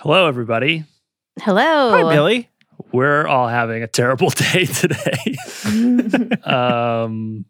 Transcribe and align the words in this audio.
Hello, 0.00 0.26
everybody. 0.28 0.84
Hello. 1.40 1.90
Hi, 1.90 2.02
Billy. 2.14 2.48
We're 2.92 3.26
all 3.26 3.48
having 3.48 3.82
a 3.82 3.86
terrible 3.88 4.30
day 4.52 4.66
today. 4.66 5.36
um, 6.44 7.44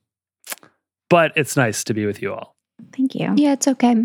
but 1.10 1.32
it's 1.36 1.56
nice 1.56 1.84
to 1.84 1.94
be 1.94 2.06
with 2.06 2.22
you 2.22 2.32
all. 2.32 2.56
Thank 2.96 3.14
you. 3.14 3.34
Yeah, 3.36 3.52
it's 3.52 3.68
okay. 3.68 3.96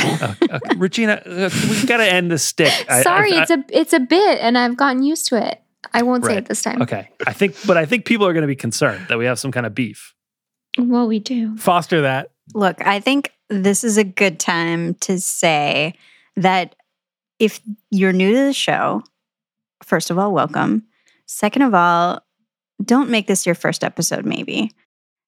Uh, 0.00 0.34
uh, 0.50 0.58
Regina, 0.76 1.14
uh, 1.26 1.50
we 1.68 1.86
got 1.86 1.96
to 1.98 2.10
end 2.10 2.30
the 2.30 2.38
stick. 2.38 2.72
I- 2.88 3.02
Sorry, 3.02 3.32
I- 3.32 3.42
it's 3.42 3.50
a 3.50 3.64
it's 3.70 3.92
a 3.92 4.00
bit, 4.00 4.38
and 4.40 4.56
I've 4.56 4.76
gotten 4.76 5.02
used 5.02 5.26
to 5.28 5.44
it. 5.44 5.60
I 5.92 6.02
won't 6.02 6.24
say 6.24 6.34
Right. 6.34 6.38
it 6.38 6.46
this 6.46 6.62
time. 6.62 6.82
okay. 6.82 7.08
I 7.26 7.32
think, 7.32 7.56
but 7.66 7.76
I 7.76 7.84
think 7.86 8.04
people 8.04 8.26
are 8.26 8.32
going 8.32 8.42
to 8.42 8.46
be 8.48 8.54
concerned 8.54 9.06
that 9.08 9.18
we 9.18 9.24
have 9.24 9.38
some 9.38 9.50
kind 9.50 9.66
of 9.66 9.74
beef. 9.74 10.14
Well, 10.78 11.08
we 11.08 11.18
do. 11.18 11.56
Foster 11.56 12.02
that. 12.02 12.30
Look, 12.54 12.86
I 12.86 13.00
think 13.00 13.32
this 13.48 13.82
is 13.82 13.96
a 13.96 14.04
good 14.04 14.38
time 14.38 14.94
to 15.00 15.18
say 15.18 15.94
that 16.36 16.76
if 17.40 17.60
you're 17.90 18.12
new 18.12 18.32
to 18.32 18.44
the 18.44 18.52
show, 18.52 19.02
first 19.82 20.10
of 20.10 20.18
all, 20.18 20.32
welcome. 20.32 20.84
Second 21.26 21.62
of 21.62 21.74
all, 21.74 22.20
don't 22.84 23.10
make 23.10 23.26
this 23.26 23.46
your 23.46 23.54
first 23.54 23.82
episode, 23.82 24.26
maybe. 24.26 24.70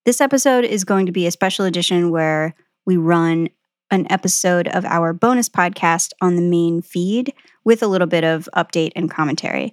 This 0.04 0.20
episode 0.20 0.64
is 0.64 0.84
going 0.84 1.06
to 1.06 1.12
be 1.12 1.26
a 1.26 1.30
special 1.30 1.64
edition 1.64 2.10
where 2.10 2.54
we 2.86 2.98
run 2.98 3.48
an 3.90 4.06
episode 4.10 4.68
of 4.68 4.84
our 4.84 5.12
bonus 5.12 5.48
podcast 5.48 6.10
on 6.20 6.36
the 6.36 6.42
main 6.42 6.82
feed 6.82 7.32
with 7.64 7.82
a 7.82 7.86
little 7.86 8.06
bit 8.06 8.24
of 8.24 8.48
update 8.54 8.92
and 8.94 9.10
commentary. 9.10 9.70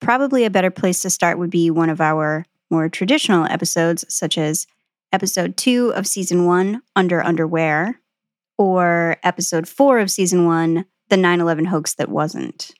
Probably 0.00 0.44
a 0.44 0.50
better 0.50 0.70
place 0.70 1.00
to 1.02 1.10
start 1.10 1.38
would 1.38 1.50
be 1.50 1.70
one 1.70 1.90
of 1.90 2.00
our 2.00 2.44
more 2.70 2.88
traditional 2.88 3.46
episodes, 3.46 4.04
such 4.08 4.38
as 4.38 4.66
episode 5.12 5.56
two 5.56 5.92
of 5.94 6.06
season 6.06 6.46
one, 6.46 6.82
Under 6.94 7.20
Underwear, 7.20 8.00
or 8.58 9.16
episode 9.24 9.66
four 9.66 9.98
of 9.98 10.10
season 10.10 10.46
one, 10.46 10.84
The 11.10 11.16
9 11.16 11.40
11 11.40 11.66
hoax 11.66 11.94
that 11.94 12.08
wasn't. 12.08 12.70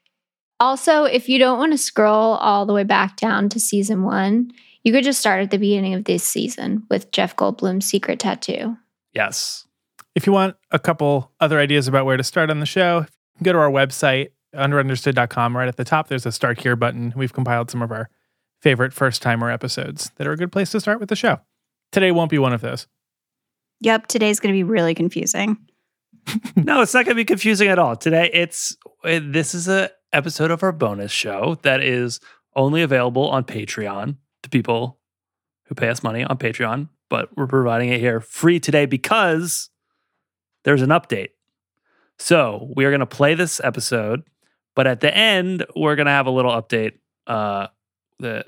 Also, 0.60 1.04
if 1.04 1.28
you 1.28 1.38
don't 1.38 1.58
want 1.58 1.72
to 1.72 1.78
scroll 1.78 2.34
all 2.34 2.66
the 2.66 2.72
way 2.72 2.84
back 2.84 3.16
down 3.16 3.48
to 3.48 3.60
season 3.60 4.02
one, 4.02 4.52
you 4.84 4.92
could 4.92 5.04
just 5.04 5.20
start 5.20 5.42
at 5.42 5.50
the 5.50 5.58
beginning 5.58 5.94
of 5.94 6.04
this 6.04 6.22
season 6.22 6.84
with 6.90 7.10
Jeff 7.12 7.34
Goldblum's 7.36 7.86
secret 7.86 8.18
tattoo. 8.18 8.76
Yes. 9.12 9.66
If 10.14 10.26
you 10.26 10.32
want 10.32 10.56
a 10.70 10.78
couple 10.78 11.32
other 11.40 11.58
ideas 11.58 11.88
about 11.88 12.04
where 12.04 12.16
to 12.16 12.22
start 12.22 12.50
on 12.50 12.60
the 12.60 12.66
show, 12.66 13.06
go 13.42 13.52
to 13.52 13.58
our 13.58 13.70
website, 13.70 14.28
underunderstood.com. 14.54 15.56
Right 15.56 15.68
at 15.68 15.76
the 15.76 15.84
top, 15.84 16.08
there's 16.08 16.26
a 16.26 16.32
start 16.32 16.60
here 16.60 16.76
button. 16.76 17.12
We've 17.16 17.32
compiled 17.32 17.70
some 17.70 17.82
of 17.82 17.90
our 17.90 18.10
favorite 18.60 18.92
first 18.92 19.22
timer 19.22 19.50
episodes 19.50 20.10
that 20.16 20.26
are 20.26 20.32
a 20.32 20.36
good 20.36 20.52
place 20.52 20.70
to 20.72 20.80
start 20.80 21.00
with 21.00 21.08
the 21.08 21.16
show. 21.16 21.40
Today 21.92 22.12
won't 22.12 22.30
be 22.30 22.38
one 22.38 22.52
of 22.52 22.60
those. 22.60 22.86
Yep, 23.80 24.08
today's 24.08 24.40
going 24.40 24.52
to 24.52 24.58
be 24.58 24.62
really 24.62 24.94
confusing. 24.94 25.56
No, 26.56 26.82
it's 26.82 26.94
not 26.94 27.04
going 27.04 27.16
to 27.16 27.20
be 27.20 27.24
confusing 27.24 27.68
at 27.68 27.78
all. 27.78 27.96
Today, 27.96 28.30
it's 28.32 28.76
uh, 29.04 29.20
this 29.22 29.54
is 29.54 29.68
a 29.68 29.90
episode 30.12 30.50
of 30.50 30.62
our 30.62 30.72
bonus 30.72 31.10
show 31.10 31.56
that 31.62 31.82
is 31.82 32.20
only 32.54 32.82
available 32.82 33.28
on 33.30 33.44
Patreon 33.44 34.16
to 34.42 34.50
people 34.50 34.98
who 35.64 35.74
pay 35.74 35.88
us 35.88 36.02
money 36.02 36.22
on 36.24 36.36
Patreon, 36.38 36.88
but 37.08 37.34
we're 37.36 37.46
providing 37.46 37.88
it 37.90 38.00
here 38.00 38.20
free 38.20 38.60
today 38.60 38.86
because 38.86 39.70
there's 40.64 40.82
an 40.82 40.90
update. 40.90 41.30
So 42.18 42.68
we 42.76 42.84
are 42.84 42.90
going 42.90 43.00
to 43.00 43.06
play 43.06 43.34
this 43.34 43.60
episode, 43.64 44.22
but 44.74 44.86
at 44.86 45.00
the 45.00 45.16
end, 45.16 45.64
we're 45.74 45.96
going 45.96 46.06
to 46.06 46.12
have 46.12 46.26
a 46.26 46.30
little 46.30 46.52
update. 46.52 46.98
Uh, 47.26 47.68
that 48.20 48.46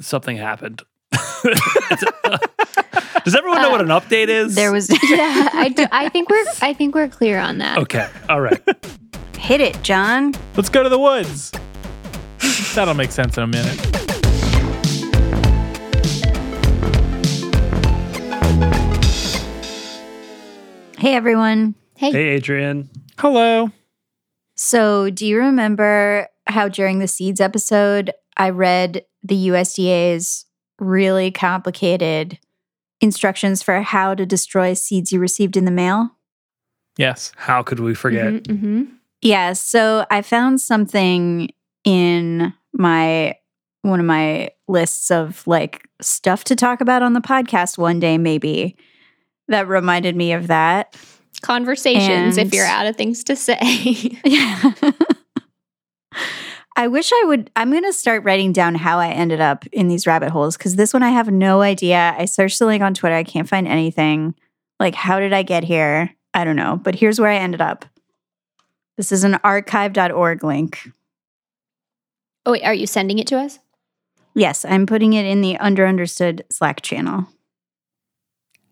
something 0.00 0.36
happened. 0.36 0.82
Does 3.26 3.34
everyone 3.34 3.60
know 3.60 3.70
what 3.70 3.80
an 3.80 3.90
uh, 3.90 3.98
update 3.98 4.28
is? 4.28 4.54
There 4.54 4.70
was 4.70 4.88
Yeah, 5.02 5.48
I 5.52 5.68
do. 5.68 5.84
I 5.90 6.08
think 6.10 6.30
we're 6.30 6.44
I 6.62 6.72
think 6.72 6.94
we're 6.94 7.08
clear 7.08 7.40
on 7.40 7.58
that. 7.58 7.78
Okay. 7.78 8.08
All 8.28 8.40
right. 8.40 8.62
hit 9.36 9.60
it, 9.60 9.82
John. 9.82 10.32
Let's 10.54 10.68
go 10.68 10.84
to 10.84 10.88
the 10.88 10.96
woods. 10.96 11.50
That'll 12.76 12.94
make 12.94 13.10
sense 13.10 13.36
in 13.36 13.42
a 13.42 13.46
minute. 13.48 13.80
Hey, 20.96 21.16
everyone. 21.16 21.74
Hey, 21.96 22.12
hey, 22.12 22.28
Adrian. 22.28 22.88
Hello. 23.18 23.72
So, 24.54 25.10
do 25.10 25.26
you 25.26 25.38
remember 25.38 26.28
how 26.46 26.68
during 26.68 27.00
the 27.00 27.08
seeds 27.08 27.40
episode, 27.40 28.12
I 28.36 28.50
read 28.50 29.04
the 29.24 29.48
USDA's 29.48 30.46
really 30.78 31.32
complicated 31.32 32.38
instructions 33.00 33.62
for 33.62 33.80
how 33.82 34.14
to 34.14 34.24
destroy 34.26 34.74
seeds 34.74 35.12
you 35.12 35.20
received 35.20 35.56
in 35.56 35.64
the 35.64 35.70
mail? 35.70 36.10
Yes. 36.96 37.32
How 37.36 37.62
could 37.62 37.80
we 37.80 37.94
forget? 37.94 38.32
Mhm, 38.32 38.42
mhm. 38.46 38.88
Yeah, 39.22 39.52
so 39.54 40.06
I 40.10 40.22
found 40.22 40.60
something 40.60 41.50
in 41.84 42.52
my 42.72 43.36
one 43.82 44.00
of 44.00 44.06
my 44.06 44.50
lists 44.68 45.10
of 45.10 45.46
like 45.46 45.88
stuff 46.00 46.44
to 46.44 46.56
talk 46.56 46.80
about 46.80 47.02
on 47.02 47.12
the 47.12 47.20
podcast 47.20 47.78
one 47.78 48.00
day 48.00 48.18
maybe 48.18 48.76
that 49.48 49.68
reminded 49.68 50.16
me 50.16 50.32
of 50.32 50.46
that. 50.48 50.96
conversations 51.42 52.38
And- 52.38 52.46
if 52.48 52.54
you're 52.54 52.64
out 52.66 52.86
of 52.86 52.96
things 52.96 53.22
to 53.24 53.36
say. 53.36 53.58
Yeah. 54.24 54.72
I 56.78 56.88
wish 56.88 57.10
I 57.12 57.24
would 57.26 57.50
I'm 57.56 57.70
going 57.70 57.84
to 57.84 57.92
start 57.92 58.22
writing 58.24 58.52
down 58.52 58.74
how 58.74 58.98
I 58.98 59.08
ended 59.08 59.40
up 59.40 59.66
in 59.68 59.88
these 59.88 60.06
rabbit 60.06 60.30
holes 60.30 60.56
cuz 60.56 60.76
this 60.76 60.92
one 60.92 61.02
I 61.02 61.10
have 61.10 61.30
no 61.30 61.62
idea. 61.62 62.14
I 62.18 62.26
searched 62.26 62.58
the 62.58 62.66
link 62.66 62.82
on 62.82 62.94
Twitter, 62.94 63.14
I 63.16 63.24
can't 63.24 63.48
find 63.48 63.66
anything. 63.66 64.34
Like 64.78 64.94
how 64.94 65.18
did 65.18 65.32
I 65.32 65.42
get 65.42 65.64
here? 65.64 66.14
I 66.34 66.44
don't 66.44 66.56
know, 66.56 66.78
but 66.82 66.96
here's 66.96 67.18
where 67.18 67.30
I 67.30 67.36
ended 67.36 67.62
up. 67.62 67.86
This 68.98 69.10
is 69.10 69.24
an 69.24 69.38
archive.org 69.42 70.44
link. 70.44 70.90
oh 72.44 72.52
wait, 72.52 72.64
are 72.64 72.74
you 72.74 72.86
sending 72.86 73.18
it 73.18 73.26
to 73.28 73.38
us? 73.38 73.58
Yes, 74.34 74.66
I'm 74.66 74.84
putting 74.84 75.14
it 75.14 75.24
in 75.24 75.40
the 75.40 75.56
under 75.56 75.86
understood 75.86 76.44
Slack 76.50 76.82
channel. 76.82 77.26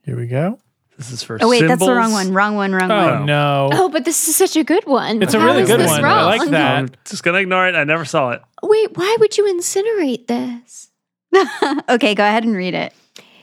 Here 0.05 0.17
we 0.17 0.27
go. 0.27 0.61
This 0.97 1.11
is 1.11 1.23
for 1.23 1.39
Oh 1.41 1.49
wait, 1.49 1.67
that's 1.67 1.85
the 1.85 1.93
wrong 1.93 2.13
one. 2.13 2.33
Wrong 2.33 2.55
one. 2.55 2.73
Wrong 2.73 2.91
Oh, 2.91 3.11
one. 3.19 3.27
no. 3.27 3.69
Oh, 3.73 3.89
but 3.89 4.05
this 4.05 4.29
is 4.29 4.37
such 4.37 4.57
a 4.57 4.63
good 4.65 4.87
one. 4.87 5.23
It's 5.23 5.35
a 5.35 5.41
How 5.41 5.47
really 5.47 5.63
is 5.63 5.69
good 5.69 5.81
this 5.81 5.91
one. 5.91 6.05
I 6.05 6.25
like 6.25 6.51
that. 6.51 6.77
I'm 6.79 6.91
just 7.05 7.23
gonna 7.25 7.39
ignore 7.39 7.67
it. 7.69 7.75
I 7.75 7.85
never 7.85 8.05
saw 8.05 8.31
it. 8.31 8.43
Wait, 8.63 8.97
why 8.97 9.17
would 9.19 9.37
you 9.37 9.45
incinerate 9.45 10.27
this? 10.29 10.91
okay, 11.89 12.15
go 12.15 12.25
ahead 12.25 12.45
and 12.45 12.55
read 12.55 12.75
it. 12.75 12.93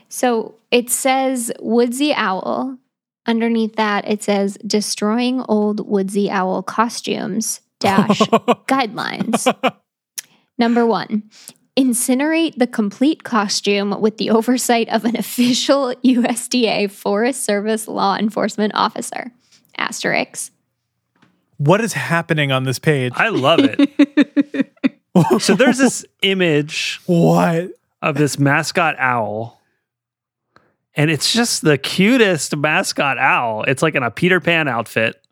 So 0.07 0.55
it 0.71 0.89
says 0.89 1.51
woodsy 1.59 2.13
owl. 2.13 2.77
Underneath 3.27 3.75
that, 3.75 4.07
it 4.07 4.23
says 4.23 4.57
destroying 4.65 5.41
old 5.47 5.87
woodsy 5.87 6.31
owl 6.31 6.63
costumes 6.63 7.61
dash 7.79 8.19
guidelines. 8.67 9.45
Number 10.57 10.85
one, 10.85 11.29
incinerate 11.77 12.55
the 12.55 12.67
complete 12.67 13.23
costume 13.23 13.99
with 14.01 14.17
the 14.17 14.29
oversight 14.29 14.89
of 14.89 15.05
an 15.05 15.15
official 15.17 15.93
USDA 16.03 16.91
Forest 16.91 17.43
Service 17.43 17.87
law 17.87 18.17
enforcement 18.17 18.73
officer. 18.75 19.31
Asterisk. 19.77 20.51
what 21.57 21.81
is 21.81 21.93
happening 21.93 22.51
on 22.51 22.63
this 22.65 22.77
page? 22.79 23.13
I 23.15 23.29
love 23.29 23.59
it. 23.61 24.71
so 25.39 25.55
there's 25.55 25.77
this 25.77 26.05
image 26.21 26.99
what? 27.05 27.71
of 28.01 28.15
this 28.15 28.37
mascot 28.39 28.95
owl, 28.97 29.61
and 30.95 31.09
it's 31.09 31.31
just 31.31 31.61
the 31.61 31.77
cutest 31.77 32.55
mascot 32.55 33.17
owl. 33.17 33.63
It's 33.63 33.81
like 33.81 33.95
in 33.95 34.03
a 34.03 34.11
Peter 34.11 34.39
Pan 34.39 34.67
outfit. 34.67 35.23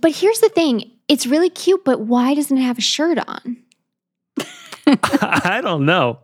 But 0.00 0.12
here's 0.12 0.40
the 0.40 0.48
thing 0.48 0.90
it's 1.08 1.26
really 1.26 1.50
cute, 1.50 1.84
but 1.84 2.00
why 2.00 2.34
doesn't 2.34 2.56
it 2.56 2.62
have 2.62 2.78
a 2.78 2.82
shirt 2.82 3.18
on? 3.26 3.56
I 5.22 5.60
don't 5.62 5.84
know. 5.86 6.20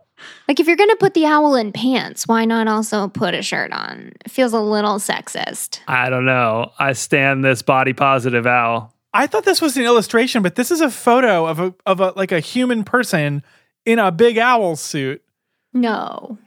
Like, 0.47 0.59
if 0.59 0.67
you're 0.67 0.77
going 0.77 0.89
to 0.89 0.95
put 0.95 1.13
the 1.13 1.25
owl 1.25 1.55
in 1.55 1.71
pants, 1.71 2.27
why 2.27 2.45
not 2.45 2.67
also 2.67 3.07
put 3.09 3.33
a 3.33 3.41
shirt 3.41 3.71
on? 3.73 4.13
It 4.23 4.31
feels 4.31 4.53
a 4.53 4.59
little 4.61 4.95
sexist. 4.95 5.81
I 5.87 6.09
don't 6.09 6.25
know. 6.25 6.71
I 6.79 6.93
stand 6.93 7.43
this 7.43 7.61
body 7.61 7.93
positive 7.93 8.47
owl. 8.47 8.93
I 9.13 9.27
thought 9.27 9.43
this 9.45 9.61
was 9.61 9.75
an 9.77 9.83
illustration, 9.83 10.41
but 10.41 10.55
this 10.55 10.71
is 10.71 10.81
a 10.81 10.89
photo 10.89 11.45
of 11.45 11.59
a 11.59 11.73
of 11.85 11.99
a 11.99 12.11
like 12.15 12.31
a 12.31 12.39
human 12.39 12.83
person 12.83 13.43
in 13.85 13.99
a 13.99 14.11
big 14.11 14.37
owl 14.37 14.75
suit 14.75 15.21
No. 15.73 16.37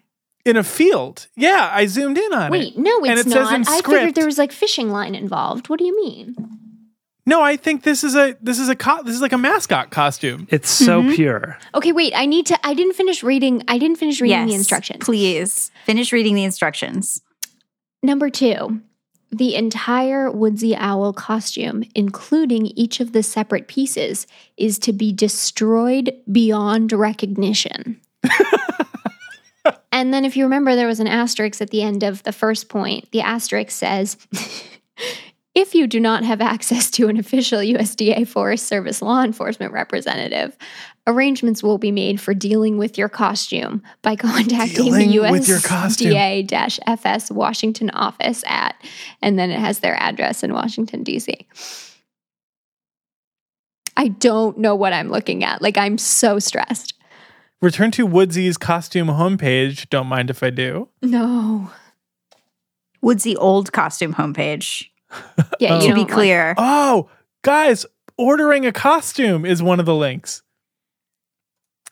in 0.45 0.57
a 0.57 0.65
field. 0.65 1.29
Yeah, 1.37 1.71
I 1.73 1.87
zoomed 1.87 2.19
in 2.19 2.33
on 2.35 2.47
it. 2.47 2.51
Wait, 2.51 2.77
no, 2.79 3.05
And 3.05 3.19
it's 3.19 3.29
it 3.29 3.33
says 3.33 3.51
not. 3.51 3.55
in 3.55 3.61
I 3.63 3.79
script- 3.79 3.89
figured 3.89 4.15
there 4.17 4.27
was 4.27 4.39
like 4.39 4.53
fishing 4.53 4.91
line 4.91 5.15
involved. 5.15 5.69
What 5.69 5.79
do 5.79 5.85
you 5.87 5.97
mean? 5.97 6.37
No, 7.29 7.43
I 7.43 7.57
think 7.57 7.83
this 7.83 8.03
is 8.05 8.17
a 8.17 8.37
this 8.41 8.59
is 8.59 8.71
a 8.71 8.75
co- 8.75 9.03
this 9.03 9.15
is 9.15 9.21
like 9.21 9.33
a 9.35 9.39
mascot 9.39 9.91
costume. 9.91 10.49
It's 10.51 10.71
so 10.71 11.03
Mhm. 11.03 11.15
pure. 11.15 11.59
Okay, 11.75 11.93
wait. 11.93 12.15
I 12.17 12.25
need 12.25 12.47
to. 12.47 12.59
I 12.67 12.73
didn't 12.73 12.95
finish 12.95 13.23
reading. 13.23 13.63
I 13.69 13.77
didn't 13.77 13.99
finish 13.99 14.21
reading 14.23 14.47
the 14.47 14.53
Yes, 14.53 14.61
instructions. 14.61 15.05
Please 15.05 15.71
finish 15.85 16.11
reading 16.11 16.35
the 16.35 16.45
instructions. 16.45 17.21
Number 18.03 18.31
two, 18.31 18.81
the 19.31 19.55
entire 19.57 20.31
Woodsy 20.31 20.75
Owl 20.75 21.13
costume, 21.13 21.85
including 21.95 22.69
each 22.69 22.99
of 22.99 23.13
the 23.13 23.23
separate 23.23 23.69
pieces, 23.69 24.27
is 24.57 24.79
to 24.79 24.95
be 24.95 25.13
destroyed 25.13 26.15
beyond 26.33 26.93
recognition. 26.93 28.01
and 29.93 30.15
then, 30.15 30.25
if 30.25 30.35
you 30.35 30.45
remember, 30.45 30.75
there 30.75 30.87
was 30.87 31.01
an 31.01 31.07
asterisk 31.09 31.61
at 31.61 31.69
the 31.71 31.83
end 31.83 32.03
of 32.03 32.23
the 32.23 32.33
first 32.33 32.71
point. 32.71 33.11
The 33.13 33.21
asterisk 33.21 33.71
says, 33.71 34.17
If 35.59 35.75
you 35.75 35.89
do 35.89 35.99
not 35.99 36.23
have 36.23 36.41
access 36.55 36.89
to 36.93 37.09
an 37.09 37.17
official 37.17 37.59
USDA 37.59 38.29
Forest 38.29 38.69
Service 38.69 39.03
law 39.03 39.25
enforcement 39.25 39.73
representative, 39.73 40.57
arrangements 41.05 41.65
will 41.65 41.79
be 41.79 41.91
made 41.91 42.21
for 42.21 42.33
dealing 42.33 42.79
with 42.79 42.97
your 42.97 43.09
costume 43.09 43.83
by 44.03 44.15
contacting 44.17 44.85
Dealing 44.85 45.11
the 45.11 45.19
with 45.19 45.49
your 45.49 45.59
costume. 45.59 46.13
USDA-FS 46.13 47.33
Washington 47.33 47.91
office 47.91 48.45
at, 48.47 48.77
and 49.21 49.37
then 49.37 49.51
it 49.51 49.59
has 49.59 49.81
their 49.81 49.97
address 49.97 50.45
in 50.45 50.53
Washington 50.53 51.03
D.C. 51.03 51.49
I 53.97 54.09
don't 54.09 54.59
know 54.59 54.77
what 54.77 54.93
I'm 54.93 55.09
looking 55.09 55.43
at. 55.43 55.61
Like 55.61 55.77
I'm 55.77 55.99
so 55.99 56.39
stressed. 56.39 56.95
Return 57.61 57.91
to 57.91 58.07
Woodsy's 58.07 58.57
costume 58.57 59.09
homepage. 59.09 59.91
Don't 59.91 60.07
mind 60.07 60.31
if 60.31 60.45
I 60.45 60.51
do. 60.51 60.89
No. 61.03 61.73
Woodsy 63.03 63.37
old 63.37 63.73
costume 63.73 64.15
homepage. 64.15 64.91
Yeah, 65.61 65.75
Oh. 65.75 65.81
you 65.81 65.81
to 65.81 65.87
be 65.89 65.89
don't 65.89 65.99
want- 65.99 66.11
clear. 66.11 66.55
Oh, 66.59 67.09
guys, 67.43 67.85
ordering 68.17 68.67
a 68.67 68.73
costume 68.73 69.45
is 69.45 69.63
one 69.63 69.81
of 69.81 69.87
the 69.87 69.95
links. 69.95 70.43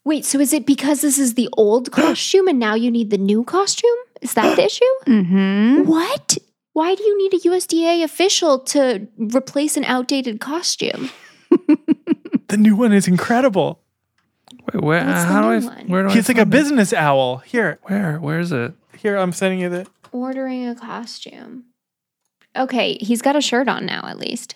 Wait, 0.05 0.25
so 0.25 0.39
is 0.39 0.53
it 0.53 0.67
because 0.67 1.01
this 1.01 1.19
is 1.19 1.35
the 1.35 1.49
old 1.57 1.91
costume 2.01 2.47
and 2.49 2.59
now 2.59 2.75
you 2.75 2.91
need 2.91 3.11
the 3.11 3.19
new 3.19 3.43
costume? 3.45 3.91
Is 4.23 4.35
that 4.35 4.57
the 4.57 4.65
issue? 4.65 4.85
Mm-hmm. 5.07 5.85
What? 5.89 6.39
Why 6.73 6.95
do 6.95 7.03
you 7.03 7.17
need 7.19 7.35
a 7.35 7.49
USDA 7.49 8.05
official 8.05 8.59
to 8.61 9.09
replace 9.19 9.77
an 9.77 9.85
outdated 9.85 10.41
costume? 10.41 11.11
The 12.49 12.57
new 12.57 12.77
one 12.77 12.93
is 12.93 13.09
incredible. 13.09 13.81
Wait, 14.73 14.81
where? 14.85 15.05
What's 15.05 15.23
the 15.23 15.27
how 15.27 15.43
do 15.43 15.49
I? 15.49 15.59
new 15.59 15.67
one? 15.67 15.87
Where 15.89 16.03
do 16.05 16.09
I? 16.11 16.13
He's 16.15 16.29
like 16.29 16.37
a 16.37 16.43
find 16.43 16.55
it? 16.55 16.57
business 16.57 16.93
owl. 16.93 17.39
Here, 17.39 17.81
Where? 17.83 18.19
Where 18.21 18.39
is 18.39 18.53
it? 18.53 18.73
here, 18.99 19.17
I'm 19.17 19.33
sending 19.33 19.59
you 19.59 19.69
the. 19.69 19.87
Ordering 20.13 20.69
a 20.69 20.77
costume. 20.77 21.65
Okay, 22.57 22.99
he's 23.01 23.23
got 23.23 23.37
a 23.37 23.41
shirt 23.41 23.69
on 23.69 23.87
now 23.87 24.03
at 24.07 24.19
least. 24.19 24.55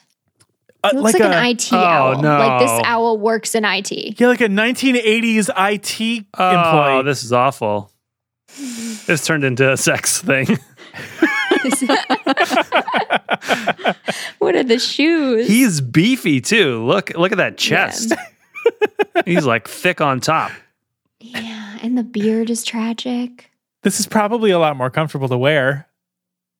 Uh, 0.82 0.90
looks 0.94 1.12
like, 1.12 1.22
a, 1.22 1.26
an 1.28 1.46
IT 1.50 1.68
Oh, 1.72 1.76
owl. 1.76 2.22
Like 2.22 2.60
this 2.60 2.80
owl 2.86 3.18
works 3.18 3.54
in 3.54 3.64
IT. 3.66 4.18
Yeah, 4.18 4.28
like 4.28 4.40
a 4.40 4.48
1980s 4.48 5.50
IT 5.50 6.26
Oh, 6.38 6.50
employee. 6.50 7.02
this 7.04 7.22
is 7.22 7.32
awful. 7.32 7.90
This 9.06 9.24
turned 9.26 9.44
into 9.44 9.70
a 9.70 9.76
sex 9.76 10.20
thing. 10.22 10.46
what 14.38 14.54
are 14.54 14.62
the 14.64 14.78
shoes? 14.78 15.46
He's 15.46 15.80
beefy 15.80 16.40
too. 16.40 16.84
Look, 16.86 17.10
look 17.16 17.32
at 17.32 17.38
that 17.38 17.58
chest. 17.58 18.12
He's 19.26 19.44
like 19.46 19.68
thick 19.68 20.00
on 20.00 20.20
top. 20.20 20.50
yeah, 21.20 21.78
and 21.82 21.96
the 21.98 22.02
beard 22.02 22.50
is 22.50 22.64
tragic. 22.64 23.50
this 23.82 24.00
is 24.00 24.06
probably 24.06 24.50
a 24.50 24.58
lot 24.58 24.76
more 24.76 24.90
comfortable 24.90 25.28
to 25.28 25.38
wear. 25.38 25.86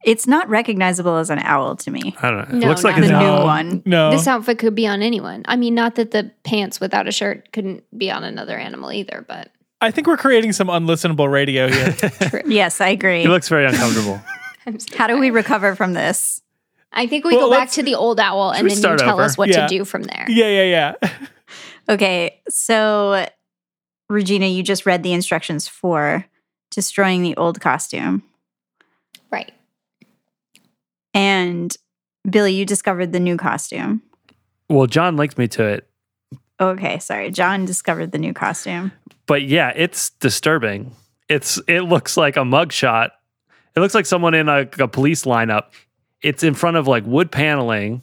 It's 0.03 0.27
not 0.27 0.49
recognizable 0.49 1.17
as 1.19 1.29
an 1.29 1.39
owl 1.41 1.77
to 1.77 1.91
me. 1.91 2.17
I 2.23 2.31
don't 2.31 2.37
know. 2.51 2.57
It 2.57 2.61
No, 2.61 2.69
looks 2.69 2.85
like 2.85 2.95
not 2.97 3.03
his 3.03 3.11
The 3.11 3.17
at 3.17 3.21
new 3.39 3.45
one. 3.45 3.83
No. 3.85 4.11
This 4.11 4.27
outfit 4.27 4.59
could 4.59 4.75
be 4.75 4.87
on 4.87 5.03
anyone. 5.03 5.43
I 5.47 5.57
mean, 5.57 5.75
not 5.75 5.97
that 5.97 6.11
the 6.13 6.31
pants 6.43 6.81
without 6.81 7.07
a 7.07 7.13
shirt 7.13 7.53
couldn't 7.53 7.85
be 7.99 8.11
on 8.11 8.25
another 8.25 8.57
animal 8.57 8.93
either, 8.93 9.25
but 9.29 9.51
I 9.83 9.91
think 9.91 10.07
we're 10.07 10.17
creating 10.17 10.53
some 10.53 10.69
unlistenable 10.69 11.31
radio 11.31 11.69
here. 11.71 11.93
true. 12.31 12.41
Yes, 12.47 12.81
I 12.81 12.89
agree. 12.89 13.23
He 13.23 13.29
looks 13.29 13.49
very 13.49 13.67
uncomfortable. 13.67 14.21
I'm 14.67 14.79
so 14.79 14.97
How 14.97 15.07
do 15.07 15.19
we 15.19 15.31
recover 15.31 15.75
from 15.75 15.93
this? 15.93 16.41
I 16.93 17.07
think 17.07 17.25
we 17.25 17.37
Well, 17.37 17.47
go 17.47 17.51
back 17.53 17.59
let's- 17.61 17.75
to 17.77 17.83
the 17.83 17.95
old 17.95 18.19
owl 18.21 18.53
Should 18.53 18.61
and 18.61 18.71
then 18.71 18.77
you 18.77 18.81
start 18.81 18.99
tell 19.01 19.15
over? 19.15 19.23
us 19.23 19.37
what 19.39 19.49
Yeah. 19.51 19.67
to 19.67 19.69
do 19.69 19.85
from 19.85 20.03
there. 20.05 20.25
yeah, 20.29 20.49
yeah, 20.63 20.95
yeah. 21.03 21.11
Okay, 21.89 22.41
so 22.49 23.27
Regina, 24.09 24.47
you 24.47 24.63
just 24.63 24.87
read 24.87 25.03
the 25.03 25.13
instructions 25.13 25.67
for 25.69 26.25
destroying 26.71 27.23
the 27.23 27.37
old 27.37 27.61
costume. 27.61 28.23
And 31.15 31.77
Billy, 32.29 32.55
you 32.55 32.65
discovered 32.65 33.13
the 33.13 33.21
new 33.21 33.37
costume. 33.37 34.03
well, 34.69 34.87
John 34.87 35.17
linked 35.17 35.39
me 35.39 35.49
to 35.49 35.65
it, 35.65 35.87
Okay, 36.61 36.99
sorry. 36.99 37.31
John 37.31 37.65
discovered 37.65 38.13
the 38.13 38.19
new 38.19 38.35
costume. 38.35 38.93
but 39.27 39.43
yeah, 39.43 39.73
it's 39.75 40.11
disturbing. 40.11 40.95
It's 41.29 41.59
it 41.67 41.83
looks 41.83 42.17
like 42.19 42.37
a 42.37 42.41
mugshot. 42.41 43.11
It 43.75 43.81
looks 43.81 43.95
like 43.95 44.05
someone 44.05 44.35
in 44.35 44.49
a, 44.49 44.69
a 44.79 44.87
police 44.89 45.25
lineup. 45.25 45.67
It's 46.23 46.43
in 46.43 46.53
front 46.55 46.77
of 46.77 46.87
like 46.87 47.07
wood 47.07 47.31
paneling. 47.33 48.03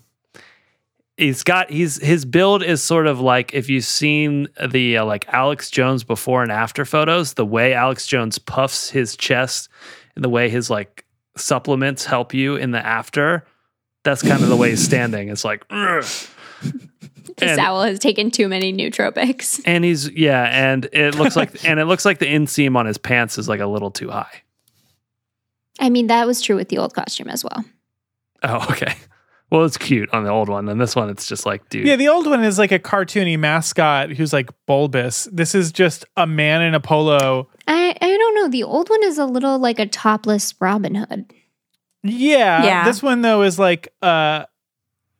He's 1.18 1.44
got 1.44 1.69
he's 1.69 2.01
his 2.01 2.25
build 2.25 2.63
is 2.63 2.81
sort 2.81 3.06
of 3.07 3.19
like 3.19 3.54
if 3.54 3.69
you've 3.69 3.83
seen 3.83 4.48
the 4.69 4.98
uh, 5.00 5.06
like 5.06 5.27
Alex 5.30 5.69
Jones 5.69 6.04
before 6.04 6.42
and 6.42 6.51
after 6.51 6.83
photos, 6.86 7.33
the 7.33 7.45
way 7.45 7.74
Alex 7.74 8.07
Jones 8.07 8.39
puffs 8.39 8.89
his 8.89 9.15
chest 9.18 9.68
and 10.15 10.24
the 10.24 10.30
way 10.30 10.48
his 10.50 10.69
like 10.69 11.06
supplements 11.38 12.06
help 12.06 12.34
you 12.34 12.56
in 12.56 12.72
the 12.72 12.86
after. 12.86 13.45
That's 14.04 14.22
kind 14.22 14.42
of 14.44 14.50
the 14.50 14.56
way 14.56 14.69
he's 14.72 14.84
standing. 14.86 15.30
It's 15.30 15.44
like, 15.45 15.63
"Ugh." 15.69 16.06
This 17.39 17.51
And- 17.51 17.60
owl 17.60 17.84
has 17.84 18.00
taken 18.00 18.31
too 18.31 18.48
many 18.48 18.74
nootropics. 18.74 19.62
and 19.66 19.84
he's 19.84 20.10
yeah, 20.10 20.44
and 20.45 20.86
it 20.92 21.13
looks 21.16 21.36
like 21.36 21.63
and 21.66 21.80
it 21.80 21.86
looks 21.86 22.04
like 22.04 22.18
the 22.18 22.25
inseam 22.25 22.75
on 22.75 22.88
his 22.88 22.98
pants 22.98 23.38
is 23.38 23.48
like 23.48 23.60
a 23.60 23.68
little 23.68 23.92
too 23.92 24.10
high. 24.10 24.42
I 25.80 25.92
mean, 25.92 26.07
that 26.07 26.25
was 26.25 26.42
true 26.42 26.56
with 26.56 26.69
the 26.69 26.80
old 26.80 26.95
costume 26.95 27.28
as 27.28 27.44
well. 27.44 27.63
Oh, 28.42 28.66
okay. 28.72 28.95
Well, 29.50 29.64
it's 29.64 29.78
cute 29.78 30.10
on 30.14 30.26
the 30.26 30.30
old 30.30 30.50
one, 30.50 30.68
and 30.68 30.80
this 30.80 30.96
one 30.96 31.10
it's 31.10 31.26
just 31.26 31.46
like, 31.46 31.70
dude. 31.70 31.88
Yeah, 31.88 31.96
the 31.96 32.10
old 32.10 32.28
one 32.28 32.44
is 32.44 32.60
like 32.60 32.74
a 32.74 32.80
cartoony 32.80 33.40
mascot 33.40 34.12
who's 34.12 34.34
like 34.34 34.50
bulbous. 34.66 35.28
This 35.32 35.56
is 35.56 35.72
just 35.72 36.04
a 36.18 36.28
man 36.28 36.62
in 36.62 36.76
a 36.76 36.82
polo. 36.82 37.48
I, 37.66 37.96
I 38.02 38.18
don't 38.18 38.36
know. 38.36 38.50
The 38.50 38.64
old 38.64 38.90
one 38.90 39.04
is 39.04 39.18
a 39.18 39.26
little 39.26 39.58
like 39.58 39.80
a 39.80 39.86
topless 39.86 40.54
Robin 40.60 40.96
Hood. 40.96 41.32
Yeah. 42.04 42.64
Yeah. 42.64 42.84
This 42.86 43.02
one 43.02 43.22
though 43.22 43.42
is 43.44 43.58
like 43.58 43.88
uh, 44.02 44.46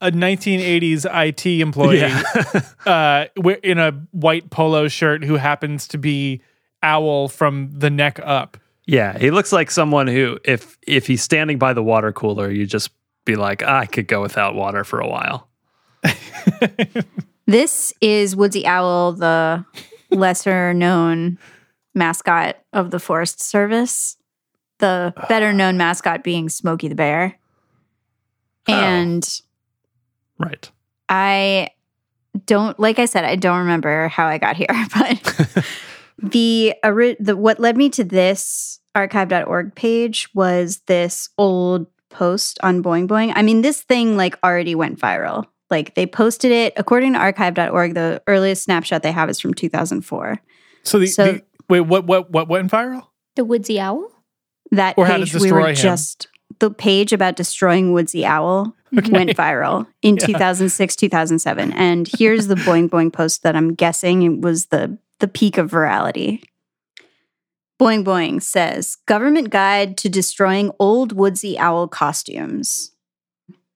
a 0.02 0.12
1980s 0.12 1.06
IT 1.28 1.46
employee 1.62 2.00
yeah. 2.00 2.62
uh, 2.86 3.26
in 3.64 3.78
a 3.80 3.92
white 4.12 4.50
polo 4.50 4.88
shirt 4.90 5.24
who 5.24 5.36
happens 5.36 5.88
to 5.90 5.98
be 5.98 6.42
owl 6.84 7.30
from 7.30 7.72
the 7.74 7.90
neck 7.90 8.20
up. 8.24 8.58
yeah, 8.86 9.18
he 9.18 9.32
looks 9.32 9.52
like 9.52 9.72
someone 9.72 10.08
who, 10.08 10.38
if 10.46 10.78
if 10.86 11.08
he's 11.08 11.22
standing 11.22 11.58
by 11.58 11.74
the 11.74 11.84
water 11.84 12.12
cooler, 12.12 12.52
you 12.52 12.66
just 12.66 12.92
be 13.28 13.36
like, 13.36 13.62
I 13.62 13.86
could 13.86 14.08
go 14.08 14.22
without 14.22 14.56
water 14.56 14.84
for 14.84 15.00
a 15.00 15.08
while. 15.08 15.48
This 17.48 17.94
is 18.02 18.36
Woodsy 18.36 18.66
Owl, 18.66 19.14
the 19.14 19.64
lesser 20.12 20.74
known 20.74 21.40
mascot 21.96 22.58
of 22.74 22.92
the 22.92 23.00
Forest 23.00 23.40
Service. 23.40 24.18
The 24.80 25.14
better 25.30 25.54
known 25.54 25.78
mascot 25.78 26.26
being 26.26 26.50
Smokey 26.50 26.90
the 26.90 26.96
Bear. 26.96 27.40
Oh. 28.68 28.74
And 28.74 29.42
Right. 30.38 30.70
I 31.08 31.70
don't 32.46 32.78
like 32.80 33.00
I 33.00 33.06
said 33.06 33.24
I 33.24 33.38
don't 33.38 33.60
remember 33.60 34.10
how 34.10 34.28
I 34.28 34.38
got 34.38 34.58
here, 34.58 34.68
but 34.94 35.66
the, 36.22 36.76
the 37.20 37.38
what 37.38 37.62
led 37.62 37.78
me 37.78 37.90
to 37.92 38.04
this 38.04 38.82
archive.org 38.94 39.74
page 39.74 40.28
was 40.34 40.80
this 40.86 41.30
old 41.38 41.88
post 42.10 42.58
on 42.64 42.82
Boing 42.84 43.08
Boing. 43.08 43.34
I 43.36 43.42
mean, 43.42 43.62
this 43.62 43.82
thing 43.82 44.18
like 44.18 44.36
already 44.44 44.76
went 44.76 45.00
viral. 45.00 45.46
Like 45.70 45.96
they 45.96 46.06
posted 46.08 46.52
it 46.52 46.74
according 46.78 47.14
to 47.14 47.20
archive.org. 47.20 47.94
The 47.94 48.22
earliest 48.28 48.64
snapshot 48.64 49.04
they 49.04 49.12
have 49.12 49.30
is 49.30 49.40
from 49.40 49.54
2004. 49.54 50.40
So 50.84 51.00
the, 51.00 51.08
So- 51.08 51.26
the 51.34 51.42
wait, 51.70 51.82
what 51.82 52.06
what 52.06 52.32
what 52.32 52.48
went 52.48 52.72
viral? 52.72 53.04
The 53.36 53.44
woodsy 53.46 53.80
owl? 53.80 54.10
That 54.72 54.98
Or 54.98 55.06
how 55.06 55.14
to 55.18 55.20
page 55.24 55.34
we 55.34 55.40
destroy 55.42 55.62
were 55.62 55.68
him. 55.70 55.76
just 55.76 56.28
the 56.60 56.72
page 56.72 57.14
about 57.14 57.36
destroying 57.36 57.94
Woodsy 57.94 58.26
Owl 58.26 58.74
went 58.92 59.30
viral 59.32 59.86
in 60.02 60.16
Yeah. 60.20 60.26
2006 60.28 60.96
2007 60.96 61.72
and 61.74 62.10
here's 62.18 62.48
the 62.48 62.56
boing 62.56 62.90
boing 62.90 63.12
post 63.14 63.44
that 63.44 63.54
i'm 63.56 63.74
guessing 63.76 64.24
it 64.24 64.40
was 64.42 64.68
the 64.68 64.98
the 65.20 65.28
peak 65.28 65.58
of 65.58 65.70
virality 65.70 66.42
boing 67.80 68.04
boing 68.04 68.42
says 68.42 68.98
government 69.06 69.50
guide 69.50 69.98
to 69.98 70.10
destroying 70.10 70.72
old 70.80 71.12
woodsy 71.12 71.58
owl 71.60 71.88
costumes 71.88 72.92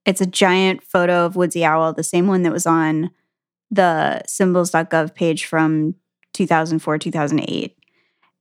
it's 0.06 0.22
a 0.22 0.26
giant 0.26 0.84
photo 0.84 1.26
of 1.26 1.36
woodsy 1.36 1.64
owl 1.64 1.94
the 1.94 2.04
same 2.04 2.28
one 2.28 2.42
that 2.44 2.52
was 2.52 2.66
on 2.66 3.12
the 3.70 4.22
symbols.gov 4.28 5.14
page 5.16 5.46
from 5.46 5.96
2004 6.34 6.98
2008 6.98 7.78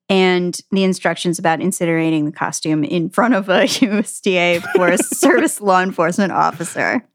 and 0.09 0.59
the 0.73 0.83
instructions 0.83 1.39
about 1.39 1.61
incinerating 1.61 2.25
the 2.25 2.33
costume 2.33 2.83
in 2.83 3.09
front 3.11 3.35
of 3.35 3.49
a 3.49 3.63
USDA 3.65 4.61
Forest 4.75 5.15
Service 5.21 5.61
law 5.61 5.81
enforcement 5.83 6.33
officer. 6.33 7.07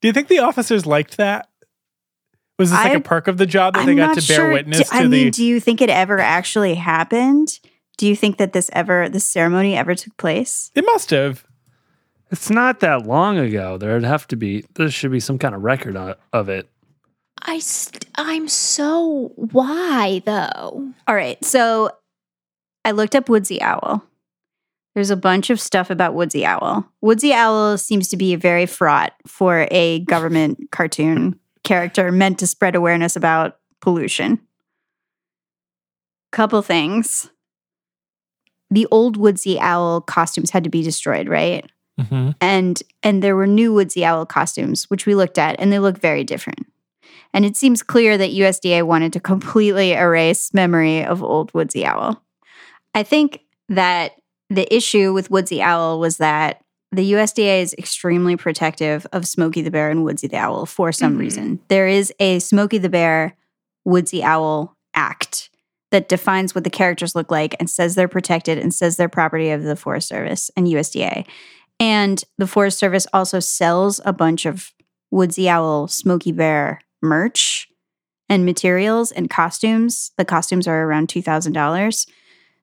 Do 0.00 0.08
you 0.08 0.14
think 0.14 0.28
the 0.28 0.38
officers 0.38 0.86
liked 0.86 1.18
that? 1.18 1.50
Was 2.58 2.70
this 2.70 2.78
like 2.78 2.92
I- 2.92 2.96
a 2.96 3.00
perk 3.00 3.28
of 3.28 3.36
the 3.36 3.44
job 3.44 3.74
that 3.74 3.80
I'm 3.80 3.86
they 3.86 3.94
got 3.96 4.16
to 4.18 4.26
bear 4.26 4.36
sure. 4.36 4.52
witness 4.52 4.78
Do- 4.78 4.84
to 4.84 4.94
I 4.94 5.02
the? 5.02 5.08
mean, 5.10 5.30
do 5.30 5.44
you 5.44 5.60
think 5.60 5.82
it 5.82 5.90
ever 5.90 6.18
actually 6.20 6.74
happened? 6.74 7.58
Do 7.98 8.06
you 8.06 8.16
think 8.16 8.38
that 8.38 8.54
this 8.54 8.70
ever, 8.72 9.08
this 9.08 9.26
ceremony 9.26 9.76
ever 9.76 9.94
took 9.94 10.16
place? 10.16 10.70
it 10.74 10.84
must 10.86 11.10
have. 11.10 11.44
It's 12.30 12.48
not 12.50 12.80
that 12.80 13.06
long 13.06 13.38
ago. 13.38 13.76
There'd 13.78 14.04
have 14.04 14.26
to 14.28 14.36
be. 14.36 14.64
There 14.74 14.90
should 14.90 15.10
be 15.10 15.20
some 15.20 15.38
kind 15.38 15.54
of 15.54 15.62
record 15.62 15.96
of 16.32 16.48
it. 16.48 16.68
I 17.42 17.58
st- 17.58 18.06
I'm 18.16 18.48
so 18.48 19.32
why 19.36 20.22
though? 20.24 20.92
All 21.06 21.14
right. 21.14 21.42
So 21.44 21.90
I 22.84 22.90
looked 22.90 23.14
up 23.14 23.28
Woodsy 23.28 23.60
Owl. 23.62 24.02
There's 24.94 25.10
a 25.10 25.16
bunch 25.16 25.48
of 25.50 25.60
stuff 25.60 25.90
about 25.90 26.14
Woodsy 26.14 26.44
Owl. 26.44 26.84
Woodsy 27.00 27.32
Owl 27.32 27.78
seems 27.78 28.08
to 28.08 28.16
be 28.16 28.34
very 28.34 28.66
fraught 28.66 29.12
for 29.26 29.68
a 29.70 30.00
government 30.00 30.58
cartoon 30.72 31.38
character 31.64 32.10
meant 32.10 32.38
to 32.40 32.46
spread 32.46 32.74
awareness 32.74 33.14
about 33.16 33.58
pollution. 33.80 34.40
Couple 36.32 36.60
things. 36.62 37.30
The 38.70 38.86
old 38.90 39.16
Woodsy 39.16 39.58
Owl 39.58 40.00
costumes 40.02 40.50
had 40.50 40.64
to 40.64 40.70
be 40.70 40.82
destroyed, 40.82 41.28
right? 41.28 41.64
Mhm. 42.00 42.36
and 42.40 42.80
and 43.02 43.22
there 43.24 43.34
were 43.34 43.44
new 43.48 43.72
woodsy 43.74 44.04
owl 44.04 44.24
costumes 44.24 44.84
which 44.88 45.04
we 45.04 45.16
looked 45.16 45.36
at 45.36 45.56
and 45.58 45.72
they 45.72 45.80
look 45.80 45.98
very 45.98 46.22
different 46.22 46.64
and 47.34 47.44
it 47.44 47.56
seems 47.56 47.82
clear 47.82 48.16
that 48.16 48.30
usda 48.30 48.84
wanted 48.84 49.12
to 49.14 49.18
completely 49.32 49.94
erase 49.94 50.54
memory 50.54 51.04
of 51.04 51.24
old 51.24 51.52
woodsy 51.54 51.84
owl 51.84 52.22
i 52.94 53.02
think 53.02 53.40
that 53.68 54.12
the 54.48 54.72
issue 54.72 55.12
with 55.12 55.28
woodsy 55.28 55.60
owl 55.60 55.98
was 55.98 56.18
that 56.18 56.60
the 56.92 57.10
usda 57.14 57.60
is 57.62 57.74
extremely 57.76 58.36
protective 58.36 59.04
of 59.12 59.26
smokey 59.26 59.60
the 59.60 59.70
bear 59.72 59.90
and 59.90 60.04
woodsy 60.04 60.28
the 60.28 60.36
owl 60.36 60.66
for 60.66 60.92
some 60.92 61.16
Mhm. 61.16 61.18
reason 61.18 61.58
there 61.66 61.88
is 61.88 62.12
a 62.20 62.38
smokey 62.38 62.78
the 62.78 62.88
bear 62.88 63.34
woodsy 63.84 64.22
owl 64.22 64.76
act 64.94 65.47
that 65.90 66.08
defines 66.08 66.54
what 66.54 66.64
the 66.64 66.70
characters 66.70 67.14
look 67.14 67.30
like 67.30 67.54
and 67.58 67.70
says 67.70 67.94
they're 67.94 68.08
protected 68.08 68.58
and 68.58 68.74
says 68.74 68.96
they're 68.96 69.08
property 69.08 69.50
of 69.50 69.62
the 69.62 69.76
forest 69.76 70.08
service 70.08 70.50
and 70.56 70.66
usda 70.66 71.24
and 71.80 72.22
the 72.38 72.46
Forest 72.46 72.78
Service 72.78 73.06
also 73.12 73.40
sells 73.40 74.00
a 74.04 74.12
bunch 74.12 74.46
of 74.46 74.72
Woodsy 75.10 75.48
Owl, 75.48 75.88
Smokey 75.88 76.32
Bear 76.32 76.80
merch 77.00 77.68
and 78.28 78.44
materials 78.44 79.12
and 79.12 79.30
costumes. 79.30 80.10
The 80.18 80.24
costumes 80.24 80.66
are 80.66 80.84
around 80.84 81.08
$2,000. 81.08 82.08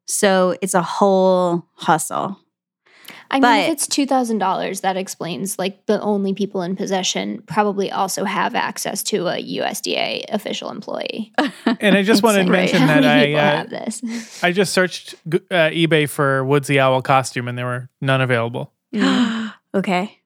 So 0.06 0.56
it's 0.62 0.74
a 0.74 0.82
whole 0.82 1.66
hustle. 1.76 2.40
I 3.32 3.40
mean, 3.40 3.64
if 3.64 3.70
it's 3.72 3.88
two 3.88 4.06
thousand 4.06 4.38
dollars, 4.38 4.82
that 4.82 4.98
explains 4.98 5.58
like 5.58 5.86
the 5.86 6.00
only 6.02 6.34
people 6.34 6.62
in 6.62 6.76
possession 6.76 7.42
probably 7.48 7.92
also 7.92 8.24
have 8.24 8.56
access 8.56 9.04
to 9.04 9.28
a 9.28 9.42
USDA 9.42 10.26
official 10.30 10.70
employee. 10.70 11.34
And 11.66 11.98
I 11.98 12.04
just 12.04 12.24
wanted 12.24 12.46
to 12.46 12.54
Insane. 12.54 12.54
mention 12.54 12.80
How 12.82 12.88
that 12.88 13.02
many 13.02 13.36
I 13.36 13.40
uh, 13.40 13.58
have 13.58 13.70
this? 13.70 14.02
I 14.44 14.52
just 14.52 14.74
searched 14.74 15.16
uh, 15.26 15.70
eBay 15.72 16.08
for 16.08 16.44
Woodsy 16.46 16.80
Owl 16.80 17.02
costume 17.02 17.48
and 17.48 17.58
there 17.58 17.66
were 17.66 17.90
none 18.02 18.22
available. 18.22 18.74
Mm. 18.94 19.54
okay. 19.74 20.20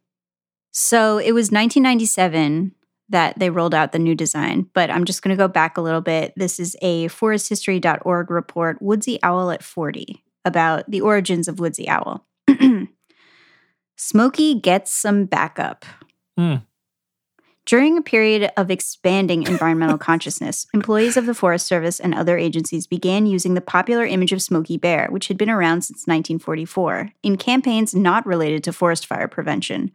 So 0.72 1.18
it 1.18 1.32
was 1.32 1.51
1997 1.51 2.74
that 3.10 3.38
they 3.39 3.50
rolled 3.50 3.74
out 3.74 3.91
the 3.91 4.00
new 4.00 4.15
design, 4.15 4.70
but 4.74 4.91
I'm 4.91 5.03
just 5.03 5.24
going 5.24 5.36
to 5.36 5.41
go 5.41 5.48
back 5.48 5.77
a 5.77 5.82
little 5.82 6.01
bit. 6.01 6.34
This 6.36 6.60
is 6.60 6.77
a 6.82 7.08
foresthistory.org 7.08 8.29
report, 8.29 8.82
Woodsy 8.82 9.20
Owl 9.24 9.51
at 9.51 9.63
40, 9.63 10.24
about 10.46 10.89
the 10.89 11.01
origins 11.01 11.48
of 11.48 11.60
Woodsy 11.60 11.89
Owl. 11.89 12.25
Smokey 13.98 14.60
gets 14.60 14.91
some 14.91 15.25
backup. 15.25 15.86
Hmm. 16.38 16.56
During 17.65 17.98
a 17.98 18.01
period 18.01 18.51
of 18.58 18.72
expanding 18.72 19.44
environmental 19.44 19.98
consciousness, 20.10 20.65
employees 20.74 21.18
of 21.18 21.27
the 21.27 21.36
Forest 21.36 21.68
Service 21.68 22.00
and 22.00 22.15
other 22.15 22.38
agencies 22.38 22.88
began 22.88 23.27
using 23.27 23.53
the 23.53 23.62
popular 23.62 24.06
image 24.06 24.32
of 24.32 24.41
Smokey 24.41 24.77
Bear, 24.77 25.08
which 25.12 25.27
had 25.27 25.38
been 25.38 25.51
around 25.51 25.84
since 25.84 26.08
1944, 26.08 27.12
in 27.22 27.38
campaigns 27.38 27.94
not 27.94 28.25
related 28.25 28.63
to 28.63 28.74
forest 28.74 29.06
fire 29.06 29.27
prevention. 29.27 29.91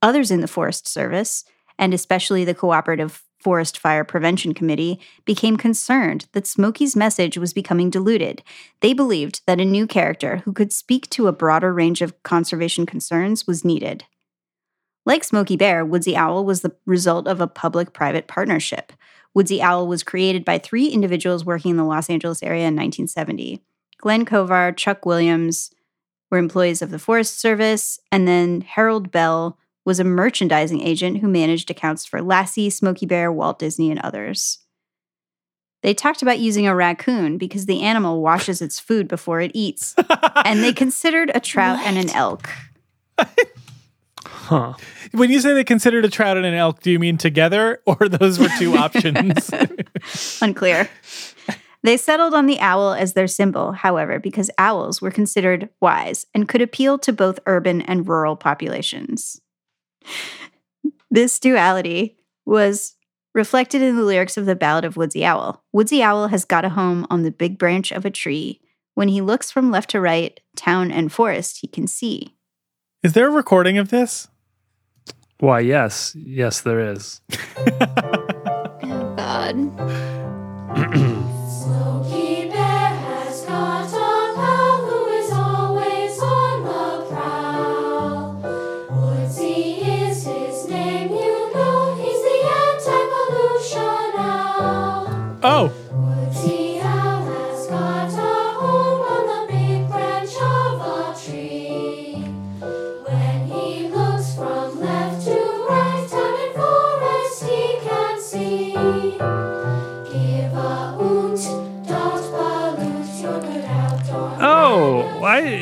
Others 0.00 0.30
in 0.30 0.40
the 0.40 0.48
Forest 0.48 0.88
Service, 0.88 1.44
and 1.80 1.94
especially 1.94 2.44
the 2.44 2.54
Cooperative 2.54 3.24
Forest 3.40 3.78
Fire 3.78 4.04
Prevention 4.04 4.52
Committee, 4.52 5.00
became 5.24 5.56
concerned 5.56 6.26
that 6.32 6.46
Smokey's 6.46 6.94
message 6.94 7.38
was 7.38 7.54
becoming 7.54 7.88
diluted. 7.88 8.42
They 8.80 8.92
believed 8.92 9.40
that 9.46 9.60
a 9.60 9.64
new 9.64 9.86
character 9.86 10.42
who 10.44 10.52
could 10.52 10.74
speak 10.74 11.08
to 11.10 11.26
a 11.26 11.32
broader 11.32 11.72
range 11.72 12.02
of 12.02 12.22
conservation 12.22 12.84
concerns 12.84 13.46
was 13.46 13.64
needed. 13.64 14.04
Like 15.06 15.24
Smokey 15.24 15.56
Bear, 15.56 15.82
Woodsy 15.82 16.14
Owl 16.14 16.44
was 16.44 16.60
the 16.60 16.76
result 16.84 17.26
of 17.26 17.40
a 17.40 17.46
public 17.46 17.94
private 17.94 18.28
partnership. 18.28 18.92
Woodsy 19.32 19.62
Owl 19.62 19.88
was 19.88 20.02
created 20.02 20.44
by 20.44 20.58
three 20.58 20.88
individuals 20.88 21.46
working 21.46 21.70
in 21.70 21.76
the 21.78 21.84
Los 21.84 22.10
Angeles 22.10 22.42
area 22.42 22.68
in 22.68 22.76
1970. 22.76 23.62
Glenn 23.96 24.26
Kovar, 24.26 24.76
Chuck 24.76 25.06
Williams 25.06 25.70
were 26.30 26.36
employees 26.36 26.82
of 26.82 26.90
the 26.90 26.98
Forest 26.98 27.40
Service, 27.40 27.98
and 28.12 28.28
then 28.28 28.60
Harold 28.60 29.10
Bell 29.10 29.56
was 29.84 30.00
a 30.00 30.04
merchandising 30.04 30.80
agent 30.80 31.18
who 31.18 31.28
managed 31.28 31.70
accounts 31.70 32.04
for 32.04 32.22
Lassie, 32.22 32.70
Smokey 32.70 33.06
Bear, 33.06 33.32
Walt 33.32 33.58
Disney, 33.58 33.90
and 33.90 34.00
others. 34.00 34.58
They 35.82 35.94
talked 35.94 36.20
about 36.20 36.38
using 36.38 36.66
a 36.66 36.74
raccoon 36.74 37.38
because 37.38 37.66
the 37.66 37.80
animal 37.80 38.20
washes 38.20 38.60
its 38.60 38.78
food 38.78 39.08
before 39.08 39.40
it 39.40 39.50
eats, 39.54 39.94
and 40.44 40.62
they 40.62 40.72
considered 40.72 41.30
a 41.34 41.40
trout 41.40 41.78
and 41.80 41.96
an 41.96 42.10
elk. 42.10 42.50
Huh. 44.26 44.74
when 45.12 45.30
you 45.30 45.40
say 45.40 45.54
they 45.54 45.64
considered 45.64 46.04
a 46.04 46.10
trout 46.10 46.36
and 46.36 46.44
an 46.44 46.54
elk, 46.54 46.80
do 46.80 46.90
you 46.90 46.98
mean 46.98 47.16
together 47.16 47.80
or 47.86 48.08
those 48.08 48.38
were 48.38 48.48
two 48.58 48.74
options? 48.76 49.50
Unclear. 50.42 50.88
They 51.82 51.96
settled 51.96 52.34
on 52.34 52.46
the 52.46 52.60
owl 52.60 52.92
as 52.92 53.14
their 53.14 53.26
symbol, 53.26 53.72
however, 53.72 54.18
because 54.18 54.50
owls 54.58 55.00
were 55.00 55.10
considered 55.10 55.70
wise 55.80 56.26
and 56.34 56.48
could 56.48 56.60
appeal 56.60 56.98
to 56.98 57.12
both 57.12 57.38
urban 57.46 57.80
and 57.82 58.06
rural 58.06 58.36
populations. 58.36 59.40
This 61.12 61.40
duality 61.40 62.16
was 62.46 62.94
reflected 63.34 63.82
in 63.82 63.96
the 63.96 64.04
lyrics 64.04 64.36
of 64.36 64.46
the 64.46 64.54
Ballad 64.54 64.84
of 64.84 64.96
Woodsy 64.96 65.24
Owl. 65.24 65.60
Woodsy 65.72 66.02
Owl 66.02 66.28
has 66.28 66.44
got 66.44 66.64
a 66.64 66.68
home 66.68 67.04
on 67.10 67.22
the 67.22 67.32
big 67.32 67.58
branch 67.58 67.90
of 67.90 68.04
a 68.04 68.10
tree. 68.10 68.60
When 68.94 69.08
he 69.08 69.20
looks 69.20 69.50
from 69.50 69.72
left 69.72 69.90
to 69.90 70.00
right, 70.00 70.38
town 70.54 70.92
and 70.92 71.12
forest 71.12 71.58
he 71.62 71.66
can 71.66 71.88
see. 71.88 72.36
Is 73.02 73.12
there 73.12 73.28
a 73.28 73.32
recording 73.32 73.76
of 73.76 73.88
this? 73.88 74.28
Why, 75.40 75.60
yes. 75.60 76.14
Yes, 76.14 76.60
there 76.60 76.92
is. 76.92 77.20
Oh 78.82 79.14
God. 79.16 80.19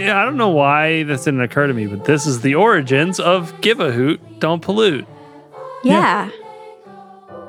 I 0.09 0.23
I 0.23 0.25
don't 0.25 0.37
know 0.37 0.51
why 0.51 1.03
this 1.05 1.25
didn't 1.25 1.41
occur 1.41 1.67
to 1.67 1.75
me, 1.75 1.87
but 1.87 2.05
this 2.05 2.27
is 2.27 2.41
the 2.41 2.55
origins 2.55 3.21
of 3.21 3.59
Give 3.61 3.81
a 3.81 3.91
Hoot, 3.93 4.41
Don't 4.41 4.61
Pollute. 4.63 5.07
Yeah. 5.85 6.31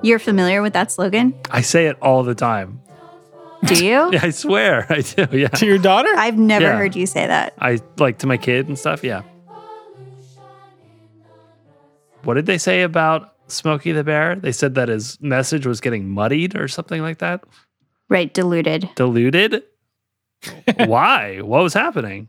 You're 0.02 0.20
familiar 0.20 0.62
with 0.62 0.74
that 0.74 0.92
slogan? 0.92 1.34
I 1.52 1.62
say 1.62 1.88
it 1.88 1.98
all 2.02 2.24
the 2.24 2.36
time. 2.36 2.82
Do 3.66 3.84
you? 3.86 4.10
Yeah, 4.14 4.20
I 4.24 4.30
swear 4.30 4.86
I 4.90 5.02
do. 5.02 5.28
Yeah. 5.38 5.50
to 5.50 5.66
your 5.66 5.78
daughter? 5.78 6.10
I've 6.16 6.38
never 6.38 6.66
Yeah. 6.66 6.78
heard 6.78 6.96
you 6.96 7.06
say 7.06 7.28
that. 7.28 7.54
I 7.60 7.80
like 7.98 8.20
to 8.20 8.28
my 8.28 8.38
kid 8.38 8.68
and 8.68 8.80
stuff. 8.80 9.04
Yeah. 9.04 9.24
What 12.24 12.34
did 12.36 12.46
they 12.46 12.58
say 12.58 12.82
about 12.84 13.34
Smokey 13.48 13.92
the 13.92 14.04
Bear? 14.04 14.36
They 14.36 14.52
said 14.52 14.76
that 14.76 14.90
his 14.90 15.20
message 15.22 15.66
was 15.66 15.82
getting 15.82 16.10
muddied 16.10 16.56
or 16.58 16.68
something 16.68 17.02
like 17.02 17.20
that. 17.20 17.44
Right, 18.10 18.34
diluted. 18.34 18.90
Diluted. 18.96 19.64
Why? 20.86 21.40
What 21.42 21.64
was 21.64 21.74
happening? 21.74 22.28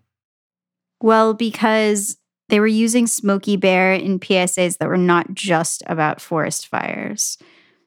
Well, 1.00 1.34
because 1.34 2.16
they 2.48 2.60
were 2.60 2.66
using 2.66 3.06
Smokey 3.06 3.56
Bear 3.56 3.92
in 3.94 4.18
PSAs 4.18 4.78
that 4.78 4.88
were 4.88 4.96
not 4.96 5.34
just 5.34 5.82
about 5.86 6.20
forest 6.20 6.66
fires. 6.66 7.38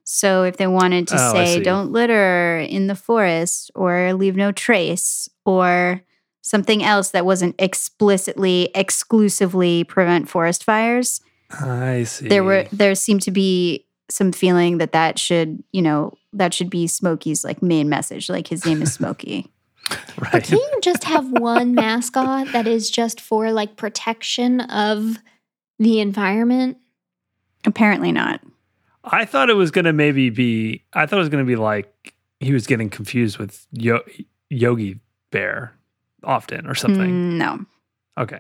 So 0.06 0.44
if 0.44 0.58
they 0.58 0.68
wanted 0.68 1.08
to 1.10 1.16
Oh, 1.18 1.34
say, 1.34 1.62
don't 1.62 1.92
litter 1.92 2.60
in 2.60 2.88
the 2.88 2.96
forest 2.96 3.72
or 3.76 4.14
leave 4.14 4.36
no 4.36 4.52
trace 4.52 5.30
or 5.46 6.02
something 6.42 6.84
else 6.84 7.12
that 7.12 7.26
wasn't 7.26 7.56
explicitly, 7.60 8.70
exclusively 8.76 9.84
prevent 9.86 10.28
forest 10.28 10.64
fires, 10.64 11.22
I 11.52 12.04
see. 12.04 12.28
there 12.28 12.44
were, 12.44 12.66
there 12.72 12.96
seemed 12.96 13.22
to 13.24 13.32
be 13.32 13.86
some 14.10 14.32
feeling 14.34 14.80
that 14.80 14.92
that 14.92 15.18
should, 15.20 15.64
you 15.72 15.82
know, 15.82 16.18
that 16.34 16.54
should 16.54 16.70
be 16.70 16.88
Smokey's 16.88 17.44
like 17.46 17.62
main 17.62 17.88
message. 17.88 18.30
Like 18.30 18.48
his 18.48 18.66
name 18.66 18.82
is 18.82 18.94
Smokey. 18.94 19.53
But 20.16 20.34
right. 20.34 20.44
can 20.44 20.58
you 20.58 20.80
just 20.82 21.04
have 21.06 21.30
one 21.32 21.74
mascot 21.74 22.52
that 22.54 22.68
is 22.68 22.90
just 22.90 23.20
for 23.20 23.52
like 23.52 23.76
protection 23.76 24.62
of 24.62 25.18
the 25.80 26.00
environment? 26.00 26.78
Apparently 27.66 28.12
not. 28.12 28.40
I 29.04 29.26
thought 29.26 29.50
it 29.50 29.56
was 29.56 29.72
gonna 29.72 29.92
maybe 29.92 30.30
be. 30.30 30.84
I 30.94 31.06
thought 31.06 31.18
it 31.18 31.20
was 31.20 31.30
gonna 31.30 31.44
be 31.44 31.56
like 31.56 32.14
he 32.40 32.54
was 32.54 32.68
getting 32.68 32.90
confused 32.90 33.38
with 33.38 33.66
Yo- 33.72 34.04
Yogi 34.50 35.00
Bear 35.32 35.74
often 36.24 36.68
or 36.68 36.76
something. 36.76 37.10
Mm, 37.10 37.34
no. 37.38 37.66
Okay. 38.18 38.40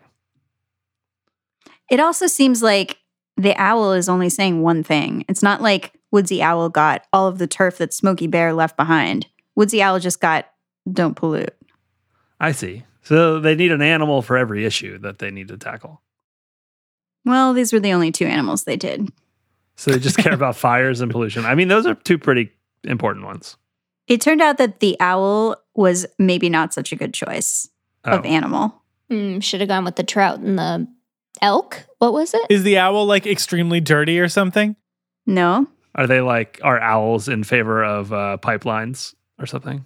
It 1.89 2.00
also 2.00 2.27
seems 2.27 2.63
like 2.63 2.97
the 3.35 3.55
owl 3.55 3.93
is 3.93 4.09
only 4.09 4.29
saying 4.29 4.62
one 4.62 4.83
thing. 4.83 5.25
It's 5.27 5.43
not 5.43 5.62
like 5.62 5.93
Woodsy 6.12 6.41
Owl 6.41 6.69
got 6.69 7.05
all 7.12 7.27
of 7.27 7.39
the 7.39 7.47
turf 7.47 7.77
that 7.79 7.93
Smokey 7.93 8.27
Bear 8.27 8.53
left 8.53 8.77
behind. 8.77 9.27
Woodsy 9.55 9.81
Owl 9.81 10.00
just 10.00 10.19
got 10.21 10.47
don't 10.92 11.16
pollute. 11.16 11.56
I 12.40 12.52
see. 12.52 12.84
So 13.04 13.40
they 13.40 13.56
need 13.56 13.72
an 13.72 13.82
animal 13.82 14.22
for 14.22 14.38
every 14.38 14.66
issue 14.66 14.98
that 15.00 15.20
they 15.20 15.30
need 15.32 15.48
to 15.50 15.58
tackle. 15.58 16.02
Well, 17.25 17.54
these 17.54 17.72
were 17.74 17.80
the 17.80 17.94
only 17.94 18.12
two 18.12 18.25
animals 18.25 18.63
they 18.63 18.75
did. 18.78 19.10
So 19.75 19.92
they 19.92 20.00
just 20.00 20.18
care 20.18 20.34
about 20.34 20.56
fires 20.68 21.02
and 21.02 21.12
pollution. 21.12 21.46
I 21.46 21.56
mean, 21.56 21.68
those 21.68 21.86
are 21.86 21.96
two 21.96 22.18
pretty 22.18 22.52
important 22.84 23.25
ones. 23.25 23.58
It 24.08 24.20
turned 24.22 24.42
out 24.42 24.58
that 24.58 24.80
the 24.82 24.98
owl 25.00 25.56
was 25.75 26.06
maybe 26.20 26.50
not 26.50 26.74
such 26.74 26.92
a 26.92 26.96
good 26.96 27.13
choice 27.13 27.70
of 28.04 28.22
Oh. 28.25 28.28
animal. 28.28 28.82
Mm, 29.10 29.42
Should 29.42 29.62
have 29.62 29.70
gone 29.70 29.86
with 29.86 29.96
the 29.96 30.04
trout 30.04 30.40
and 30.40 30.58
the 30.60 30.88
elk. 31.42 31.86
What 32.00 32.13
was 32.13 32.34
it? 32.34 32.42
Is 32.50 32.63
the 32.63 32.78
owl 32.78 33.06
like 33.06 33.25
extremely 33.25 33.80
dirty 33.80 34.20
or 34.20 34.28
something? 34.28 34.75
No, 35.25 35.68
Are 35.96 36.06
they 36.08 36.20
like 36.20 36.60
are 36.63 36.80
owls 36.80 37.30
in 37.30 37.44
favor 37.46 37.82
of 37.84 38.12
uh, 38.12 38.38
pipelines 38.42 39.13
or 39.40 39.46
something? 39.46 39.86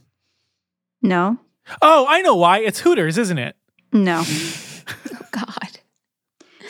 No, 1.01 1.37
Oh, 1.81 2.05
I 2.07 2.21
know 2.21 2.35
why. 2.35 2.59
It's 2.59 2.79
Hooters, 2.79 3.17
isn't 3.17 3.37
it? 3.37 3.55
no. 3.91 4.23
Oh, 4.25 5.19
God. 5.31 5.79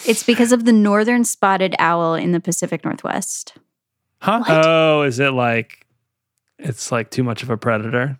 It's 0.05 0.23
because 0.23 0.51
of 0.51 0.65
the 0.65 0.71
northern 0.73 1.23
spotted 1.25 1.75
owl 1.79 2.15
in 2.15 2.31
the 2.31 2.39
Pacific 2.39 2.83
Northwest. 2.85 3.53
Huh? 4.21 4.39
What? 4.39 4.65
Oh, 4.65 5.01
is 5.03 5.19
it 5.19 5.31
like 5.33 5.85
it's 6.57 6.91
like 6.91 7.11
too 7.11 7.23
much 7.23 7.43
of 7.43 7.49
a 7.49 7.57
predator? 7.57 8.17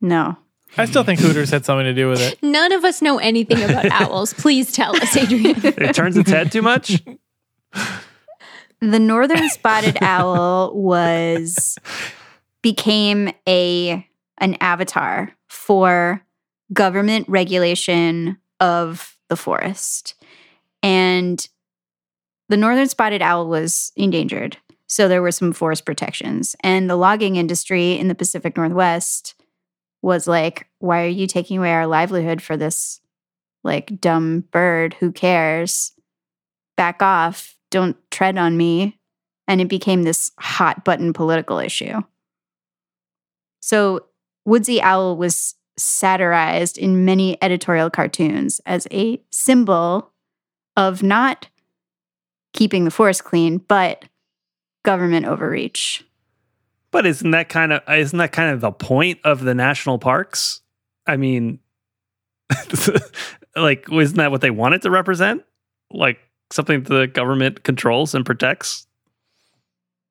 No. 0.00 0.36
I 0.76 0.84
still 0.86 1.04
think 1.04 1.20
Hooters 1.20 1.50
had 1.50 1.64
something 1.64 1.84
to 1.84 1.94
do 1.94 2.08
with 2.08 2.20
it. 2.20 2.38
None 2.42 2.72
of 2.72 2.84
us 2.84 3.02
know 3.02 3.18
anything 3.18 3.62
about 3.62 3.86
owls. 3.92 4.32
Please 4.34 4.72
tell 4.72 4.94
us, 4.96 5.16
Adrian. 5.16 5.54
It 5.64 5.94
turns 5.94 6.16
its 6.16 6.30
head 6.30 6.50
too 6.52 6.62
much? 6.62 7.02
The 8.80 8.98
northern 8.98 9.48
spotted 9.50 9.98
owl 10.00 10.72
was 10.74 11.76
became 12.62 13.30
a 13.48 14.06
an 14.40 14.56
avatar 14.60 15.32
for 15.48 16.24
government 16.72 17.28
regulation 17.28 18.38
of 18.58 19.16
the 19.28 19.36
forest. 19.36 20.14
And 20.82 21.46
the 22.48 22.56
northern 22.56 22.88
spotted 22.88 23.22
owl 23.22 23.48
was 23.48 23.92
endangered. 23.96 24.56
So 24.86 25.06
there 25.06 25.22
were 25.22 25.30
some 25.30 25.52
forest 25.52 25.84
protections. 25.84 26.56
And 26.64 26.90
the 26.90 26.96
logging 26.96 27.36
industry 27.36 27.92
in 27.92 28.08
the 28.08 28.14
Pacific 28.14 28.56
Northwest 28.56 29.34
was 30.02 30.26
like, 30.26 30.66
why 30.78 31.04
are 31.04 31.08
you 31.08 31.26
taking 31.26 31.58
away 31.58 31.72
our 31.72 31.86
livelihood 31.86 32.42
for 32.42 32.56
this 32.56 33.00
like 33.62 34.00
dumb 34.00 34.40
bird? 34.50 34.94
Who 34.94 35.12
cares? 35.12 35.92
Back 36.76 37.02
off. 37.02 37.56
Don't 37.70 37.96
tread 38.10 38.36
on 38.36 38.56
me. 38.56 38.98
And 39.46 39.60
it 39.60 39.68
became 39.68 40.02
this 40.02 40.32
hot 40.38 40.84
button 40.84 41.12
political 41.12 41.58
issue. 41.58 42.00
So 43.60 44.06
Woodsy 44.50 44.82
Owl 44.82 45.16
was 45.16 45.54
satirized 45.76 46.76
in 46.76 47.04
many 47.04 47.40
editorial 47.40 47.88
cartoons 47.88 48.60
as 48.66 48.88
a 48.90 49.22
symbol 49.30 50.10
of 50.76 51.04
not 51.04 51.48
keeping 52.52 52.84
the 52.84 52.90
forest 52.90 53.22
clean, 53.22 53.58
but 53.58 54.04
government 54.82 55.26
overreach. 55.26 56.04
But 56.90 57.06
isn't 57.06 57.30
that 57.30 57.48
kind 57.48 57.72
of 57.72 57.82
isn't 57.88 58.18
that 58.18 58.32
kind 58.32 58.52
of 58.52 58.60
the 58.60 58.72
point 58.72 59.20
of 59.22 59.44
the 59.44 59.54
national 59.54 60.00
parks? 60.00 60.62
I 61.06 61.16
mean, 61.16 61.60
like 63.56 63.86
isn't 63.92 64.16
that 64.16 64.32
what 64.32 64.40
they 64.40 64.50
want 64.50 64.74
it 64.74 64.82
to 64.82 64.90
represent? 64.90 65.44
Like 65.92 66.18
something 66.50 66.82
the 66.82 67.06
government 67.06 67.62
controls 67.62 68.16
and 68.16 68.26
protects? 68.26 68.88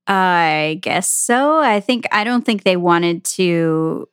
I 0.07 0.79
guess 0.81 1.09
so. 1.09 1.59
I 1.59 1.81
think 1.81 2.07
I 2.13 2.23
don't 2.23 2.45
think 2.45 2.63
they 2.63 2.77
wanted 2.77 3.25
to 3.25 4.07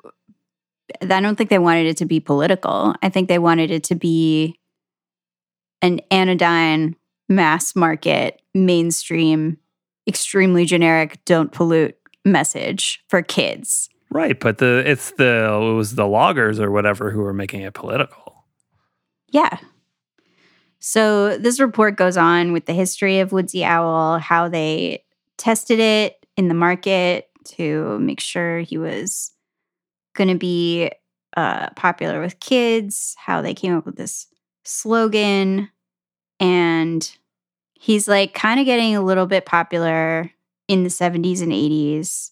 I 1.02 1.20
don't 1.20 1.36
think 1.36 1.50
they 1.50 1.58
wanted 1.58 1.86
it 1.86 1.96
to 1.98 2.04
be 2.04 2.20
political. 2.20 2.94
I 3.02 3.08
think 3.08 3.28
they 3.28 3.38
wanted 3.38 3.70
it 3.70 3.84
to 3.84 3.94
be 3.94 4.58
an 5.82 6.00
anodyne 6.10 6.96
mass 7.28 7.74
market 7.74 8.40
mainstream 8.54 9.58
extremely 10.06 10.64
generic 10.64 11.18
don't 11.24 11.52
pollute 11.52 11.96
message 12.24 13.02
for 13.08 13.22
kids. 13.22 13.88
Right, 14.10 14.38
but 14.38 14.58
the 14.58 14.88
it's 14.88 15.10
the 15.12 15.46
it 15.52 15.74
was 15.74 15.96
the 15.96 16.06
loggers 16.06 16.60
or 16.60 16.70
whatever 16.70 17.10
who 17.10 17.20
were 17.20 17.32
making 17.32 17.62
it 17.62 17.74
political. 17.74 18.44
Yeah. 19.30 19.58
So 20.78 21.36
this 21.36 21.58
report 21.58 21.96
goes 21.96 22.16
on 22.16 22.52
with 22.52 22.66
the 22.66 22.72
history 22.72 23.18
of 23.18 23.32
Woodsy 23.32 23.64
Owl, 23.64 24.18
how 24.18 24.48
they 24.48 25.04
tested 25.36 25.80
it 25.80 26.24
in 26.36 26.48
the 26.48 26.54
market 26.54 27.28
to 27.44 27.98
make 27.98 28.20
sure 28.20 28.60
he 28.60 28.78
was 28.78 29.32
going 30.16 30.28
to 30.28 30.34
be 30.38 30.90
uh, 31.36 31.70
popular 31.76 32.20
with 32.20 32.40
kids, 32.40 33.14
how 33.18 33.40
they 33.42 33.54
came 33.54 33.76
up 33.76 33.86
with 33.86 33.96
this 33.96 34.26
slogan. 34.64 35.70
And 36.40 37.10
he's 37.74 38.08
like 38.08 38.34
kind 38.34 38.58
of 38.60 38.66
getting 38.66 38.96
a 38.96 39.02
little 39.02 39.26
bit 39.26 39.46
popular 39.46 40.30
in 40.68 40.82
the 40.82 40.88
70s 40.90 41.40
and 41.42 41.52
80s. 41.52 42.30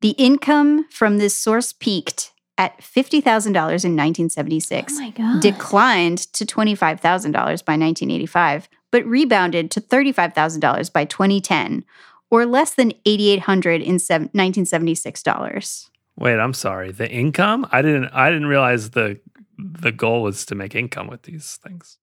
The 0.00 0.10
income 0.10 0.86
from 0.90 1.18
this 1.18 1.36
source 1.36 1.72
peaked 1.72 2.32
at 2.58 2.78
$50,000 2.80 3.46
in 3.46 3.60
1976 3.96 4.94
Oh 4.94 5.00
my 5.00 5.10
God. 5.10 5.42
declined 5.42 6.18
to 6.32 6.46
$25,000 6.46 7.02
by 7.32 7.42
1985, 7.50 8.68
but 8.90 9.04
rebounded 9.04 9.70
to 9.72 9.80
$35,000 9.80 10.92
by 10.92 11.04
2010, 11.04 11.84
or 12.30 12.46
less 12.46 12.72
than 12.74 12.92
8800 13.04 13.82
in 13.82 13.94
1976 13.94 15.22
dollars. 15.22 15.90
Wait, 16.18 16.38
I'm 16.38 16.54
sorry. 16.54 16.92
The 16.92 17.10
income? 17.10 17.66
I 17.72 17.82
didn't 17.82 18.06
I 18.06 18.30
didn't 18.30 18.46
realize 18.46 18.90
the 18.90 19.20
the 19.58 19.92
goal 19.92 20.22
was 20.22 20.46
to 20.46 20.54
make 20.54 20.74
income 20.74 21.08
with 21.08 21.22
these 21.22 21.58
things. 21.62 21.98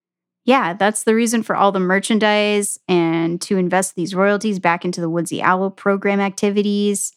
Yeah, 0.46 0.74
that's 0.74 1.04
the 1.04 1.16
reason 1.16 1.42
for 1.42 1.56
all 1.56 1.72
the 1.72 1.80
merchandise 1.80 2.78
and 2.88 3.40
to 3.42 3.58
invest 3.58 3.96
these 3.96 4.14
royalties 4.14 4.60
back 4.60 4.84
into 4.84 5.00
the 5.00 5.10
Woodsy 5.10 5.42
Owl 5.42 5.72
program 5.72 6.20
activities. 6.20 7.14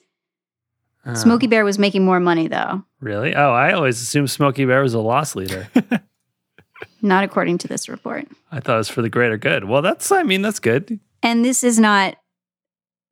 Oh, 1.04 1.14
Smokey 1.14 1.46
Bear 1.48 1.64
was 1.64 1.78
making 1.78 2.04
more 2.04 2.20
money 2.20 2.48
though, 2.48 2.84
Really? 3.00 3.34
Oh, 3.34 3.52
I 3.52 3.72
always 3.72 4.00
assumed 4.00 4.30
Smokey 4.30 4.64
Bear 4.64 4.82
was 4.82 4.94
a 4.94 5.00
loss 5.00 5.36
leader. 5.36 5.68
not 7.02 7.24
according 7.24 7.58
to 7.58 7.68
this 7.68 7.88
report. 7.88 8.26
I 8.50 8.60
thought 8.60 8.74
it 8.74 8.78
was 8.78 8.88
for 8.88 9.02
the 9.02 9.10
greater 9.10 9.36
good. 9.36 9.64
Well, 9.64 9.82
that's 9.82 10.10
I 10.10 10.22
mean, 10.22 10.42
that's 10.42 10.58
good. 10.58 10.98
And 11.22 11.44
this 11.44 11.64
is 11.64 11.78
not 11.78 12.16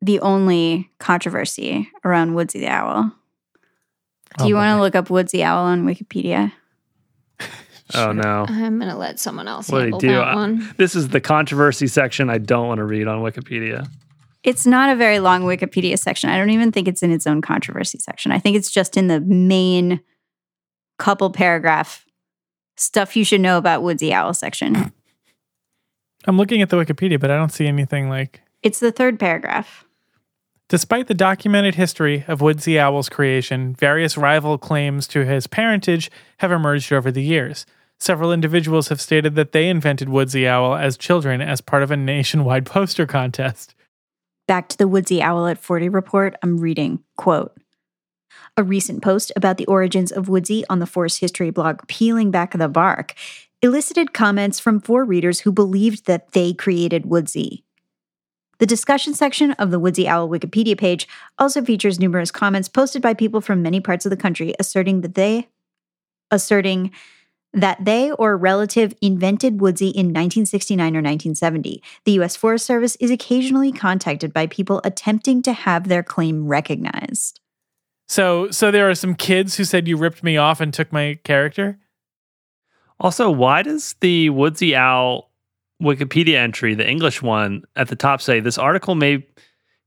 the 0.01 0.20
only 0.20 0.90
controversy 0.99 1.88
around 2.05 2.35
Woodsy 2.35 2.61
the 2.61 2.68
Owl. 2.68 3.12
Do 4.38 4.44
Oh, 4.44 4.47
you 4.49 4.55
want 4.57 4.77
to 4.77 4.81
look 4.81 4.94
up 4.94 5.11
Woodsy 5.11 5.42
Owl 5.44 5.64
on 5.64 5.85
Wikipedia? 5.85 6.53
Oh 7.92 8.12
no. 8.12 8.47
I'm 8.49 8.79
going 8.79 8.90
to 8.90 8.97
let 8.97 9.20
someone 9.20 9.47
else 9.47 9.68
What 9.68 9.81
do 9.81 9.85
you 9.85 9.85
handle 9.92 10.01
do? 10.01 10.09
that 10.09 10.29
I- 10.29 10.35
one. 10.35 10.75
This 10.79 10.97
is 10.97 11.09
the 11.09 11.20
controversy 11.20 11.87
section 11.87 12.31
I 12.31 12.38
don't 12.38 12.66
want 12.66 12.79
to 12.79 12.85
read 12.85 13.07
on 13.07 13.20
Wikipedia. 13.20 13.87
It's 14.42 14.66
not 14.66 14.88
a 14.88 14.97
very 14.97 15.18
long 15.20 15.42
Wikipedia 15.42 15.99
section. 15.99 16.31
I 16.31 16.38
don't 16.38 16.49
even 16.51 16.73
think 16.73 16.88
it's 16.88 17.03
in 17.03 17.12
its 17.12 17.27
own 17.27 17.42
controversy 17.42 17.99
section. 17.99 18.33
I 18.33 18.38
think 18.38 18.57
it's 18.57 18.70
just 18.70 18.97
in 18.97 19.09
the 19.09 19.20
main 19.20 20.01
couple 20.99 21.29
paragraph 21.31 22.07
stuff 22.79 23.16
you 23.16 23.25
should 23.25 23.42
know 23.42 23.59
about 23.59 23.83
Woodsy 23.83 24.14
Owl 24.14 24.33
section. 24.33 24.90
I'm 26.27 26.38
looking 26.38 26.62
at 26.62 26.70
the 26.70 26.77
Wikipedia, 26.77 27.20
but 27.20 27.31
I 27.31 27.37
don't 27.37 27.53
see 27.53 27.66
anything 27.66 28.09
like. 28.09 28.40
It's 28.62 28.81
the 28.81 28.92
third 28.92 29.20
paragraph. 29.20 29.84
Despite 30.70 31.09
the 31.09 31.14
documented 31.14 31.74
history 31.74 32.24
of 32.27 32.40
Woodsy 32.40 32.79
Owl's 32.79 33.11
creation, 33.11 33.74
various 33.74 34.16
rival 34.16 34.57
claims 34.57 35.07
to 35.09 35.24
his 35.24 35.46
parentage 35.46 36.11
have 36.38 36.50
emerged 36.50 36.90
over 36.90 37.11
the 37.11 37.22
years. 37.22 37.66
Several 38.00 38.33
individuals 38.33 38.88
have 38.88 39.00
stated 39.00 39.35
that 39.35 39.53
they 39.53 39.68
invented 39.68 40.09
Woodsy 40.09 40.48
Owl 40.48 40.74
as 40.74 40.96
children 40.96 41.42
as 41.42 41.61
part 41.61 41.83
of 41.83 41.90
a 41.90 41.96
nationwide 41.96 42.64
poster 42.66 43.07
contest. 43.07 43.74
Back 44.48 44.68
to 44.70 44.79
the 44.79 44.88
Woodsy 44.88 45.22
Owl 45.22 45.46
at 45.46 45.59
40 45.59 45.90
report, 45.90 46.35
I'm 46.42 46.59
reading, 46.59 47.00
quote, 47.16 47.57
a 48.57 48.62
recent 48.62 49.03
post 49.03 49.33
about 49.37 49.59
the 49.59 49.66
origins 49.66 50.12
of 50.12 50.29
Woodsy 50.29 50.64
on 50.70 50.79
the 50.79 50.87
Forest 50.87 51.20
History 51.20 51.50
blog 51.50 51.87
Peeling 51.88 52.31
Back 52.31 52.57
the 52.57 52.68
Bark 52.68 53.14
elicited 53.62 54.12
comments 54.12 54.61
from 54.61 54.81
four 54.81 55.05
readers 55.05 55.40
who 55.40 55.53
believed 55.53 56.07
that 56.07 56.33
they 56.33 56.53
created 56.53 57.07
Woodsy. 57.07 57.63
The 58.58 58.66
discussion 58.66 59.14
section 59.14 59.52
of 59.52 59.70
the 59.70 59.78
Woodsy 59.78 60.08
Owl 60.08 60.28
Wikipedia 60.28 60.78
page 60.78 61.08
also 61.38 61.62
features 61.62 61.98
numerous 61.98 62.30
comments 62.30 62.68
posted 62.68 63.02
by 63.02 63.14
people 63.14 63.40
from 63.40 63.62
many 63.62 63.80
parts 63.80 64.06
of 64.06 64.10
the 64.10 64.16
country 64.16 64.54
asserting 64.58 65.00
that 65.00 65.14
they 65.14 65.48
asserting 66.30 66.90
that 67.52 67.84
they 67.84 68.10
or 68.12 68.32
a 68.32 68.36
relative 68.36 68.94
invented 69.00 69.60
Woodsy 69.60 69.88
in 69.88 70.06
1969 70.06 70.84
or 70.84 70.98
1970. 70.98 71.82
The 72.04 72.12
U.S. 72.12 72.36
Forest 72.36 72.66
Service 72.66 72.96
is 72.96 73.10
occasionally 73.10 73.72
contacted 73.72 74.32
by 74.32 74.48
people 74.48 74.80
attempting 74.84 75.40
to 75.42 75.52
have 75.52 75.88
their 75.88 76.02
claim 76.02 76.48
recognized. 76.48 77.40
So, 78.08 78.50
so 78.50 78.70
there 78.70 78.90
are 78.90 78.94
some 78.94 79.14
kids 79.14 79.56
who 79.56 79.64
said 79.64 79.88
you 79.88 79.96
ripped 79.96 80.22
me 80.22 80.36
off 80.36 80.60
and 80.60 80.74
took 80.74 80.92
my 80.92 81.18
character. 81.24 81.78
Also, 83.00 83.30
why 83.30 83.62
does 83.62 83.94
the 84.00 84.30
Woodsy 84.30 84.74
Owl 84.76 85.30
Wikipedia 85.82 86.37
entry, 86.37 86.74
the 86.74 86.88
English 86.88 87.22
one, 87.22 87.64
at 87.76 87.88
the 87.88 87.96
top 87.96 88.20
say 88.20 88.40
this 88.40 88.58
article 88.58 88.94
may 88.94 89.26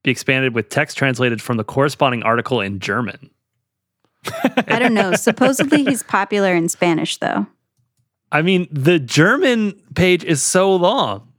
be 0.04 0.12
expanded 0.12 0.54
with 0.54 0.70
text 0.70 0.98
translated 0.98 1.42
from 1.42 1.58
the 1.58 1.64
corresponding 1.64 2.24
article 2.24 2.62
in 2.62 2.80
German? 2.80 3.30
I 4.68 4.80
don't 4.80 4.94
know. 4.94 5.14
Supposedly 5.14 5.84
he's 5.84 6.04
popular 6.04 6.54
in 6.54 6.70
Spanish, 6.70 7.18
though. 7.18 7.48
I 8.32 8.42
mean, 8.42 8.68
the 8.72 9.00
German 9.00 9.82
page 9.96 10.24
is 10.24 10.42
so 10.42 10.76
long. 10.76 11.32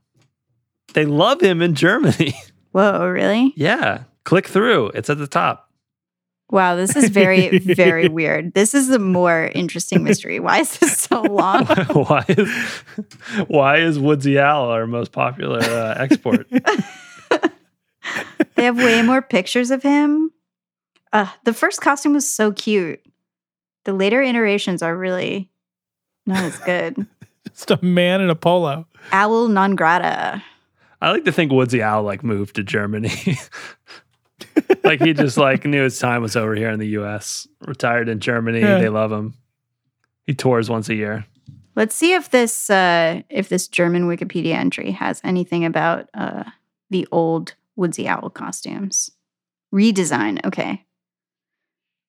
They 0.94 1.04
love 1.04 1.42
him 1.42 1.60
in 1.60 1.74
Germany. 1.74 2.34
Whoa, 2.72 3.06
really? 3.06 3.52
yeah. 3.56 4.04
Click 4.24 4.46
through. 4.46 4.88
It's 4.88 5.08
at 5.08 5.18
the 5.18 5.26
top. 5.26 5.67
Wow, 6.50 6.76
this 6.76 6.96
is 6.96 7.10
very, 7.10 7.58
very 7.58 8.08
weird. 8.18 8.54
This 8.54 8.72
is 8.74 8.88
a 8.90 8.98
more 8.98 9.50
interesting 9.54 10.02
mystery. 10.02 10.40
Why 10.40 10.60
is 10.60 10.78
this 10.78 10.96
so 10.98 11.20
long? 11.30 11.66
why 11.66 12.24
is 12.28 12.50
why 13.48 13.76
is 13.78 13.98
Woodsy 13.98 14.38
Owl 14.38 14.68
our 14.70 14.86
most 14.86 15.12
popular 15.12 15.60
uh, 15.60 15.94
export? 15.98 16.46
They 18.54 18.64
have 18.64 18.76
way 18.78 19.02
more 19.02 19.22
pictures 19.22 19.70
of 19.70 19.82
him. 19.82 20.32
Uh, 21.12 21.26
the 21.44 21.52
first 21.52 21.80
costume 21.80 22.14
was 22.14 22.28
so 22.28 22.50
cute. 22.52 23.00
The 23.84 23.92
later 23.92 24.20
iterations 24.20 24.82
are 24.82 24.96
really 24.96 25.48
not 26.26 26.42
as 26.42 26.58
good. 26.58 27.06
Just 27.50 27.70
a 27.70 27.78
man 27.84 28.20
in 28.20 28.30
a 28.30 28.34
polo. 28.34 28.86
Owl 29.12 29.48
non 29.48 29.76
grata. 29.76 30.42
I 31.00 31.10
like 31.12 31.24
to 31.26 31.32
think 31.32 31.52
Woodsy 31.52 31.82
Owl 31.82 32.02
like 32.02 32.24
moved 32.24 32.56
to 32.56 32.64
Germany. 32.64 33.12
Like 34.84 35.00
he 35.00 35.12
just 35.12 35.36
like 35.36 35.64
knew 35.64 35.82
his 35.82 35.98
time 35.98 36.22
was 36.22 36.36
over 36.36 36.54
here 36.54 36.70
in 36.70 36.78
the 36.78 36.88
US. 36.88 37.46
Retired 37.66 38.08
in 38.08 38.20
Germany. 38.20 38.60
Yeah. 38.60 38.78
They 38.78 38.88
love 38.88 39.12
him. 39.12 39.34
He 40.26 40.34
tours 40.34 40.68
once 40.68 40.88
a 40.88 40.94
year. 40.94 41.26
Let's 41.74 41.94
see 41.94 42.12
if 42.12 42.30
this 42.30 42.70
uh, 42.70 43.22
if 43.30 43.48
this 43.48 43.68
German 43.68 44.08
Wikipedia 44.08 44.54
entry 44.54 44.90
has 44.92 45.20
anything 45.22 45.64
about 45.64 46.08
uh, 46.12 46.44
the 46.90 47.06
old 47.12 47.54
Woodsy 47.76 48.08
Owl 48.08 48.30
costumes. 48.30 49.10
Redesign. 49.72 50.44
Okay. 50.44 50.84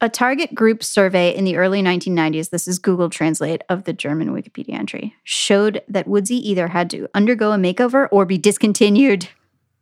A 0.02 0.08
target 0.08 0.56
group 0.56 0.82
survey 0.82 1.36
in 1.36 1.44
the 1.44 1.58
early 1.58 1.84
1990s, 1.84 2.52
this 2.52 2.70
is 2.70 2.80
Google 2.80 3.10
Translate 3.10 3.64
of 3.68 3.84
the 3.84 3.92
German 3.92 4.30
Wikipedia 4.30 4.74
entry, 4.74 5.14
showed 5.26 5.82
that 5.90 6.08
Woodsy 6.08 6.38
either 6.50 6.70
had 6.70 6.90
to 6.92 7.10
undergo 7.14 7.52
a 7.52 7.58
makeover 7.58 8.08
or 8.10 8.26
be 8.26 8.38
discontinued. 8.38 9.28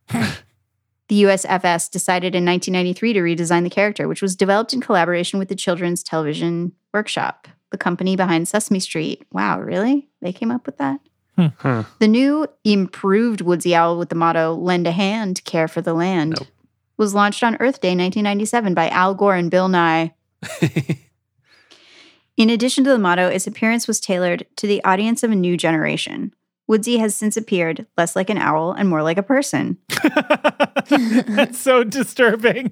the 1.07 1.23
USFS 1.23 1.89
decided 1.89 2.35
in 2.35 2.45
1993 2.45 3.13
to 3.13 3.19
redesign 3.21 3.63
the 3.63 3.69
character, 3.69 4.07
which 4.07 4.21
was 4.21 4.35
developed 4.35 4.73
in 4.73 4.81
collaboration 4.81 5.39
with 5.39 5.47
the 5.47 5.55
Children's 5.55 6.03
Television 6.03 6.73
Workshop, 6.93 7.47
the 7.71 7.77
company 7.77 8.15
behind 8.15 8.47
Sesame 8.47 8.79
Street. 8.79 9.25
Wow, 9.31 9.59
really? 9.59 10.09
They 10.21 10.33
came 10.33 10.51
up 10.51 10.65
with 10.65 10.77
that? 10.77 10.99
Huh. 11.37 11.83
The 11.99 12.07
new 12.07 12.47
improved 12.63 13.41
Woodsy 13.41 13.75
Owl 13.75 13.99
with 13.99 14.09
the 14.09 14.15
motto 14.15 14.53
"Lend 14.53 14.87
a 14.87 14.91
hand, 14.91 15.43
care 15.45 15.67
for 15.67 15.81
the 15.81 15.93
land" 15.93 16.35
Nope. 16.39 16.47
was 16.97 17.13
launched 17.13 17.43
on 17.43 17.57
Earth 17.57 17.79
Day 17.79 17.89
1997 17.89 18.73
by 18.73 18.89
Al 18.89 19.13
Gore 19.13 19.35
and 19.35 19.51
Bill 19.51 19.67
Nye. 19.67 20.15
In 22.37 22.49
addition 22.49 22.83
to 22.83 22.89
the 22.89 22.97
motto, 22.97 23.27
its 23.27 23.47
appearance 23.47 23.87
was 23.87 23.99
tailored 23.99 24.45
to 24.57 24.67
the 24.67 24.83
audience 24.83 25.21
of 25.23 25.31
a 25.31 25.35
new 25.35 25.57
generation. 25.57 26.33
Woodsy 26.67 26.97
has 26.97 27.15
since 27.15 27.37
appeared 27.37 27.87
less 27.97 28.15
like 28.15 28.29
an 28.29 28.37
owl 28.37 28.73
and 28.73 28.89
more 28.89 29.01
like 29.01 29.17
a 29.17 29.23
person. 29.23 29.77
That's 30.89 31.57
so 31.57 31.83
disturbing. 31.83 32.71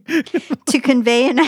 to 0.67 0.79
convey 0.79 1.29
an 1.29 1.39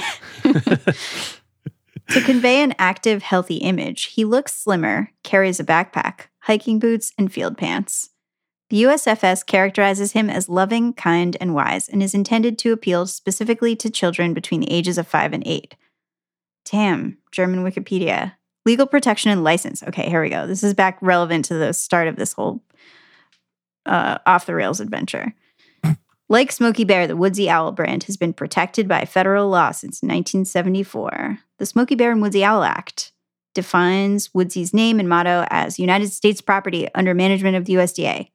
to 2.10 2.22
convey 2.22 2.62
an 2.62 2.74
active, 2.80 3.22
healthy 3.22 3.58
image, 3.58 4.06
he 4.06 4.24
looks 4.24 4.56
slimmer, 4.56 5.12
carries 5.24 5.60
a 5.60 5.64
backpack, 5.66 6.28
hiking 6.42 6.80
boots, 6.80 7.12
and 7.18 7.32
field 7.32 7.58
pants. 7.58 8.12
The 8.70 8.84
USFS 8.84 9.46
characterizes 9.46 10.12
him 10.12 10.30
as 10.30 10.50
loving, 10.50 10.94
kind, 10.94 11.38
and 11.40 11.54
wise, 11.54 11.88
and 11.88 12.04
is 12.04 12.14
intended 12.14 12.58
to 12.60 12.74
appeal 12.74 13.08
specifically 13.08 13.76
to 13.78 13.90
children 13.90 14.34
between 14.34 14.60
the 14.60 14.72
ages 14.72 14.98
of 14.98 15.08
five 15.08 15.32
and 15.34 15.44
eight. 15.46 15.76
Damn, 16.66 17.18
German 17.32 17.64
Wikipedia. 17.64 18.34
Legal 18.67 18.86
protection 18.86 19.32
and 19.32 19.45
license. 19.45 19.82
Okay, 19.82 20.10
here 20.10 20.21
we 20.21 20.30
go. 20.30 20.45
This 20.45 20.62
is 20.62 20.73
back 20.73 20.97
relevant 20.99 21.45
to 21.45 21.53
the 21.53 21.71
start 21.71 22.10
of 22.10 22.17
this 22.17 22.34
whole 22.34 22.62
uh, 23.86 24.17
off 24.25 24.45
the 24.45 24.53
rails 24.53 24.82
adventure. 24.82 25.34
Like 26.30 26.51
Smokey 26.51 26.84
Bear, 26.84 27.08
the 27.08 27.15
Woodsy 27.15 27.49
Owl 27.49 27.71
brand 27.71 28.03
has 28.03 28.17
been 28.17 28.34
protected 28.34 28.86
by 28.86 29.06
federal 29.06 29.47
law 29.47 29.71
since 29.71 30.03
1974. 30.03 31.39
The 31.58 31.65
Smokey 31.65 31.95
Bear 31.95 32.12
and 32.12 32.21
Woodsy 32.21 32.43
Owl 32.43 32.65
Act 32.65 33.13
defines 33.56 34.34
Woodsy's 34.34 34.73
name 34.73 34.99
and 34.99 35.08
motto 35.08 35.47
as 35.49 35.80
United 35.80 36.12
States 36.12 36.41
property 36.41 36.89
under 36.93 37.13
management 37.13 37.56
of 37.56 37.63
the 37.63 37.75
USDA. 37.75 38.32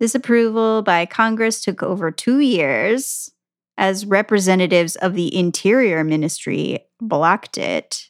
This 0.00 0.14
approval 0.14 0.80
by 0.80 1.04
Congress 1.04 1.60
took 1.60 1.82
over 1.82 2.10
two 2.10 2.40
years 2.40 3.30
as 3.76 4.06
representatives 4.06 4.96
of 4.96 5.12
the 5.12 5.36
Interior 5.36 6.02
Ministry 6.02 6.78
blocked 6.98 7.58
it. 7.58 8.08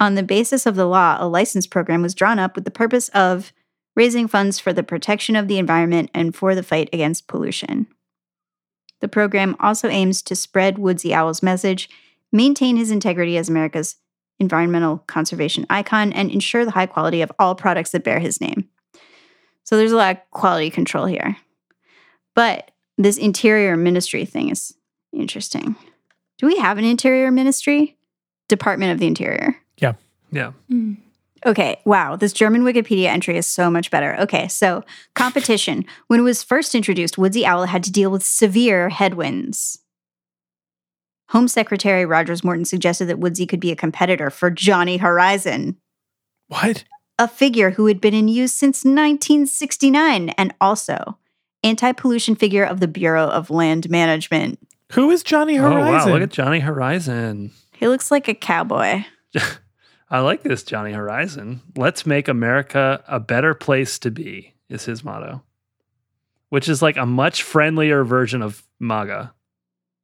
On 0.00 0.14
the 0.14 0.22
basis 0.22 0.64
of 0.64 0.76
the 0.76 0.86
law, 0.86 1.18
a 1.20 1.28
license 1.28 1.66
program 1.66 2.00
was 2.00 2.14
drawn 2.14 2.38
up 2.38 2.54
with 2.54 2.64
the 2.64 2.70
purpose 2.70 3.10
of 3.10 3.52
raising 3.94 4.26
funds 4.26 4.58
for 4.58 4.72
the 4.72 4.82
protection 4.82 5.36
of 5.36 5.46
the 5.46 5.58
environment 5.58 6.10
and 6.14 6.34
for 6.34 6.54
the 6.54 6.62
fight 6.62 6.88
against 6.92 7.28
pollution. 7.28 7.86
The 9.00 9.08
program 9.08 9.56
also 9.60 9.88
aims 9.88 10.22
to 10.22 10.34
spread 10.34 10.78
Woodsy 10.78 11.14
Owl's 11.14 11.42
message, 11.42 11.90
maintain 12.32 12.76
his 12.76 12.90
integrity 12.90 13.36
as 13.36 13.48
America's 13.48 13.96
environmental 14.38 14.98
conservation 15.06 15.66
icon, 15.68 16.14
and 16.14 16.30
ensure 16.30 16.64
the 16.64 16.70
high 16.70 16.86
quality 16.86 17.20
of 17.20 17.30
all 17.38 17.54
products 17.54 17.90
that 17.90 18.04
bear 18.04 18.20
his 18.20 18.40
name. 18.40 18.68
So 19.64 19.76
there's 19.76 19.92
a 19.92 19.96
lot 19.96 20.16
of 20.16 20.30
quality 20.30 20.70
control 20.70 21.04
here. 21.04 21.36
But 22.34 22.70
this 22.96 23.18
interior 23.18 23.76
ministry 23.76 24.24
thing 24.24 24.50
is 24.50 24.74
interesting. 25.12 25.76
Do 26.38 26.46
we 26.46 26.56
have 26.56 26.78
an 26.78 26.84
interior 26.84 27.30
ministry? 27.30 27.98
Department 28.48 28.92
of 28.92 28.98
the 28.98 29.06
Interior. 29.06 29.56
Yeah. 30.32 30.52
Okay, 31.46 31.80
wow, 31.86 32.16
this 32.16 32.32
German 32.34 32.62
Wikipedia 32.62 33.06
entry 33.06 33.36
is 33.38 33.46
so 33.46 33.70
much 33.70 33.90
better. 33.90 34.14
Okay, 34.20 34.46
so 34.48 34.84
competition. 35.14 35.84
when 36.08 36.20
it 36.20 36.24
was 36.24 36.42
first 36.42 36.74
introduced, 36.74 37.16
Woodsy 37.16 37.46
Owl 37.46 37.64
had 37.64 37.82
to 37.84 37.92
deal 37.92 38.10
with 38.10 38.22
severe 38.22 38.90
headwinds. 38.90 39.78
Home 41.30 41.48
Secretary 41.48 42.04
Rogers 42.04 42.42
Morton 42.44 42.64
suggested 42.64 43.06
that 43.06 43.18
Woodsy 43.20 43.46
could 43.46 43.60
be 43.60 43.70
a 43.70 43.76
competitor 43.76 44.30
for 44.30 44.50
Johnny 44.50 44.96
Horizon, 44.98 45.76
What? 46.48 46.84
a 47.18 47.28
figure 47.28 47.70
who 47.70 47.86
had 47.86 48.00
been 48.00 48.14
in 48.14 48.28
use 48.28 48.52
since 48.52 48.84
1969 48.84 50.30
and 50.30 50.54
also 50.60 51.16
anti-pollution 51.62 52.34
figure 52.34 52.64
of 52.64 52.80
the 52.80 52.88
Bureau 52.88 53.28
of 53.28 53.48
Land 53.50 53.88
Management. 53.90 54.58
Who 54.92 55.10
is 55.10 55.22
Johnny 55.22 55.54
Horizon? 55.56 55.78
Oh 55.78 55.84
Horizon? 55.84 56.08
wow, 56.10 56.14
look 56.18 56.22
at 56.24 56.30
Johnny 56.32 56.60
Horizon. 56.60 57.50
He 57.74 57.86
looks 57.88 58.10
like 58.10 58.26
a 58.28 58.34
cowboy. 58.34 59.04
I 60.10 60.20
like 60.20 60.42
this 60.42 60.64
Johnny 60.64 60.92
Horizon. 60.92 61.60
Let's 61.76 62.04
make 62.04 62.26
America 62.26 63.04
a 63.06 63.20
better 63.20 63.54
place 63.54 63.98
to 64.00 64.10
be 64.10 64.54
is 64.68 64.84
his 64.84 65.04
motto. 65.04 65.42
Which 66.48 66.68
is 66.68 66.82
like 66.82 66.96
a 66.96 67.06
much 67.06 67.44
friendlier 67.44 68.02
version 68.02 68.42
of 68.42 68.64
MAGA. 68.80 69.32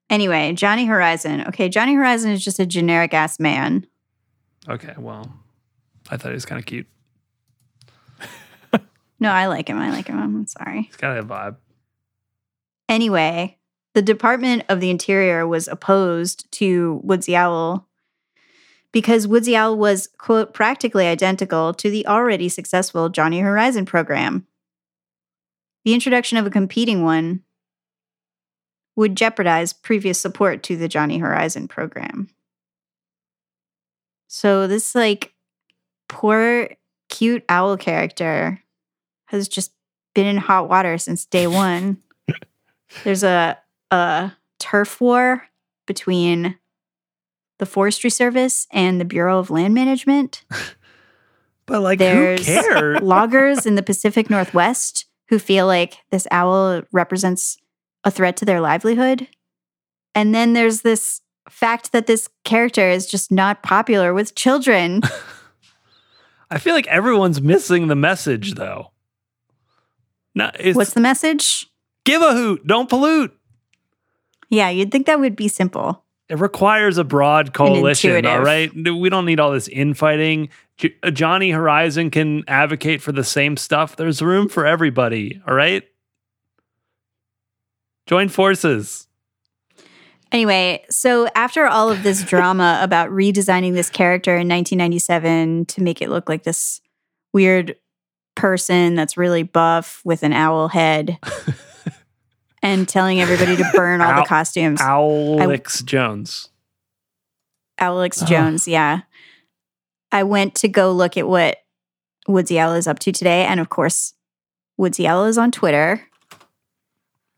Anyway, 0.09 0.53
Johnny 0.53 0.87
Horizon. 0.87 1.45
Okay, 1.49 1.69
Johnny 1.69 1.95
Horizon 1.95 2.31
is 2.31 2.45
just 2.45 2.61
a 2.61 2.67
generic 2.67 3.13
ass 3.13 3.41
man. 3.41 3.85
Okay, 4.69 4.95
well, 4.97 5.33
I 6.09 6.17
thought 6.17 6.29
he 6.29 6.35
was 6.35 6.47
kind 6.47 6.61
of 6.61 6.67
cute. 6.67 6.87
No, 9.19 9.31
I 9.31 9.47
like 9.47 9.69
him. 9.69 9.79
I 9.79 9.91
like 9.91 10.09
him. 10.09 10.19
I'm 10.19 10.47
sorry. 10.47 10.83
He's 10.83 10.97
got 10.97 11.17
a 11.17 11.23
vibe. 11.23 11.57
Anyway, 12.87 13.57
the 13.95 14.03
Department 14.03 14.65
of 14.69 14.81
the 14.81 14.91
Interior 14.91 15.47
was 15.47 15.69
opposed 15.69 16.53
to 16.53 17.01
Woodsy 17.03 17.35
Owl 17.35 17.89
because 18.93 19.27
Woodsy 19.27 19.57
Owl 19.57 19.77
was, 19.77 20.09
quote, 20.19 20.55
practically 20.55 21.07
identical 21.07 21.75
to 21.75 21.91
the 21.91 22.07
already 22.07 22.49
successful 22.49 23.09
Johnny 23.09 23.41
Horizon 23.41 23.85
program. 23.85 24.47
The 25.85 25.95
introduction 25.95 26.39
of 26.39 26.47
a 26.47 26.51
competing 26.51 27.05
one 27.05 27.43
would 28.97 29.17
jeopardize 29.17 29.73
previous 29.73 30.21
support 30.21 30.63
to 30.65 30.77
the 30.77 30.89
Johnny 30.89 31.19
Horizon 31.19 31.69
program. 31.69 32.29
So 34.29 34.67
this 34.67 34.95
like 34.95 35.35
poor 36.09 36.71
cute 37.09 37.45
owl 37.49 37.77
character 37.77 38.63
has 39.27 39.49
just 39.49 39.73
been 40.15 40.27
in 40.27 40.39
hot 40.39 40.69
water 40.69 40.99
since 40.99 41.27
day 41.27 41.47
1. 41.47 41.99
There's 43.05 43.23
a 43.23 43.59
a 43.91 44.33
turf 44.59 45.01
war 45.01 45.45
between 45.87 46.59
the 47.59 47.67
Forestry 47.67 48.11
Service 48.11 48.67
and 48.71 49.01
the 49.01 49.05
Bureau 49.05 49.39
of 49.39 49.51
Land 49.51 49.75
Management. 49.75 50.45
But 51.67 51.83
like, 51.83 51.99
There's 51.99 52.47
who 52.47 52.63
cares? 52.63 53.01
loggers 53.03 53.67
in 53.67 53.75
the 53.75 53.83
Pacific 53.83 54.31
Northwest 54.31 55.07
who 55.29 55.41
feel 55.41 55.67
like 55.67 55.99
this 56.13 56.29
owl 56.31 56.83
represents 56.93 57.59
a 58.05 58.11
threat 58.13 58.37
to 58.37 58.45
their 58.45 58.61
livelihood. 58.61 59.27
And 60.15 60.33
then 60.33 60.53
there's 60.53 60.83
this 60.83 61.23
fact 61.51 61.91
that 61.91 62.07
this 62.07 62.29
character 62.45 62.89
is 62.89 63.05
just 63.07 63.33
not 63.33 63.65
popular 63.65 64.15
with 64.15 64.37
children. 64.37 65.03
I 66.53 66.59
feel 66.59 66.75
like 66.77 66.87
everyone's 66.87 67.41
missing 67.41 67.89
the 67.89 67.97
message 67.97 68.55
though. 68.55 68.93
No, 70.37 70.53
What's 70.73 70.95
the 70.95 71.01
message? 71.01 71.67
give 72.05 72.23
a 72.23 72.33
hoot, 72.33 72.65
don't 72.65 72.89
pollute. 72.89 73.37
Yeah, 74.51 74.69
you'd 74.71 74.93
think 74.93 75.07
that 75.07 75.19
would 75.19 75.35
be 75.35 75.49
simple. 75.49 76.05
It 76.29 76.39
requires 76.41 76.99
a 76.99 77.05
broad 77.05 77.53
coalition, 77.53 78.27
all 78.27 78.43
right? 78.43 78.73
We 78.75 79.09
don't 79.09 79.27
need 79.27 79.39
all 79.39 79.53
this 79.53 79.69
infighting. 79.69 80.49
Uh, 81.03 81.11
Johnny 81.11 81.51
Horizon 81.51 82.11
can 82.11 82.43
advocate 82.49 83.01
for 83.01 83.13
the 83.13 83.23
same 83.23 83.57
stuff. 83.57 83.95
There's 83.97 84.21
room 84.21 84.49
for 84.49 84.67
everybody, 84.67 85.41
all 85.47 85.55
right? 85.55 85.85
Join 88.07 88.29
forces. 88.29 89.07
Anyway, 90.33 90.85
so 90.91 91.29
after 91.37 91.67
all 91.67 91.91
of 91.91 92.03
this 92.03 92.25
drama 92.25 92.81
about 92.83 93.11
redesigning 93.11 93.75
this 93.75 93.89
character 93.89 94.33
in 94.33 94.49
1997 94.49 95.67
to 95.67 95.83
make 95.83 96.03
it 96.03 96.11
look 96.11 96.29
like 96.29 96.43
this 96.43 96.81
weird 97.33 97.77
person 98.35 98.97
that's 98.97 99.17
really 99.17 99.45
buff 99.45 100.03
with 100.05 100.23
an 100.23 100.33
owl 100.33 100.69
head 100.69 101.19
and 102.67 102.89
telling 102.89 103.21
everybody 103.21 103.57
to 103.57 103.71
burn 103.75 104.01
all 104.01 104.11
Ow- 104.13 104.21
the 104.23 104.27
costumes. 104.27 104.81
Alex 104.81 105.83
Jones. 105.83 106.49
Alex 107.79 108.23
Oh. 108.23 108.27
Jones, 108.27 108.67
yeah. 108.67 109.03
I 110.11 110.23
went 110.25 110.55
to 110.57 110.69
go 110.69 110.93
look 110.93 111.17
at 111.17 111.29
what 111.29 111.59
Woodsy 112.27 112.59
Owl 112.59 112.73
is 112.75 112.87
up 112.89 112.99
to 113.01 113.13
today. 113.13 113.45
And 113.45 113.61
of 113.61 113.69
course, 113.69 114.15
Woodsy 114.77 115.07
Owl 115.07 115.27
is 115.27 115.39
on 115.39 115.53
Twitter. 115.53 116.03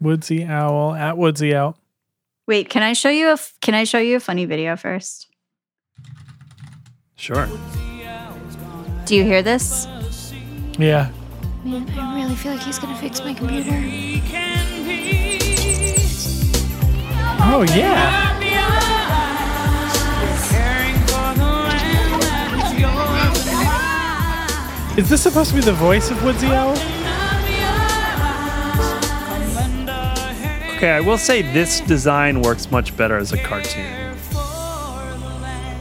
Woodsy 0.01 0.45
Owl 0.45 0.95
at 0.95 1.17
Woodsy 1.19 1.55
Owl. 1.55 1.77
Wait, 2.47 2.71
can 2.71 2.83
I 2.83 2.93
show 2.95 3.11
you 3.11 3.29
a 3.29 3.33
f- 3.33 3.53
can 3.61 3.75
I 3.75 3.85
show 3.85 3.99
you 3.99 4.17
a 4.17 4.21
funny 4.21 4.47
video 4.47 4.77
first? 4.77 5.27
Sure. 7.17 7.49
Do 9.05 9.17
you 9.17 9.25
hear 9.25 9.43
this? 9.43 9.87
Yeah. 10.79 11.11
Man, 11.65 11.89
I 11.99 12.15
really 12.23 12.37
feel 12.37 12.53
like 12.53 12.63
he's 12.63 12.79
gonna 12.79 12.97
fix 12.97 13.21
my 13.21 13.35
computer. 13.35 14.18
Oh 17.51 17.63
yeah. 17.75 18.29
Is 24.97 25.09
this 25.09 25.23
supposed 25.23 25.51
to 25.51 25.55
be 25.55 25.61
the 25.63 25.73
voice 25.73 26.11
of 26.11 26.21
Woodsy 26.25 26.49
Owl? 26.49 26.73
Okay, 30.77 30.91
I 30.91 31.01
will 31.01 31.19
say 31.19 31.43
this 31.43 31.79
design 31.83 32.43
works 32.43 32.69
much 32.73 32.97
better 32.97 33.17
as 33.17 33.33
a 33.33 33.39
cartoon. 33.39 33.85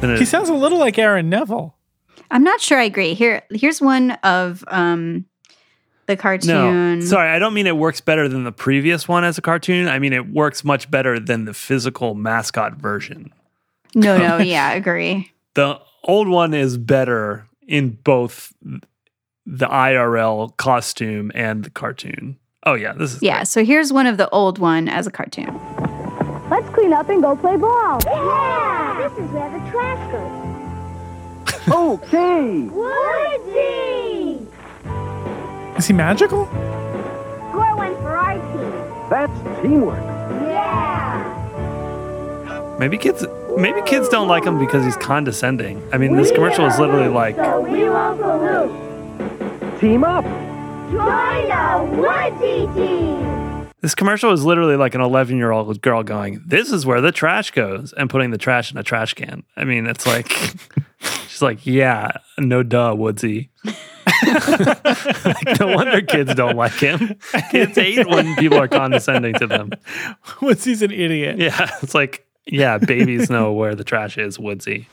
Than 0.02 0.12
it- 0.12 0.20
He 0.20 0.26
sounds 0.26 0.50
a 0.50 0.54
little 0.54 0.78
like 0.78 1.00
Aaron 1.00 1.30
Neville. 1.30 1.76
I'm 2.30 2.44
not 2.44 2.62
sure 2.62 2.78
I 2.80 2.84
agree. 2.84 3.16
Here 3.16 3.42
here's 3.50 3.82
one 3.82 4.12
of 4.24 4.64
um 4.68 5.26
the 6.08 6.18
cartoon. 6.18 6.50
no, 6.50 6.62
cartoon. 6.64 7.02
sorry, 7.04 7.30
I 7.30 7.40
don't 7.40 7.54
mean 7.54 7.68
it 7.68 7.78
works 7.78 8.02
better 8.02 8.28
than 8.28 8.44
the 8.44 8.52
previous 8.52 9.08
one 9.08 9.24
as 9.24 9.38
a 9.38 9.42
cartoon. 9.42 9.88
I 9.88 10.00
mean 10.00 10.14
it 10.14 10.30
works 10.30 10.64
much 10.64 10.90
better 10.90 11.20
than 11.20 11.46
the 11.46 11.54
physical 11.54 12.16
mascot 12.16 12.76
version. 12.76 13.32
No, 13.94 14.18
no, 14.18 14.38
yeah, 14.44 14.74
agree. 14.74 15.32
The 15.54 15.80
old 16.04 16.28
one 16.28 16.54
is 16.54 16.78
better 16.78 17.48
in 17.68 17.92
both 18.04 18.54
the 18.62 19.68
IRL 19.68 20.56
costume 20.58 21.32
and 21.36 21.64
the 21.64 21.70
cartoon. 21.70 22.38
Oh 22.66 22.74
yeah, 22.74 22.94
this 22.94 23.16
is 23.16 23.22
Yeah, 23.24 23.44
so 23.44 23.64
here's 23.64 23.94
one 23.94 24.08
of 24.08 24.18
the 24.18 24.30
old 24.30 24.60
one 24.60 24.90
as 24.90 25.08
a 25.08 25.12
cartoon. 25.12 25.58
Let's 26.50 26.70
clean 26.70 26.94
up 26.94 27.10
and 27.10 27.22
go 27.22 27.36
play 27.36 27.58
ball. 27.58 28.00
Yeah! 28.06 29.10
This 29.10 29.12
is 29.20 29.32
where 29.32 29.50
the 29.50 29.60
trash 29.70 30.12
goes. 30.12 30.48
Okay. 31.70 32.62
Woodsy! 32.72 33.97
Is 35.78 35.86
he 35.86 35.94
magical? 35.94 36.46
Score 36.48 37.76
one 37.76 37.96
for 37.98 38.16
our 38.18 38.34
team. 38.34 38.72
That's 39.10 39.62
teamwork. 39.62 40.04
Yeah! 40.48 41.24
Maybe 42.80 42.98
kids 42.98 43.26
maybe 43.58 43.82
kids 43.84 44.10
don't 44.10 44.28
like 44.28 44.44
him 44.44 44.58
because 44.60 44.84
he's 44.84 44.98
condescending. 44.98 45.82
I 45.94 45.98
mean, 45.98 46.16
this 46.16 46.32
commercial 46.32 46.66
is 46.66 46.80
literally 46.80 47.10
like 47.10 47.36
So 47.36 47.62
we 47.62 47.88
won't 47.90 48.20
pollute. 48.20 49.80
Team 49.80 50.04
up. 50.04 50.26
Join 50.92 51.48
the 51.50 51.84
Woodsy 52.02 52.66
team! 52.74 53.68
this 53.82 53.94
commercial 53.94 54.32
is 54.32 54.44
literally 54.44 54.76
like 54.76 54.96
an 54.96 55.02
11-year-old 55.02 55.82
girl 55.82 56.02
going, 56.02 56.42
"This 56.46 56.72
is 56.72 56.86
where 56.86 57.02
the 57.02 57.12
trash 57.12 57.52
goes," 57.52 57.94
and 57.94 58.10
putting 58.10 58.32
the 58.32 58.38
trash 58.38 58.72
in 58.72 58.78
a 58.78 58.84
trash 58.84 59.14
can. 59.14 59.44
I 59.56 59.64
mean, 59.66 59.86
it's 59.86 60.08
like 60.08 60.32
she's 61.28 61.42
like, 61.42 61.66
"Yeah, 61.66 62.14
no 62.40 62.64
duh, 62.64 62.96
Woodsy." 62.96 63.50
Like, 64.28 65.60
no 65.60 65.68
wonder 65.76 66.02
kids 66.02 66.34
don't 66.36 66.56
like 66.56 66.74
him. 66.74 67.16
Kids 67.52 67.76
hate 67.78 68.08
when 68.08 68.36
people 68.36 68.58
are 68.58 68.68
condescending 68.68 69.34
to 69.36 69.48
them. 69.48 69.72
Woodsy's 70.42 70.82
an 70.82 70.92
idiot. 70.92 71.38
Yeah, 71.38 71.70
it's 71.82 71.94
like, 71.96 72.26
yeah, 72.46 72.78
babies 72.78 73.30
know 73.30 73.52
where 73.54 73.76
the 73.76 73.84
trash 73.84 74.18
is, 74.18 74.38
Woodsy. 74.40 74.88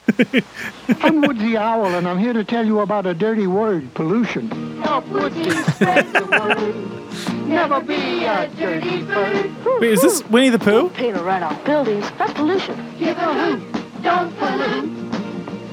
I'm 1.01 1.21
Woodsy 1.23 1.57
Owl, 1.57 1.87
and 1.87 2.09
I'm 2.09 2.19
here 2.19 2.33
to 2.33 2.45
tell 2.45 2.67
you 2.67 2.81
about 2.81 3.07
a 3.07 3.15
dirty 3.15 3.47
word, 3.47 3.93
pollution. 3.95 4.83
Help 4.83 5.07
Woodsy 5.09 5.51
spread 5.73 6.13
the 6.13 6.25
word. 6.27 7.47
Never 7.49 7.81
be 7.81 8.25
a 8.25 8.49
dirty 8.57 9.03
bird. 9.03 9.55
Wait, 9.81 9.93
is 9.93 10.03
this 10.03 10.25
Winnie 10.29 10.51
the 10.51 10.59
Pooh? 10.59 10.89
Paint 10.91 11.17
right 11.19 11.43
off 11.43 11.65
buildings. 11.65 12.11
That's 12.19 12.33
pollution. 12.33 12.77
Give 12.99 13.17
a 13.17 13.57
hoot, 13.57 14.03
don't 14.03 14.37
pollute. 14.39 15.05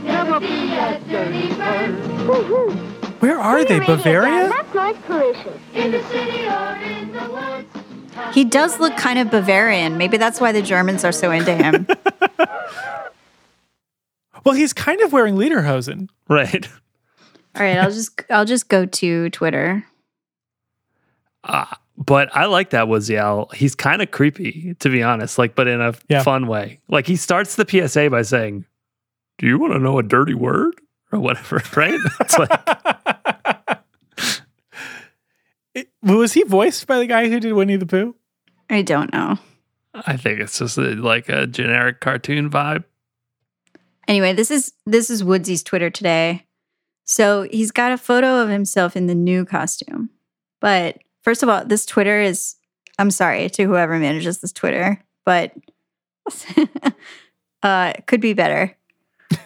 Never 0.03 0.39
be 0.39 0.73
a 0.73 0.99
dirty 1.09 1.47
bird. 1.55 3.00
Where 3.21 3.39
are 3.39 3.63
they? 3.63 3.79
Bavaria? 3.79 4.49
That's 4.49 4.73
noise 4.73 4.97
pollution. 5.05 5.59
In 5.73 5.91
the 5.91 6.03
city 6.09 6.47
or 6.47 6.75
in 6.77 7.11
the 7.13 7.29
woods. 7.31 8.35
He 8.35 8.43
does 8.43 8.79
look 8.79 8.97
kind 8.97 9.17
of 9.19 9.31
Bavarian. 9.31 9.97
Maybe 9.97 10.17
that's 10.17 10.41
why 10.41 10.51
the 10.51 10.61
Germans 10.61 11.03
are 11.05 11.11
so 11.11 11.31
into 11.31 11.55
him. 11.55 11.87
Well, 14.43 14.55
he's 14.55 14.73
kind 14.73 14.99
of 15.01 15.13
wearing 15.13 15.35
lederhosen. 15.35 16.09
Right. 16.27 16.67
All 17.55 17.61
right, 17.63 17.77
I'll 17.77 17.91
just 17.91 18.21
I'll 18.31 18.45
just 18.45 18.69
go 18.69 18.85
to 18.87 19.29
Twitter. 19.29 19.85
Uh, 21.43 21.65
but 21.95 22.35
I 22.35 22.45
like 22.45 22.71
that 22.71 22.87
Woodsy 22.87 23.19
He's 23.53 23.75
kind 23.75 24.01
of 24.01 24.09
creepy, 24.09 24.75
to 24.79 24.89
be 24.89 25.03
honest, 25.03 25.37
like, 25.37 25.53
but 25.53 25.67
in 25.67 25.79
a 25.79 25.93
Yeah. 26.09 26.23
fun 26.23 26.47
way. 26.47 26.79
Like, 26.87 27.05
he 27.05 27.17
starts 27.17 27.55
the 27.55 27.67
PSA 27.67 28.09
by 28.09 28.23
saying, 28.23 28.65
Do 29.37 29.45
you 29.45 29.59
want 29.59 29.73
to 29.73 29.79
know 29.79 29.99
a 29.99 30.03
dirty 30.03 30.33
word? 30.33 30.73
Or 31.11 31.19
whatever, 31.19 31.61
right? 31.75 31.99
It's 32.21 32.37
like, 32.39 32.49
It- 35.73 35.89
was 36.03 36.33
he 36.33 36.43
voiced 36.43 36.87
by 36.87 36.97
the 36.99 37.05
guy 37.07 37.29
who 37.29 37.39
did 37.39 37.53
Winnie 37.53 37.77
the 37.77 37.85
Pooh? 37.85 38.15
I 38.69 38.81
don't 38.81 39.11
know. 39.11 39.37
I 39.93 40.15
think 40.17 40.39
it's 40.39 40.57
just 40.59 40.77
a, 40.77 40.95
like 40.95 41.27
a 41.29 41.47
generic 41.47 41.99
cartoon 41.99 42.49
vibe. 42.49 42.85
Anyway, 44.07 44.33
this 44.33 44.49
is 44.51 44.73
this 44.85 45.09
is 45.09 45.23
Woodsy's 45.23 45.63
Twitter 45.63 45.89
today. 45.89 46.45
So 47.03 47.43
he's 47.51 47.71
got 47.71 47.91
a 47.91 47.97
photo 47.97 48.41
of 48.41 48.49
himself 48.49 48.95
in 48.95 49.07
the 49.07 49.15
new 49.15 49.45
costume. 49.45 50.09
But 50.59 50.99
first 51.23 51.43
of 51.43 51.49
all, 51.49 51.65
this 51.65 51.85
Twitter 51.85 52.21
is 52.21 52.55
I'm 52.97 53.11
sorry 53.11 53.49
to 53.49 53.65
whoever 53.65 53.97
manages 53.99 54.39
this 54.39 54.51
Twitter, 54.53 55.03
but 55.25 55.53
uh 57.63 57.93
it 57.97 58.07
could 58.07 58.21
be 58.21 58.33
better. 58.33 58.75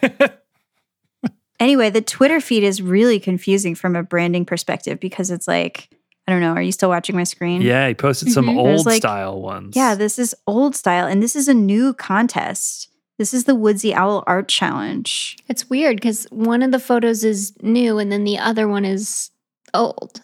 anyway, 1.59 1.89
the 1.89 2.01
Twitter 2.01 2.39
feed 2.39 2.63
is 2.63 2.81
really 2.81 3.19
confusing 3.19 3.75
from 3.75 3.95
a 3.95 4.03
branding 4.03 4.45
perspective 4.45 4.99
because 4.99 5.31
it's 5.31 5.47
like 5.47 5.89
I 6.27 6.31
don't 6.31 6.41
know, 6.41 6.53
are 6.53 6.61
you 6.61 6.71
still 6.71 6.89
watching 6.89 7.15
my 7.15 7.23
screen? 7.23 7.61
Yeah, 7.61 7.87
he 7.87 7.93
posted 7.93 8.31
some 8.31 8.47
Mhm. 8.47 8.57
Old 8.57 8.85
like- 8.85 8.97
style 9.01 9.39
ones. 9.41 9.75
Yeah, 9.75 9.93
this 9.95 10.17
is 10.17 10.33
old 10.47 10.75
style 10.75 11.05
and 11.07 11.21
this 11.21 11.35
is 11.35 11.47
a 11.47 11.53
new 11.53 11.93
contest. 11.93 12.89
This 13.17 13.33
is 13.33 13.43
the 13.45 13.55
Woodsy 13.55 13.93
Owl 13.93 14.23
Art 14.27 14.47
Challenge. 14.47 15.37
It's 15.47 15.69
weird 15.69 15.97
because 15.97 16.25
one 16.31 16.61
of 16.63 16.71
the 16.71 16.79
photos 16.79 17.23
is 17.23 17.53
new 17.61 17.97
and 17.99 18.11
then 18.11 18.23
the 18.23 18.37
other 18.39 18.67
one 18.67 18.83
is 18.85 19.29
old. 19.73 20.21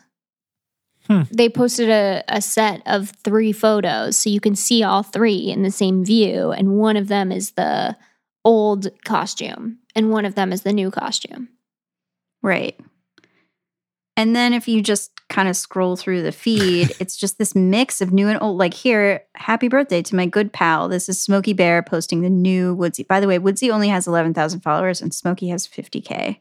Hmm. 1.08 1.22
They 1.32 1.50
posted 1.50 1.90
a, 1.90 2.24
a 2.28 2.42
set 2.42 2.82
of 2.86 3.12
three 3.24 3.52
photos 3.54 4.18
so 4.18 4.30
you 4.30 4.40
can 4.40 4.56
see 4.56 4.84
all 4.84 5.04
three 5.04 5.50
in 5.52 5.62
the 5.64 5.72
same 5.72 6.04
view. 6.04 6.52
And 6.52 6.78
one 6.78 6.98
of 6.98 7.08
them 7.08 7.32
is 7.32 7.52
the 7.52 7.96
old 8.44 8.88
costume 9.06 9.78
and 9.96 10.10
one 10.10 10.26
of 10.26 10.36
them 10.36 10.52
is 10.52 10.64
the 10.64 10.74
new 10.74 10.90
costume. 10.92 11.50
Right. 12.42 12.78
And 14.17 14.36
then 14.36 14.54
if 14.54 14.67
you 14.67 14.82
just 14.82 15.12
kind 15.30 15.47
of 15.47 15.56
scroll 15.56 15.95
through 15.95 16.21
the 16.21 16.32
feed, 16.32 16.91
it's 17.00 17.15
just 17.15 17.38
this 17.38 17.56
mix 17.56 18.02
of 18.02 18.12
new 18.12 18.28
and 18.28 18.41
old. 18.41 18.58
Like 18.58 18.74
here, 18.74 19.24
happy 19.36 19.67
birthday 19.67 20.02
to 20.04 20.15
my 20.15 20.26
good 20.26 20.52
pal. 20.54 20.89
This 20.89 21.10
is 21.10 21.21
Smokey 21.21 21.54
Bear 21.54 21.82
posting 21.82 22.21
the 22.21 22.30
new 22.30 22.76
Woodsy. 22.76 23.04
By 23.04 23.19
the 23.19 23.28
way, 23.28 23.39
Woodsy 23.39 23.71
only 23.71 23.88
has 23.88 24.08
11,000 24.08 24.62
followers 24.62 25.02
and 25.02 25.13
Smokey 25.13 25.47
has 25.50 25.67
50K. 25.67 26.39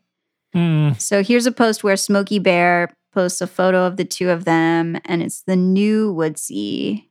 Hmm. 0.52 0.92
So 0.98 1.22
here's 1.22 1.46
a 1.46 1.52
post 1.52 1.84
where 1.84 1.96
Smokey 1.96 2.40
Bear 2.40 2.92
posts 3.12 3.40
a 3.40 3.46
photo 3.46 3.84
of 3.86 3.96
the 3.96 4.04
two 4.04 4.30
of 4.30 4.44
them 4.44 4.98
and 5.04 5.22
it's 5.22 5.42
the 5.42 5.56
new 5.56 6.12
Woodsy. 6.12 7.06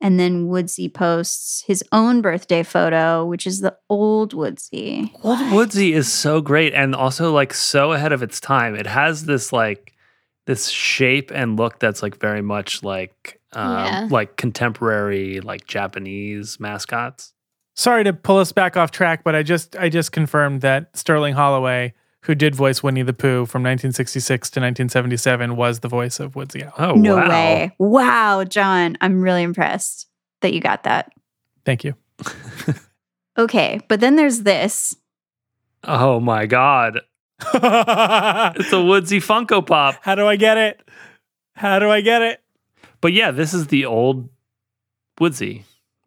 And 0.00 0.20
then 0.20 0.48
Woodsy 0.48 0.90
posts 0.90 1.64
his 1.66 1.82
own 1.90 2.20
birthday 2.20 2.62
photo, 2.62 3.24
which 3.24 3.46
is 3.46 3.60
the 3.60 3.74
old 3.88 4.34
Woodsy. 4.34 5.10
Old 5.22 5.50
Woodsy 5.50 5.94
is 5.94 6.12
so 6.12 6.42
great 6.42 6.74
and 6.74 6.94
also 6.94 7.32
like 7.32 7.54
so 7.54 7.92
ahead 7.92 8.12
of 8.12 8.22
its 8.22 8.38
time. 8.38 8.74
It 8.74 8.86
has 8.86 9.24
this 9.24 9.50
like 9.50 9.93
this 10.46 10.68
shape 10.68 11.30
and 11.34 11.56
look 11.58 11.78
that's 11.78 12.02
like 12.02 12.18
very 12.18 12.42
much 12.42 12.82
like 12.82 13.40
um, 13.52 13.70
Yeah. 13.84 14.08
like 14.10 14.36
contemporary 14.36 15.40
like 15.40 15.66
Japanese 15.66 16.58
mascots. 16.60 17.32
Sorry 17.76 18.04
to 18.04 18.12
pull 18.12 18.38
us 18.38 18.52
back 18.52 18.76
off 18.76 18.90
track, 18.90 19.24
but 19.24 19.34
I 19.34 19.42
just 19.42 19.74
I 19.76 19.88
just 19.88 20.12
confirmed 20.12 20.60
that 20.60 20.96
Sterling 20.96 21.34
Holloway, 21.34 21.92
who 22.22 22.34
did 22.34 22.54
voice 22.54 22.82
Winnie 22.82 23.02
the 23.02 23.12
Pooh 23.12 23.46
from 23.46 23.62
1966 23.62 24.50
to 24.50 24.60
1977, 24.60 25.56
was 25.56 25.80
the 25.80 25.88
voice 25.88 26.20
of 26.20 26.36
Woodsy 26.36 26.64
Owl. 26.64 26.72
Oh 26.78 26.94
no 26.94 27.16
wow. 27.16 27.28
way. 27.28 27.74
Wow, 27.78 28.44
John. 28.44 28.96
I'm 29.00 29.20
really 29.22 29.42
impressed 29.42 30.08
that 30.40 30.52
you 30.54 30.60
got 30.60 30.84
that. 30.84 31.12
Thank 31.64 31.84
you. 31.84 31.94
Okay, 33.36 33.80
but 33.88 33.98
then 33.98 34.14
there's 34.14 34.42
this. 34.42 34.94
Oh 35.82 36.20
my 36.20 36.46
god. 36.46 37.00
It's 37.40 38.72
a 38.72 38.82
Woodsy 38.82 39.18
Funko 39.18 39.66
Pop. 39.66 39.96
How 40.02 40.14
do 40.14 40.26
I 40.26 40.36
get 40.36 40.56
it? 40.56 40.80
How 41.54 41.78
do 41.78 41.90
I 41.90 42.00
get 42.00 42.22
it? 42.22 42.40
But 43.00 43.12
yeah, 43.12 43.30
this 43.30 43.52
is 43.54 43.68
the 43.68 43.84
old 43.84 44.28
Woodsy 45.20 45.64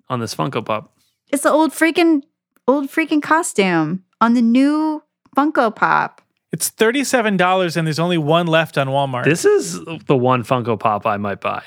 on 0.09 0.19
this 0.19 0.35
Funko 0.35 0.65
Pop. 0.65 0.93
It's 1.29 1.43
the 1.43 1.51
old 1.51 1.71
freaking 1.71 2.23
old 2.67 2.89
freaking 2.89 3.21
costume 3.21 4.03
on 4.21 4.33
the 4.33 4.41
new 4.41 5.03
Funko 5.35 5.75
Pop. 5.75 6.21
It's 6.51 6.71
$37 6.71 7.77
and 7.77 7.85
there's 7.85 7.99
only 7.99 8.17
one 8.17 8.47
left 8.47 8.77
on 8.77 8.87
Walmart. 8.87 9.25
This 9.25 9.45
is 9.45 9.79
the 10.07 10.17
one 10.17 10.43
Funko 10.43 10.79
Pop 10.79 11.05
I 11.05 11.17
might 11.17 11.41
buy. 11.41 11.63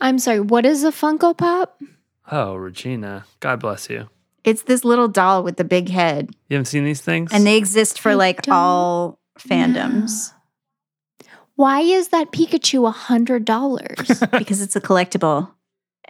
I'm 0.00 0.18
sorry, 0.18 0.40
what 0.40 0.64
is 0.64 0.84
a 0.84 0.92
Funko 0.92 1.36
Pop? 1.36 1.80
Oh, 2.30 2.54
Regina. 2.54 3.26
God 3.40 3.60
bless 3.60 3.90
you. 3.90 4.08
It's 4.44 4.62
this 4.62 4.84
little 4.84 5.08
doll 5.08 5.42
with 5.42 5.56
the 5.56 5.64
big 5.64 5.88
head, 5.88 6.30
You 6.48 6.56
haven't 6.56 6.66
seen 6.66 6.84
these 6.84 7.00
things? 7.00 7.32
and 7.32 7.46
they 7.46 7.56
exist 7.56 7.98
for 8.00 8.10
I 8.10 8.14
like 8.14 8.48
all 8.48 9.18
fandoms 9.38 10.32
Why 11.56 11.80
is 11.80 12.08
that 12.08 12.30
Pikachu 12.32 12.86
a 12.86 12.90
hundred 12.90 13.44
dollars? 13.44 14.22
because 14.32 14.60
it's 14.60 14.76
a 14.76 14.80
collectible. 14.80 15.50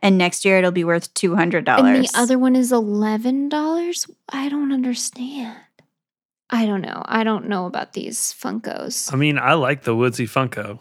And 0.03 0.18
next 0.18 0.44
year 0.44 0.59
it'll 0.59 0.70
be 0.70 0.85
worth 0.85 1.12
two 1.14 1.35
hundred 1.35 1.59
and 1.59 1.66
dollars. 1.66 1.97
And 1.97 2.05
the 2.07 2.18
other 2.18 2.38
one 2.38 2.57
is 2.57 2.73
eleven 2.73 3.49
dollars? 3.49 4.07
I 4.31 4.49
don't 4.49 4.73
understand. 4.73 5.57
I 6.51 6.66
don't 6.66 6.83
know. 6.83 7.03
I 7.07 7.25
don't 7.25 7.49
know 7.49 7.64
about 7.66 7.94
these 7.94 8.18
Funkos. 8.18 9.12
I 9.12 9.16
mean, 9.16 9.38
I 9.38 9.55
like 9.55 9.83
the 9.85 9.97
Woodsy 9.97 10.27
Funko. 10.27 10.79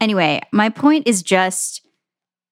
Anyway, 0.00 0.40
my 0.52 0.68
point 0.68 1.06
is 1.06 1.22
just 1.22 1.85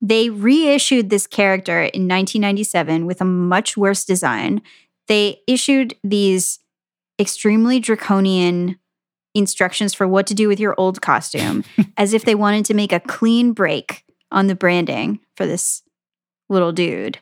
they 0.04 0.28
reissued 0.28 1.08
this 1.08 1.26
character 1.26 1.78
in 1.78 2.06
1997 2.06 3.06
with 3.06 3.22
a 3.22 3.24
much 3.24 3.74
worse 3.74 4.04
design. 4.04 4.60
They 5.08 5.40
issued 5.46 5.94
these 6.04 6.58
extremely 7.18 7.80
draconian 7.80 8.78
instructions 9.34 9.94
for 9.94 10.06
what 10.06 10.26
to 10.26 10.34
do 10.34 10.46
with 10.46 10.60
your 10.60 10.74
old 10.76 11.00
costume 11.00 11.64
as 11.96 12.12
if 12.12 12.26
they 12.26 12.34
wanted 12.34 12.66
to 12.66 12.74
make 12.74 12.92
a 12.92 13.00
clean 13.00 13.54
break 13.54 14.04
on 14.30 14.46
the 14.46 14.54
branding 14.54 15.20
for 15.36 15.46
this 15.46 15.82
little 16.50 16.70
dude. 16.70 17.18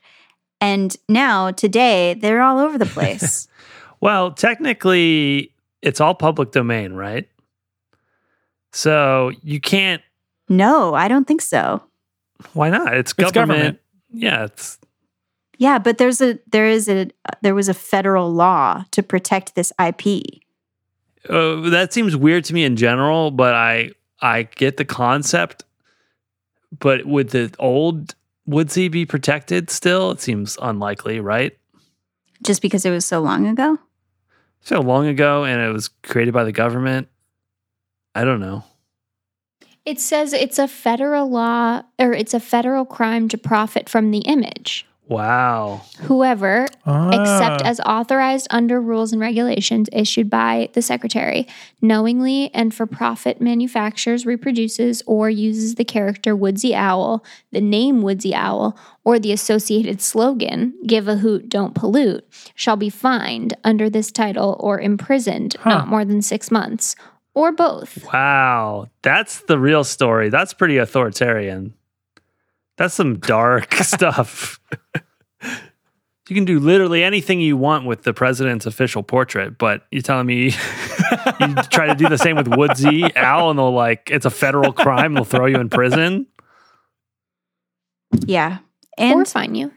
And 0.61 0.97
now, 1.09 1.53
today, 1.53 2.15
they're 2.15 2.43
all 2.43 2.59
over 2.59 2.79
the 2.79 2.87
place. 2.87 3.49
Well, 4.01 4.33
technically, 4.33 5.53
it's 5.81 6.01
all 6.01 6.17
public 6.17 6.51
domain, 6.51 6.95
right? 6.95 7.29
So 8.73 9.31
you 9.45 9.61
can't. 9.61 10.03
no, 10.49 10.93
I 10.93 11.07
don't 11.07 11.25
think 11.25 11.41
so. 11.41 11.85
Why 12.55 12.71
not? 12.71 12.95
It's 12.95 13.13
It's 13.13 13.33
government. 13.33 13.59
government. 13.59 13.79
Yeah, 14.13 14.45
it's 14.45 14.79
Yeah, 15.59 15.79
but 15.79 15.99
there's 15.99 16.21
a 16.21 16.39
there 16.51 16.67
is 16.67 16.89
a 16.89 17.11
there 17.43 17.55
was 17.55 17.69
a 17.69 17.75
federal 17.75 18.33
law 18.33 18.85
to 18.91 19.03
protect 19.03 19.55
this 19.55 19.73
IP. 19.79 20.41
uh, 21.29 21.69
that 21.71 21.93
seems 21.93 22.17
weird 22.17 22.45
to 22.47 22.55
me 22.55 22.65
in 22.65 22.77
general, 22.77 23.31
but 23.31 23.55
I 23.55 23.91
I 24.21 24.43
get 24.45 24.77
the 24.77 24.85
concept. 24.85 25.65
But 26.79 27.05
would 27.07 27.31
the 27.31 27.55
old 27.59 28.15
Woodsy 28.47 28.89
be 28.89 29.05
protected 29.07 29.71
still? 29.71 30.11
It 30.13 30.21
seems 30.21 30.59
unlikely, 30.61 31.21
right? 31.21 31.57
just 32.43 32.61
because 32.61 32.85
it 32.85 32.91
was 32.91 33.05
so 33.07 33.21
long 33.21 33.47
ago. 33.47 33.79
So 34.63 34.81
long 34.81 35.07
ago, 35.07 35.45
and 35.45 35.61
it 35.63 35.73
was 35.73 35.87
created 36.03 36.35
by 36.35 36.43
the 36.43 36.51
government. 36.51 37.07
I 38.17 38.25
don't 38.25 38.41
know. 38.41 38.65
It 39.85 39.99
says 40.01 40.33
it's 40.33 40.59
a 40.59 40.69
federal 40.69 41.29
law 41.29 41.83
or 41.99 42.13
it's 42.13 42.35
a 42.35 42.41
federal 42.41 42.85
crime 42.85 43.29
to 43.29 43.39
profit 43.39 43.89
from 43.89 44.11
the 44.11 44.19
image. 44.21 44.87
Wow. 45.09 45.83
Whoever, 46.03 46.63
except 46.65 46.87
Ah. 46.87 47.63
as 47.65 47.81
authorized 47.81 48.47
under 48.51 48.81
rules 48.81 49.13
and 49.13 49.21
regulations 49.21 49.89
issued 49.93 50.31
by 50.31 50.71
the 50.73 50.81
secretary, 50.81 51.47
knowingly 51.83 52.51
and 52.55 52.73
for 52.73 52.87
profit 52.87 53.39
manufactures, 53.41 54.25
reproduces, 54.25 55.03
or 55.05 55.29
uses 55.29 55.75
the 55.75 55.85
character 55.85 56.35
Woodsy 56.35 56.75
Owl, 56.75 57.23
the 57.51 57.61
name 57.61 58.01
Woodsy 58.01 58.33
Owl, 58.35 58.75
or 59.05 59.19
the 59.19 59.33
associated 59.33 60.01
slogan, 60.01 60.73
Give 60.87 61.09
a 61.09 61.17
Hoot, 61.17 61.49
Don't 61.51 61.75
Pollute, 61.75 62.25
shall 62.55 62.77
be 62.77 62.89
fined 62.89 63.55
under 63.65 63.91
this 63.91 64.11
title 64.13 64.57
or 64.61 64.81
imprisoned 64.81 65.57
Huh. 65.61 65.71
not 65.71 65.89
more 65.89 66.05
than 66.07 66.23
six 66.23 66.51
months, 66.51 66.95
or 67.35 67.53
both. 67.53 68.05
Wow. 68.13 68.89
That's 69.03 69.41
the 69.43 69.59
real 69.59 69.85
story. 69.85 70.29
That's 70.29 70.53
pretty 70.55 70.79
authoritarian. 70.79 71.75
That's 72.79 72.95
some 72.95 73.19
dark 73.19 73.75
stuff. 73.83 74.59
You 76.29 76.37
can 76.37 76.45
do 76.45 76.61
literally 76.61 77.03
anything 77.05 77.41
you 77.41 77.57
want 77.57 77.85
with 77.85 78.05
the 78.05 78.15
president's 78.15 78.65
official 78.65 79.03
portrait, 79.03 79.59
but 79.59 79.87
you're 79.91 80.03
telling 80.03 80.27
me 80.27 80.45
you 81.41 81.55
try 81.71 81.87
to 81.87 81.95
do 81.97 82.09
the 82.09 82.17
same 82.17 82.37
with 82.37 82.47
Woodsy 82.49 83.15
Owl, 83.17 83.51
and 83.51 83.59
they'll 83.59 83.73
like 83.73 84.09
it's 84.11 84.25
a 84.25 84.31
federal 84.31 84.73
crime, 84.73 85.15
they'll 85.15 85.25
throw 85.25 85.47
you 85.47 85.57
in 85.59 85.69
prison. 85.69 86.27
Yeah. 88.25 88.59
or 88.99 89.05
And 89.05 89.29
fine 89.29 89.55
you. 89.55 89.73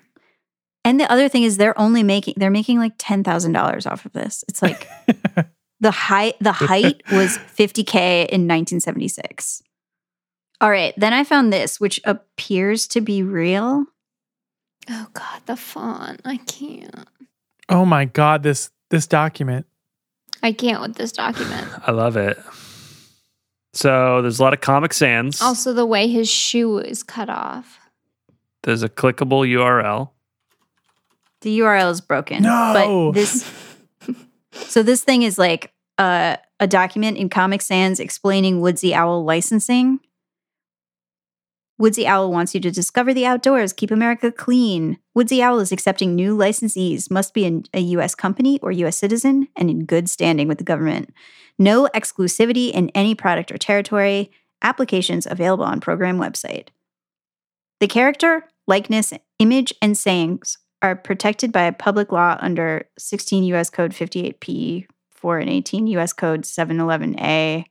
and 0.85 0.99
the 0.99 1.11
other 1.11 1.27
thing 1.29 1.43
is 1.43 1.57
they're 1.57 1.77
only 1.79 2.03
making 2.03 2.35
they're 2.37 2.51
making 2.51 2.77
like 2.79 2.97
$10,000 2.97 3.91
off 3.91 4.05
of 4.05 4.13
this. 4.13 4.43
It's 4.47 4.61
like 4.61 4.87
the 5.85 5.91
height 5.91 6.35
the 6.41 6.51
height 6.51 7.03
was 7.11 7.37
50k 7.37 8.25
in 8.25 8.47
1976. 8.47 9.61
All 10.59 10.71
right, 10.71 10.95
then 10.97 11.13
I 11.13 11.23
found 11.23 11.53
this 11.53 11.79
which 11.79 12.01
appears 12.05 12.87
to 12.87 13.01
be 13.01 13.21
real. 13.21 13.85
Oh 14.89 15.07
God, 15.13 15.41
the 15.45 15.55
font. 15.55 16.21
I 16.25 16.37
can't. 16.37 17.07
Oh 17.69 17.85
my 17.85 18.05
god, 18.05 18.41
this 18.41 18.71
this 18.89 19.05
document. 19.05 19.67
I 20.41 20.53
can't 20.53 20.81
with 20.81 20.95
this 20.95 21.11
document. 21.11 21.67
I 21.87 21.91
love 21.91 22.17
it. 22.17 22.39
So 23.73 24.23
there's 24.23 24.39
a 24.39 24.43
lot 24.43 24.55
of 24.55 24.61
Comic 24.61 24.91
Sans. 24.91 25.39
Also, 25.39 25.71
the 25.71 25.85
way 25.85 26.07
his 26.07 26.27
shoe 26.27 26.79
is 26.79 27.03
cut 27.03 27.29
off. 27.29 27.77
There's 28.63 28.81
a 28.81 28.89
clickable 28.89 29.47
URL. 29.47 30.09
The 31.41 31.59
URL 31.59 31.91
is 31.91 32.01
broken. 32.01 32.41
No. 32.41 33.11
But 33.13 33.19
this 33.19 33.45
So 34.67 34.83
this 34.83 35.03
thing 35.03 35.23
is 35.23 35.37
like 35.37 35.71
uh, 35.97 36.37
a 36.59 36.67
document 36.67 37.17
in 37.17 37.29
Comic 37.29 37.61
Sans 37.61 37.99
explaining 37.99 38.61
Woodsy 38.61 38.93
Owl 38.93 39.23
licensing. 39.23 39.99
Woodsy 41.77 42.07
Owl 42.07 42.31
wants 42.31 42.55
you 42.55 42.61
to 42.61 42.71
discover 42.71 43.13
the 43.13 43.25
outdoors, 43.25 43.73
keep 43.73 43.91
America 43.91 44.31
clean. 44.31 44.97
Woodsy 45.13 45.41
Owl 45.41 45.59
is 45.59 45.73
accepting 45.73 46.15
new 46.15 46.35
licensees, 46.35 47.11
must 47.11 47.33
be 47.33 47.63
a 47.73 47.79
U.S. 47.79 48.15
company 48.15 48.59
or 48.61 48.71
U.S. 48.71 48.97
citizen, 48.97 49.49
and 49.57 49.69
in 49.69 49.85
good 49.85 50.09
standing 50.09 50.47
with 50.47 50.57
the 50.57 50.63
government. 50.63 51.13
No 51.59 51.89
exclusivity 51.93 52.71
in 52.71 52.89
any 52.95 53.13
product 53.13 53.51
or 53.51 53.57
territory. 53.57 54.31
Applications 54.61 55.27
available 55.27 55.65
on 55.65 55.81
program 55.81 56.17
website. 56.17 56.69
The 57.81 57.87
character, 57.87 58.47
likeness, 58.67 59.13
image, 59.39 59.73
and 59.81 59.97
sayings 59.97 60.57
are 60.81 60.95
protected 60.95 61.51
by 61.51 61.69
public 61.71 62.11
law 62.11 62.37
under 62.39 62.87
16 62.97 63.43
U.S. 63.43 63.69
Code 63.69 63.91
58P 63.91 64.87
4 65.15 65.39
and 65.39 65.49
18 65.49 65.87
U.S. 65.87 66.13
Code 66.13 66.43
711A. 66.43 67.65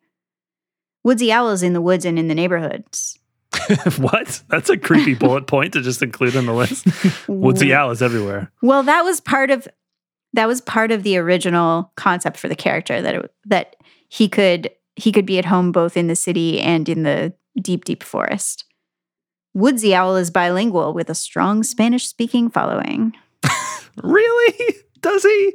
Woodsy 1.02 1.32
Owl 1.32 1.50
is 1.50 1.62
in 1.62 1.72
the 1.72 1.80
woods 1.80 2.04
and 2.04 2.18
in 2.18 2.28
the 2.28 2.34
neighborhoods. 2.34 3.18
what? 3.98 4.42
That's 4.48 4.70
a 4.70 4.76
creepy 4.76 5.14
bullet 5.14 5.46
point 5.46 5.74
to 5.74 5.82
just 5.82 6.02
include 6.02 6.34
in 6.34 6.46
the 6.46 6.52
list. 6.52 6.86
Woodsy 7.28 7.72
Owl 7.72 7.90
is 7.90 8.02
everywhere. 8.02 8.50
Well, 8.62 8.82
that 8.82 9.02
was 9.02 9.20
part 9.20 9.50
of 9.50 9.68
that 10.32 10.48
was 10.48 10.60
part 10.60 10.90
of 10.90 11.04
the 11.04 11.16
original 11.16 11.92
concept 11.94 12.36
for 12.36 12.48
the 12.48 12.56
character 12.56 13.00
that 13.00 13.14
it, 13.14 13.34
that 13.46 13.76
he 14.08 14.28
could 14.28 14.70
he 14.96 15.12
could 15.12 15.26
be 15.26 15.38
at 15.38 15.44
home 15.44 15.72
both 15.72 15.96
in 15.96 16.08
the 16.08 16.16
city 16.16 16.60
and 16.60 16.88
in 16.88 17.04
the 17.04 17.32
deep 17.60 17.84
deep 17.84 18.02
forest. 18.02 18.64
Woodsy 19.54 19.94
Owl 19.94 20.16
is 20.16 20.30
bilingual 20.30 20.92
with 20.92 21.08
a 21.08 21.14
strong 21.14 21.62
Spanish 21.62 22.08
speaking 22.08 22.50
following. 22.50 23.14
Really? 24.02 24.74
Does 25.00 25.22
he? 25.22 25.54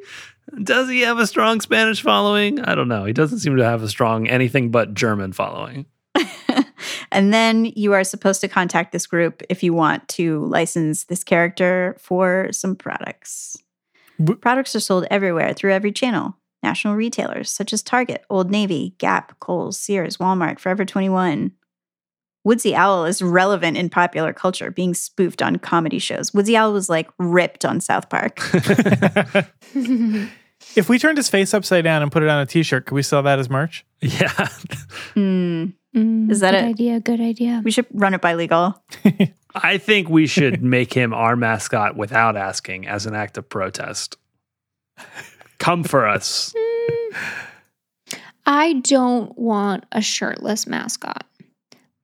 Does 0.64 0.90
he 0.90 1.02
have 1.02 1.20
a 1.20 1.28
strong 1.28 1.62
Spanish 1.62 2.02
following? 2.02 2.60
I 2.60 2.76
don't 2.76 2.88
know. 2.88 3.06
He 3.06 3.14
doesn't 3.14 3.40
seem 3.40 3.58
to 3.58 3.64
have 3.64 3.84
a 3.84 3.90
strong 3.90 4.28
anything 4.28 4.72
but 4.72 4.94
German 4.94 5.34
following. 5.34 5.86
And 7.12 7.34
then 7.34 7.66
you 7.66 7.94
are 7.94 8.04
supposed 8.04 8.42
to 8.42 8.48
contact 8.48 8.92
this 8.92 9.08
group 9.08 9.42
if 9.50 9.64
you 9.64 9.74
want 9.74 10.08
to 10.10 10.46
license 10.46 11.06
this 11.06 11.24
character 11.24 11.96
for 12.00 12.50
some 12.52 12.76
products. 12.76 13.58
W- 14.20 14.38
products 14.38 14.76
are 14.76 14.80
sold 14.80 15.08
everywhere 15.10 15.54
through 15.54 15.74
every 15.74 15.92
channel. 15.92 16.36
National 16.62 16.96
retailers 16.96 17.52
such 17.52 17.72
as 17.72 17.82
Target, 17.82 18.26
Old 18.30 18.52
Navy, 18.52 18.96
Gap, 18.98 19.40
Kohl's, 19.40 19.78
Sears, 19.78 20.18
Walmart, 20.18 20.60
Forever 20.60 20.86
21. 20.86 21.54
Woodsy 22.44 22.76
Owl 22.76 23.06
is 23.06 23.22
relevant 23.22 23.78
in 23.78 23.90
popular 23.90 24.34
culture, 24.34 24.72
being 24.72 24.94
spoofed 24.94 25.42
on 25.42 25.58
comedy 25.58 26.00
shows. 26.00 26.34
Woodsy 26.34 26.56
Owl 26.56 26.74
was 26.74 26.90
like 26.90 27.10
ripped 27.18 27.66
on 27.66 27.82
South 27.82 28.10
Park. 28.10 28.40
if 30.76 30.90
we 30.90 31.00
turned 31.00 31.18
his 31.18 31.30
face 31.30 31.54
upside 31.54 31.84
down 31.84 32.02
and 32.02 32.12
put 32.12 32.24
it 32.24 32.30
on 32.30 32.40
a 32.42 32.46
t-shirt, 32.46 32.86
could 32.86 32.96
we 32.96 33.02
sell 33.04 33.24
that 33.24 33.40
as 33.40 33.50
merch? 33.50 33.86
Yeah. 34.02 34.48
Hmm. 35.14 35.66
Mm, 35.96 36.30
Is 36.30 36.40
that 36.42 36.54
a 36.54 36.60
good 36.60 36.66
it? 36.66 36.70
idea? 36.70 37.00
Good 37.00 37.20
idea. 37.22 37.62
We 37.64 37.72
should 37.72 37.88
run 37.94 38.14
it 38.14 38.22
by 38.22 38.36
legal. 38.36 38.82
I 39.56 39.80
think 39.80 40.08
we 40.08 40.28
should 40.28 40.62
make 40.62 40.94
him 40.94 41.14
our 41.16 41.36
mascot 41.36 41.96
without 41.98 42.38
asking 42.38 42.88
as 42.88 43.08
an 43.08 43.16
act 43.16 43.38
of 43.40 43.50
protest. 43.50 44.16
Come 45.58 45.84
for 45.84 46.08
us. 46.08 46.54
I 48.46 48.74
don't 48.84 49.38
want 49.38 49.86
a 49.92 50.02
shirtless 50.02 50.66
mascot, 50.68 51.26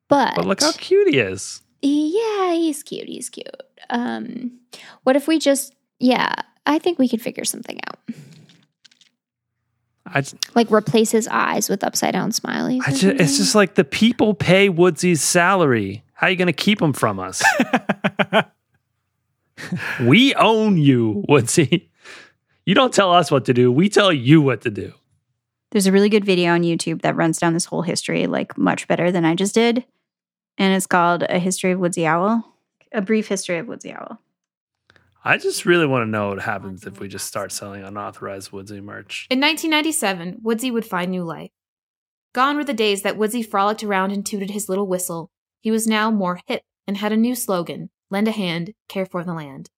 but, 0.10 0.36
But 0.36 0.46
look 0.46 0.62
how 0.62 0.72
cute 0.74 1.08
he 1.10 1.20
is. 1.20 1.62
yeah, 1.82 2.54
he's 2.54 2.84
cute. 2.84 3.08
He's 3.08 3.30
cute. 3.30 3.50
Um, 3.90 4.60
what 5.04 5.16
if 5.16 5.28
we 5.28 5.40
just? 5.40 5.74
Yeah, 6.00 6.34
I 6.66 6.80
think 6.80 7.00
we 7.00 7.08
could 7.08 7.22
figure 7.22 7.46
something 7.46 7.80
out. 7.88 8.00
I 10.06 10.22
just, 10.22 10.56
Like 10.56 10.72
replace 10.72 11.12
his 11.12 11.28
eyes 11.28 11.70
with 11.70 11.84
upside 11.84 12.14
down 12.14 12.32
smileys. 12.32 12.82
I 12.86 12.92
just, 12.92 13.04
it's 13.04 13.38
just 13.38 13.56
like 13.56 13.76
the 13.76 13.84
people 13.84 14.34
pay 14.34 14.70
Woodsy's 14.70 15.22
salary. 15.22 16.04
How 16.14 16.28
are 16.28 16.30
you 16.30 16.36
going 16.36 16.48
to 16.48 16.54
keep 16.54 16.82
him 16.82 16.94
from 16.94 17.20
us? 17.20 17.44
we 20.02 20.34
own 20.36 20.78
you, 20.78 21.24
Woodsy. 21.28 21.90
You 22.66 22.76
don't 22.76 22.94
tell 22.94 23.12
us 23.12 23.30
what 23.30 23.46
to 23.46 23.54
do. 23.54 23.72
We 23.72 23.90
tell 23.90 24.12
you 24.12 24.42
what 24.42 24.62
to 24.62 24.72
do. 24.72 24.94
There's 25.72 25.88
a 25.88 25.92
really 25.92 26.10
good 26.10 26.26
video 26.26 26.54
on 26.54 26.62
YouTube 26.62 27.02
that 27.02 27.16
runs 27.16 27.38
down 27.38 27.54
this 27.54 27.66
whole 27.66 27.82
history 27.82 28.28
like 28.28 28.58
much 28.58 28.88
better 28.88 29.12
than 29.12 29.26
I 29.26 29.36
just 29.36 29.54
did. 29.54 29.86
And 30.58 30.74
it's 30.74 30.88
called 30.88 31.24
A 31.24 31.38
History 31.38 31.72
of 31.72 31.80
Woodsy 31.80 32.06
Owl. 32.06 32.44
A 32.94 33.02
brief 33.02 33.28
history 33.28 33.58
of 33.58 33.68
Woodsy 33.68 33.92
Owl. 33.92 34.20
I 35.28 35.38
just 35.38 35.66
really 35.66 35.88
want 35.88 36.04
to 36.04 36.10
know 36.10 36.30
what 36.30 36.40
happens 36.40 36.86
if 36.86 37.00
we 37.00 37.08
just 37.08 37.26
start 37.26 37.52
selling 37.52 37.84
unauthorized 37.84 38.52
Woodsy 38.52 38.80
merch. 38.80 39.26
In 39.32 39.40
1997, 39.40 40.38
Woodsy 40.44 40.70
would 40.70 40.86
find 40.86 41.10
new 41.10 41.24
life. 41.24 41.50
Gone 42.36 42.56
were 42.56 42.64
the 42.64 42.74
days 42.74 43.02
that 43.02 43.18
Woodsy 43.18 43.42
frolicked 43.42 43.84
around 43.84 44.12
and 44.12 44.24
tooted 44.24 44.52
his 44.52 44.70
little 44.70 44.86
whistle. 44.86 45.32
He 45.62 45.72
was 45.72 45.88
now 45.88 46.12
more 46.12 46.42
hip 46.46 46.62
and 46.86 46.98
had 46.98 47.12
a 47.12 47.18
new 47.18 47.34
slogan 47.34 47.90
lend 48.12 48.28
a 48.28 48.32
hand, 48.32 48.74
care 48.88 49.08
for 49.08 49.24
the 49.24 49.34
land. 49.34 49.72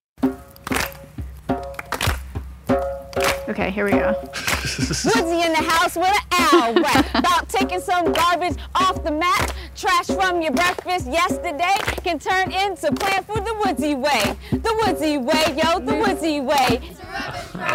Okay, 3.50 3.72
here 3.72 3.86
we 3.86 3.91
go. 3.91 4.14
Woodsy 4.24 5.41
in 5.41 5.54
the 5.54 5.64
house 5.66 5.95
with 5.95 6.08
an 6.08 6.22
owl 6.32 6.74
rap. 6.74 7.06
About 7.16 7.48
taking 7.48 7.80
some 7.80 8.12
garbage 8.12 8.58
off 8.76 9.02
the 9.06 9.12
mat. 9.12 9.56
Trash 9.74 10.08
from 10.08 10.41
your 10.41 10.52
breakfast 10.52 11.08
yesterday 11.08 11.76
can 12.04 12.20
turn 12.20 12.52
into 12.52 12.91
plan 12.91 13.24
for 13.24 13.39
the 13.39 13.54
Woodsy 13.64 13.95
way. 13.95 14.36
The 14.52 14.84
Woodsy 14.84 15.18
way, 15.18 15.58
yo, 15.64 15.80
the 15.80 15.93
Woodsy 15.95 16.41
way. 16.41 16.82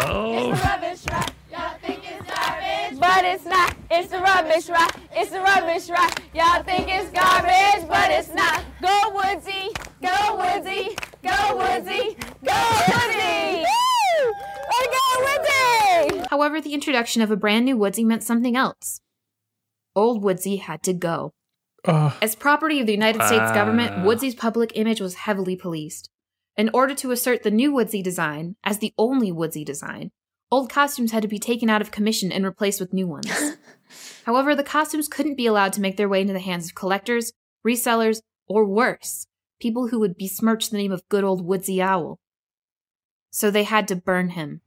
Oh, 0.05 0.51
It's 0.51 0.61
a 0.63 0.67
rubbish 0.67 1.05
rock. 1.09 1.33
Y'all 1.51 1.77
think 1.81 2.03
it's 2.03 2.31
garbage, 2.31 2.99
But 2.99 3.25
it's 3.25 3.45
not, 3.45 3.75
it's 3.89 4.09
the 4.09 4.19
rubbish 4.19 4.69
rock. 4.69 4.99
It's 5.15 5.31
the 5.31 5.39
rubbish 5.39 5.89
rock. 5.89 6.21
Y'all 6.35 6.61
think 6.63 6.87
it's 6.87 7.09
garbage, 7.09 7.87
but 7.89 8.11
it's 8.11 8.29
not. 8.29 8.63
Go 8.79 9.11
Woodsy, 9.15 9.73
go 10.01 10.37
Woodsy, 10.37 10.95
go 11.23 11.57
Woodsy, 11.57 12.15
go 12.43 12.53
Woodsy. 12.87 13.82
Woo! 14.73 14.79
Way 14.79 14.85
to 14.85 16.07
go 16.09 16.13
Woodsy! 16.17 16.27
However, 16.29 16.61
the 16.61 16.73
introduction 16.73 17.21
of 17.21 17.31
a 17.31 17.35
brand 17.35 17.65
new 17.65 17.77
Woodsy 17.77 18.03
meant 18.03 18.23
something 18.23 18.55
else. 18.55 18.99
Old 19.95 20.23
Woodsy 20.23 20.57
had 20.57 20.81
to 20.83 20.93
go. 20.93 21.33
Ugh. 21.85 22.13
As 22.21 22.35
property 22.35 22.79
of 22.79 22.87
the 22.87 22.93
United 22.93 23.21
States 23.23 23.51
government, 23.51 23.93
Ah. 23.97 24.03
Woodsy's 24.03 24.35
public 24.35 24.71
image 24.75 25.01
was 25.01 25.15
heavily 25.15 25.55
policed. 25.55 26.09
In 26.55 26.69
order 26.73 26.95
to 26.95 27.11
assert 27.11 27.43
the 27.43 27.51
new 27.51 27.73
Woodsy 27.73 28.01
design 28.01 28.55
as 28.63 28.77
the 28.79 28.93
only 28.97 29.31
Woodsy 29.31 29.63
design, 29.65 30.11
old 30.51 30.69
costumes 30.69 31.11
had 31.11 31.21
to 31.23 31.27
be 31.27 31.39
taken 31.39 31.69
out 31.69 31.81
of 31.81 31.91
commission 31.91 32.31
and 32.31 32.45
replaced 32.45 32.79
with 32.79 32.93
new 32.93 33.07
ones. 33.07 33.27
However, 34.25 34.55
the 34.55 34.63
costumes 34.63 35.07
couldn't 35.07 35.35
be 35.35 35.45
allowed 35.45 35.73
to 35.73 35.81
make 35.81 35.97
their 35.97 36.09
way 36.09 36.21
into 36.21 36.33
the 36.33 36.39
hands 36.39 36.67
of 36.67 36.75
collectors, 36.75 37.33
resellers, 37.67 38.21
or 38.47 38.65
worse, 38.65 39.27
people 39.59 39.87
who 39.89 39.99
would 39.99 40.17
besmirch 40.17 40.69
the 40.69 40.77
name 40.77 40.91
of 40.91 41.07
good 41.09 41.23
old 41.23 41.45
Woodsy 41.45 41.81
Owl. 41.81 42.19
So 43.35 43.49
they 43.49 43.63
had 43.63 43.87
to 43.87 43.95
burn 43.95 44.29
him. 44.29 44.61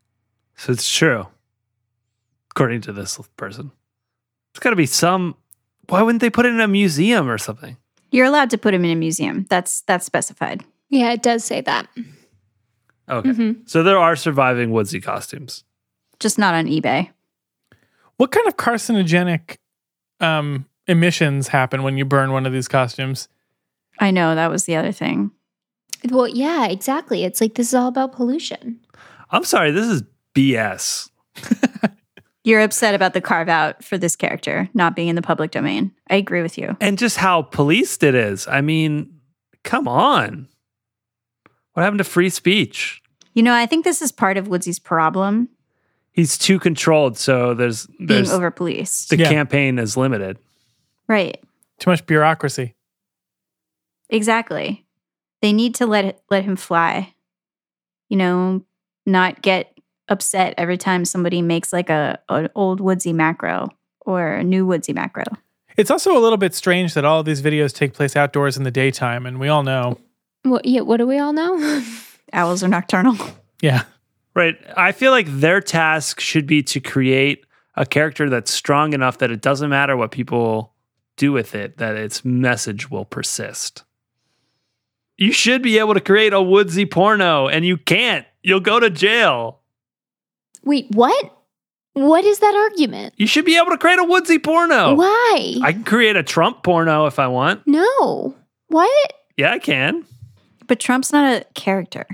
so 0.57 0.73
it's 0.73 0.91
true. 0.91 1.29
According 2.51 2.81
to 2.83 2.93
this 2.93 3.17
person, 3.37 3.71
it's 4.51 4.59
got 4.59 4.71
to 4.71 4.77
be 4.77 4.87
some. 4.87 5.37
Why 5.89 6.03
wouldn't 6.03 6.21
they 6.21 6.31
put 6.31 6.47
it 6.47 6.49
in 6.55 6.61
a 6.61 6.67
museum 6.67 7.29
or 7.31 7.39
something? 7.39 7.77
You're 8.11 8.27
allowed 8.27 8.51
to 8.51 8.59
put 8.59 8.75
him 8.75 8.85
in 8.85 8.91
a 8.91 8.97
museum. 8.97 9.47
That's 9.49 9.83
that's 9.83 10.05
specified. 10.05 10.65
yeah, 10.89 11.13
it 11.13 11.23
does 11.23 11.45
say 11.45 11.61
that. 11.61 11.87
Okay. 13.09 13.31
Mhm. 13.31 13.69
So 13.69 13.85
there 13.85 13.99
are 13.99 14.17
surviving 14.17 14.71
Woodsy 14.73 15.01
costumes. 15.01 15.63
Just 16.19 16.39
not 16.39 16.55
on 16.55 16.67
eBay. 16.67 17.11
What 18.17 18.33
kind 18.33 18.49
of 18.49 18.57
carcinogenic 18.57 19.59
um, 20.21 20.67
emissions 20.89 21.49
happen 21.49 21.85
when 21.85 21.97
you 21.99 22.05
burn 22.05 22.33
one 22.33 22.47
of 22.47 22.53
these 22.53 22.67
costumes? 22.69 23.29
I 24.01 24.11
know 24.11 24.35
that 24.35 24.51
was 24.51 24.65
the 24.65 24.75
other 24.75 24.91
thing. 24.93 25.31
Well, 26.11 26.29
yeah, 26.29 26.67
exactly. 26.67 27.25
It's 27.25 27.41
like 27.41 27.55
this 27.55 27.69
is 27.69 27.75
all 27.75 27.89
about 27.89 28.13
pollution. 28.13 28.79
I'm 29.31 29.45
sorry, 29.45 29.71
this 29.71 29.87
is 29.87 30.03
BS. 30.35 31.11
You're 32.45 32.61
upset 32.63 32.95
about 32.95 33.13
the 33.13 33.21
carve 33.21 33.49
out 33.49 33.83
for 33.83 33.99
this 33.99 34.15
character 34.15 34.69
not 34.73 34.95
being 34.95 35.09
in 35.09 35.17
the 35.17 35.23
public 35.23 35.51
domain. 35.51 35.91
I 36.09 36.15
agree 36.17 36.43
with 36.43 36.57
you. 36.59 36.77
And 36.81 36.97
just 36.97 37.17
how 37.17 37.43
policed 37.43 38.05
it 38.05 38.15
is. 38.15 38.47
I 38.47 38.61
mean, 38.61 39.19
come 39.65 39.89
on. 39.89 40.47
What 41.73 41.83
happened 41.83 41.99
to 41.99 42.05
free 42.05 42.31
speech? 42.31 43.03
You 43.35 43.43
know, 43.43 43.53
I 43.53 43.67
think 43.67 43.85
this 43.85 44.01
is 44.01 44.13
part 44.13 44.37
of 44.37 44.49
Woodsy's 44.49 44.79
problem 44.79 45.49
He's 46.13 46.39
too 46.39 46.59
controlled, 46.59 47.19
so 47.19 47.53
there's 47.53 47.85
being 47.87 48.07
there's 48.07 48.33
over 48.33 48.51
policed. 48.51 49.11
the 49.11 49.19
Yeah. 49.19 49.29
campaign 49.29 49.79
is 49.79 49.99
limited. 49.99 50.39
right. 51.09 51.37
Too 51.79 51.91
much 51.91 52.07
bureaucracy. 52.07 52.75
Exactly. 54.09 54.86
They 55.47 55.53
need 55.53 55.77
to 55.77 55.87
let 55.87 56.21
let 56.29 56.43
him 56.43 56.57
fly. 56.57 57.15
You 58.09 58.17
know, 58.17 58.65
not 59.07 59.43
get 59.43 59.79
upset 60.09 60.55
every 60.59 60.77
time 60.77 61.05
somebody 61.05 61.41
makes 61.41 61.73
like 61.73 61.89
a 61.89 62.19
an 62.29 62.49
old 62.57 62.81
woodsy 62.81 63.13
macro 63.13 63.69
or 64.01 64.33
a 64.33 64.43
new 64.43 64.67
woodsy 64.67 64.93
macro. 64.93 65.23
It's 65.77 65.89
also 65.89 66.19
a 66.19 66.21
little 66.21 66.37
bit 66.37 66.53
strange 66.57 66.95
that 66.95 67.05
all 67.05 67.21
of 67.21 67.27
these 67.27 67.43
videos 67.43 67.73
take 67.73 67.95
place 67.95 68.17
outdoors 68.17 68.57
in 68.57 68.65
the 68.65 68.73
daytime, 68.73 69.25
and 69.25 69.39
we 69.39 69.47
all 69.47 69.63
know. 69.63 70.01
What, 70.43 70.65
yeah, 70.65 70.81
what 70.81 70.97
do 70.97 71.07
we 71.07 71.21
all 71.21 71.33
know? 71.33 71.85
Owls 72.33 72.65
are 72.65 72.69
nocturnal. 72.69 73.17
Yeah. 73.63 73.85
Right. 74.35 74.57
I 74.77 74.91
feel 74.91 75.13
like 75.13 75.29
their 75.29 75.61
task 75.61 76.19
should 76.19 76.49
be 76.49 76.65
to 76.65 76.81
create 76.81 77.47
a 77.77 77.87
character 77.87 78.29
that's 78.29 78.51
strong 78.51 78.95
enough 78.95 79.19
that 79.19 79.31
it 79.31 79.43
doesn't 79.43 79.71
matter 79.71 79.97
what 79.97 80.11
people 80.11 80.73
do 81.17 81.31
with 81.31 81.55
it, 81.55 81.79
that 81.79 81.95
its 81.95 82.25
message 82.25 82.91
will 82.91 83.05
persist. 83.05 83.85
You 85.19 85.33
should 85.33 85.63
be 85.63 85.79
able 85.79 85.95
to 85.95 86.01
create 86.01 86.33
a 86.33 86.43
woodsy 86.43 86.85
porno, 86.87 87.49
and 87.49 87.65
you 87.65 87.77
can't. 87.77 88.27
You'll 88.43 88.61
go 88.61 88.79
to 88.79 88.91
jail. 88.91 89.61
Wait, 90.63 90.87
what? 90.91 91.33
What 91.95 92.25
is 92.25 92.41
that 92.41 92.55
argument? 92.55 93.15
You 93.17 93.27
should 93.27 93.47
be 93.47 93.57
able 93.57 93.71
to 93.71 93.79
create 93.79 93.99
a 93.99 94.05
woodsy 94.05 94.39
porno. 94.39 94.95
Why? 94.95 95.57
I 95.63 95.73
can 95.73 95.85
create 95.85 96.17
a 96.17 96.23
Trump 96.23 96.63
porno 96.63 97.07
if 97.07 97.19
I 97.19 97.29
want. 97.29 97.67
no. 97.67 98.35
What? 98.69 99.13
Yeah, 99.37 99.53
I 99.53 99.59
can. 99.61 100.05
But 100.67 100.81
Trump's 100.81 101.13
not 101.13 101.33
a 101.33 101.45
character. 101.55 102.05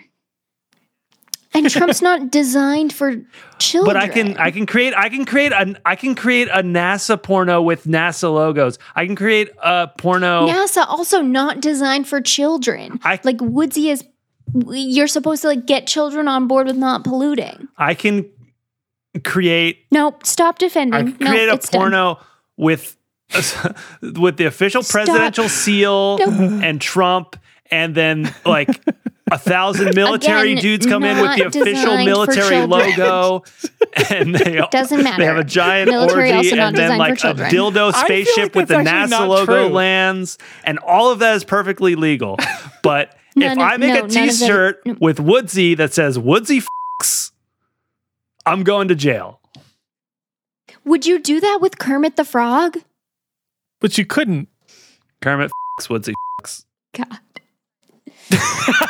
And 1.54 1.68
Trump's 1.70 2.00
not 2.02 2.30
designed 2.30 2.92
for 2.92 3.16
children. 3.58 3.94
But 3.94 3.96
I 4.02 4.08
can 4.08 4.36
I 4.38 4.50
can 4.50 4.64
create 4.66 4.94
I 4.96 5.08
can 5.08 5.24
create 5.24 5.52
a 5.52 5.74
I 5.84 5.96
can 5.96 6.14
create 6.14 6.48
a 6.48 6.62
NASA 6.62 7.22
porno 7.22 7.60
with 7.60 7.84
NASA 7.84 8.32
logos. 8.32 8.78
I 8.94 9.04
can 9.06 9.16
create 9.16 9.50
a 9.62 9.88
porno. 9.98 10.46
NASA 10.48 10.86
also 10.88 11.20
not 11.20 11.60
designed 11.60 12.08
for 12.08 12.20
children. 12.20 12.98
I- 13.04 13.20
like 13.24 13.38
Woodsy 13.40 13.90
is. 13.90 14.04
You're 14.68 15.06
supposed 15.06 15.42
to 15.42 15.48
like 15.48 15.66
get 15.66 15.86
children 15.86 16.28
on 16.28 16.46
board 16.46 16.66
with 16.66 16.76
not 16.76 17.04
polluting. 17.04 17.68
I 17.78 17.94
can 17.94 18.28
create 19.24 19.86
Nope. 19.90 20.26
Stop 20.26 20.56
I 20.56 20.58
defending. 20.58 21.12
can 21.16 21.26
create 21.26 21.46
no, 21.46 21.52
a 21.52 21.54
it's 21.54 21.68
done. 21.68 21.80
porno 21.80 22.18
with 22.56 22.96
with 24.02 24.36
the 24.36 24.44
official 24.46 24.82
Stop. 24.82 24.92
presidential 25.06 25.48
seal 25.48 26.18
Nope. 26.18 26.62
and 26.62 26.80
Trump, 26.80 27.36
and 27.70 27.94
then 27.94 28.32
like 28.44 28.68
a 29.32 29.38
thousand 29.38 29.94
military 29.94 30.52
Again, 30.52 30.62
dudes 30.62 30.86
come 30.86 31.04
in 31.04 31.20
with 31.20 31.36
the 31.36 31.46
official 31.46 31.96
military 32.04 32.66
logo, 32.66 33.44
and 34.10 34.34
they 34.34 34.60
Doesn't 34.70 35.02
matter. 35.02 35.18
They 35.18 35.26
have 35.26 35.38
a 35.38 35.44
giant 35.44 35.90
Military 35.90 36.32
orgy 36.32 36.50
and 36.58 36.76
then 36.76 36.98
like 36.98 37.24
a 37.24 37.34
dildo 37.34 37.92
spaceship 37.94 38.54
like 38.54 38.54
with 38.54 38.68
the 38.68 38.74
NASA 38.76 39.26
logo 39.26 39.66
true. 39.66 39.74
lands, 39.74 40.38
and 40.64 40.78
all 40.80 41.10
of 41.10 41.18
that 41.20 41.34
is 41.36 41.44
perfectly 41.44 41.94
legal. 41.94 42.36
But 42.82 43.16
if 43.36 43.52
of- 43.52 43.58
I 43.58 43.76
make 43.76 43.94
no, 43.94 44.04
a 44.04 44.08
none 44.08 44.10
of 44.10 44.10
it- 44.10 44.30
T-shirt 44.32 44.84
no. 44.84 44.96
with 45.00 45.18
Woodsy 45.18 45.76
that 45.76 45.94
says 45.94 46.18
Woodsy 46.18 46.60
fucks, 47.00 47.30
I'm 48.44 48.64
going 48.64 48.88
to 48.88 48.94
jail. 48.96 49.40
Would 50.84 51.06
you 51.06 51.20
do 51.20 51.38
that 51.40 51.58
with 51.60 51.78
Kermit 51.78 52.16
the 52.16 52.24
Frog? 52.24 52.78
But 53.80 53.96
you 53.98 54.04
couldn't. 54.04 54.48
Kermit 55.20 55.52
fucks 55.78 55.88
Woodsy 55.88 56.12
fucks. 56.40 56.64
God. 56.92 57.20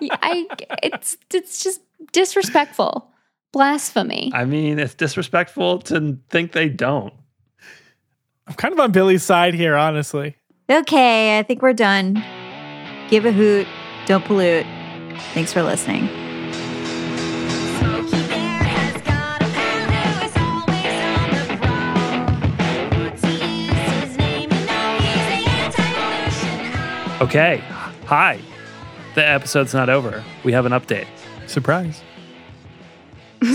Yeah, 0.00 0.16
I 0.22 0.46
it's 0.82 1.16
it's 1.32 1.62
just 1.62 1.80
disrespectful. 2.12 3.10
Blasphemy. 3.52 4.30
I 4.34 4.44
mean, 4.44 4.78
it's 4.78 4.94
disrespectful 4.94 5.78
to 5.80 6.18
think 6.28 6.52
they 6.52 6.68
don't. 6.68 7.14
I'm 8.46 8.54
kind 8.54 8.72
of 8.74 8.80
on 8.80 8.92
Billy's 8.92 9.22
side 9.22 9.54
here, 9.54 9.74
honestly. 9.74 10.36
Okay, 10.70 11.38
I 11.38 11.42
think 11.42 11.62
we're 11.62 11.72
done. 11.72 12.22
Give 13.08 13.24
a 13.24 13.32
hoot. 13.32 13.66
Don't 14.06 14.24
pollute. 14.24 14.66
Thanks 15.32 15.52
for 15.52 15.62
listening. 15.62 16.08
Smokey 17.78 18.22
Bear 18.28 18.62
has 18.62 19.02
got 19.02 19.42
a 19.42 19.46
pal 19.46 19.88
who 19.90 20.26
is 20.26 20.36
always 20.36 21.00
on 21.08 21.30
the 21.32 21.44
prowl. 21.56 22.28
Woodsy 23.00 23.36
is 23.70 23.92
his 24.02 24.16
name, 24.18 24.50
you 24.52 24.64
know 24.66 24.98
he's 25.00 25.24
the 25.26 25.40
anti-pollution 25.50 26.56
owl. 26.76 27.22
Okay, 27.26 27.62
hi. 28.08 28.40
The 29.14 29.26
episode's 29.26 29.74
not 29.74 29.88
over. 29.88 30.24
We 30.44 30.52
have 30.52 30.66
an 30.66 30.72
update. 30.72 31.06
Surprise. 31.46 32.02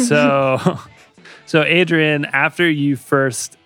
so 0.08 0.80
so 1.46 1.62
adrian 1.64 2.24
after 2.26 2.70
you 2.70 2.96
first 2.96 3.58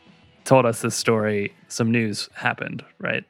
told 0.45 0.65
us 0.65 0.81
this 0.81 0.95
story 0.95 1.53
some 1.67 1.91
news 1.91 2.27
happened 2.33 2.83
right 2.97 3.23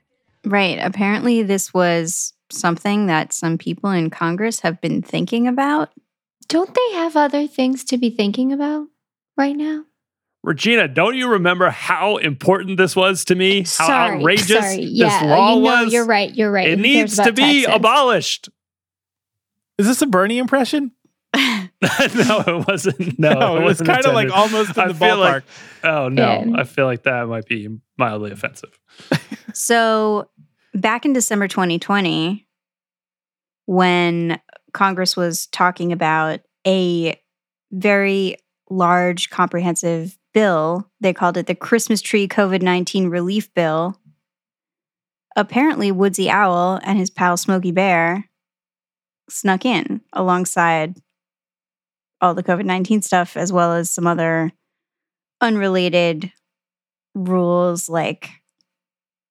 Right. 0.46 0.80
Apparently, 0.82 1.44
this 1.44 1.74
was 1.74 2.32
something 2.50 3.08
that 3.08 3.34
some 3.34 3.58
people 3.58 3.90
in 3.90 4.10
Congress 4.10 4.62
have 4.62 4.80
been 4.80 5.02
thinking 5.02 5.46
about. 5.46 5.90
Don't 6.48 6.74
they 6.74 6.94
have 6.94 7.18
other 7.18 7.48
things 7.48 7.84
to 7.86 7.98
be 7.98 8.10
thinking 8.10 8.54
about 8.54 8.88
right 9.36 9.56
now? 9.58 9.84
Regina 10.48 10.88
don't 10.88 11.16
you 11.16 11.30
remember 11.30 11.70
how 11.70 12.18
important 12.18 12.78
this 12.78 12.96
was 12.96 13.26
to 13.26 13.36
me 13.36 13.60
how 13.60 13.66
sorry, 13.66 14.18
outrageous 14.18 14.48
sorry. 14.48 14.78
this 14.78 14.90
Yeah, 14.92 15.24
law 15.26 15.56
you 15.56 15.62
know, 15.62 15.84
was 15.84 15.94
you're 15.94 16.06
right. 16.06 16.34
You're 16.34 16.52
right. 16.52 16.68
it 16.70 16.80
needs 16.80 17.18
to 17.18 17.32
be 17.34 17.62
Texas? 17.64 17.76
abolished 17.76 18.50
Is 19.78 19.86
this 19.88 20.02
a 20.02 20.08
Bernie 20.08 20.38
impression? 20.40 20.92
no 21.36 21.60
it 21.82 22.68
wasn't 22.68 23.20
no, 23.20 23.34
No, 23.34 23.56
it 23.58 23.60
was 23.60 23.80
wasn't 23.82 23.90
kind 23.90 24.06
of 24.06 24.14
like 24.14 24.32
almost 24.32 24.76
in 24.78 24.84
I 24.84 24.88
the 24.88 24.94
feel 24.94 25.18
ballpark. 25.18 25.20
like- 25.34 25.44
oh 25.84 26.10
no 26.10 26.44
Yeah. 26.48 26.60
i 26.62 26.64
feel 26.64 26.86
like 26.86 27.04
that 27.04 27.28
might 27.28 27.46
be 27.46 27.68
mildly 27.98 28.32
offensive 28.32 28.80
So, 29.54 30.30
back 30.74 31.04
in 31.06 31.14
December 31.14 31.48
2020, 31.48 32.46
when 33.66 34.40
Congress 34.74 35.18
was 35.18 35.48
talking 35.48 35.92
about 35.92 36.42
a 36.66 37.20
very 37.72 38.36
large, 38.70 39.30
comprehensive 39.30 40.18
bill, 40.38 40.88
they 41.02 41.14
called 41.14 41.36
it 41.36 41.48
the 41.48 41.56
Christmas 41.56 42.00
Tree 42.00 42.28
COVID 42.28 42.62
19 42.62 43.10
Relief 43.10 43.52
Bill. 43.56 44.00
Apparently, 45.36 45.92
Woodsy 45.92 46.30
Owl 46.30 46.80
and 46.84 47.00
his 47.00 47.10
pal 47.10 47.38
Smokey 47.38 47.72
Bear 47.72 48.30
snuck 49.32 49.66
in 49.66 50.02
alongside 50.14 51.02
all 52.22 52.36
the 52.36 52.44
COVID 52.44 52.66
19 52.66 53.02
stuff, 53.02 53.36
as 53.36 53.52
well 53.52 53.74
as 53.74 53.90
some 53.90 54.06
other 54.06 54.52
unrelated 55.42 56.32
rules 57.16 57.90
like 57.90 58.30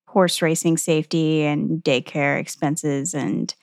horse 0.09 0.41
racing 0.41 0.75
safety 0.75 1.43
and 1.43 1.81
daycare 1.81 2.37
expenses 2.37 3.13
and 3.13 3.55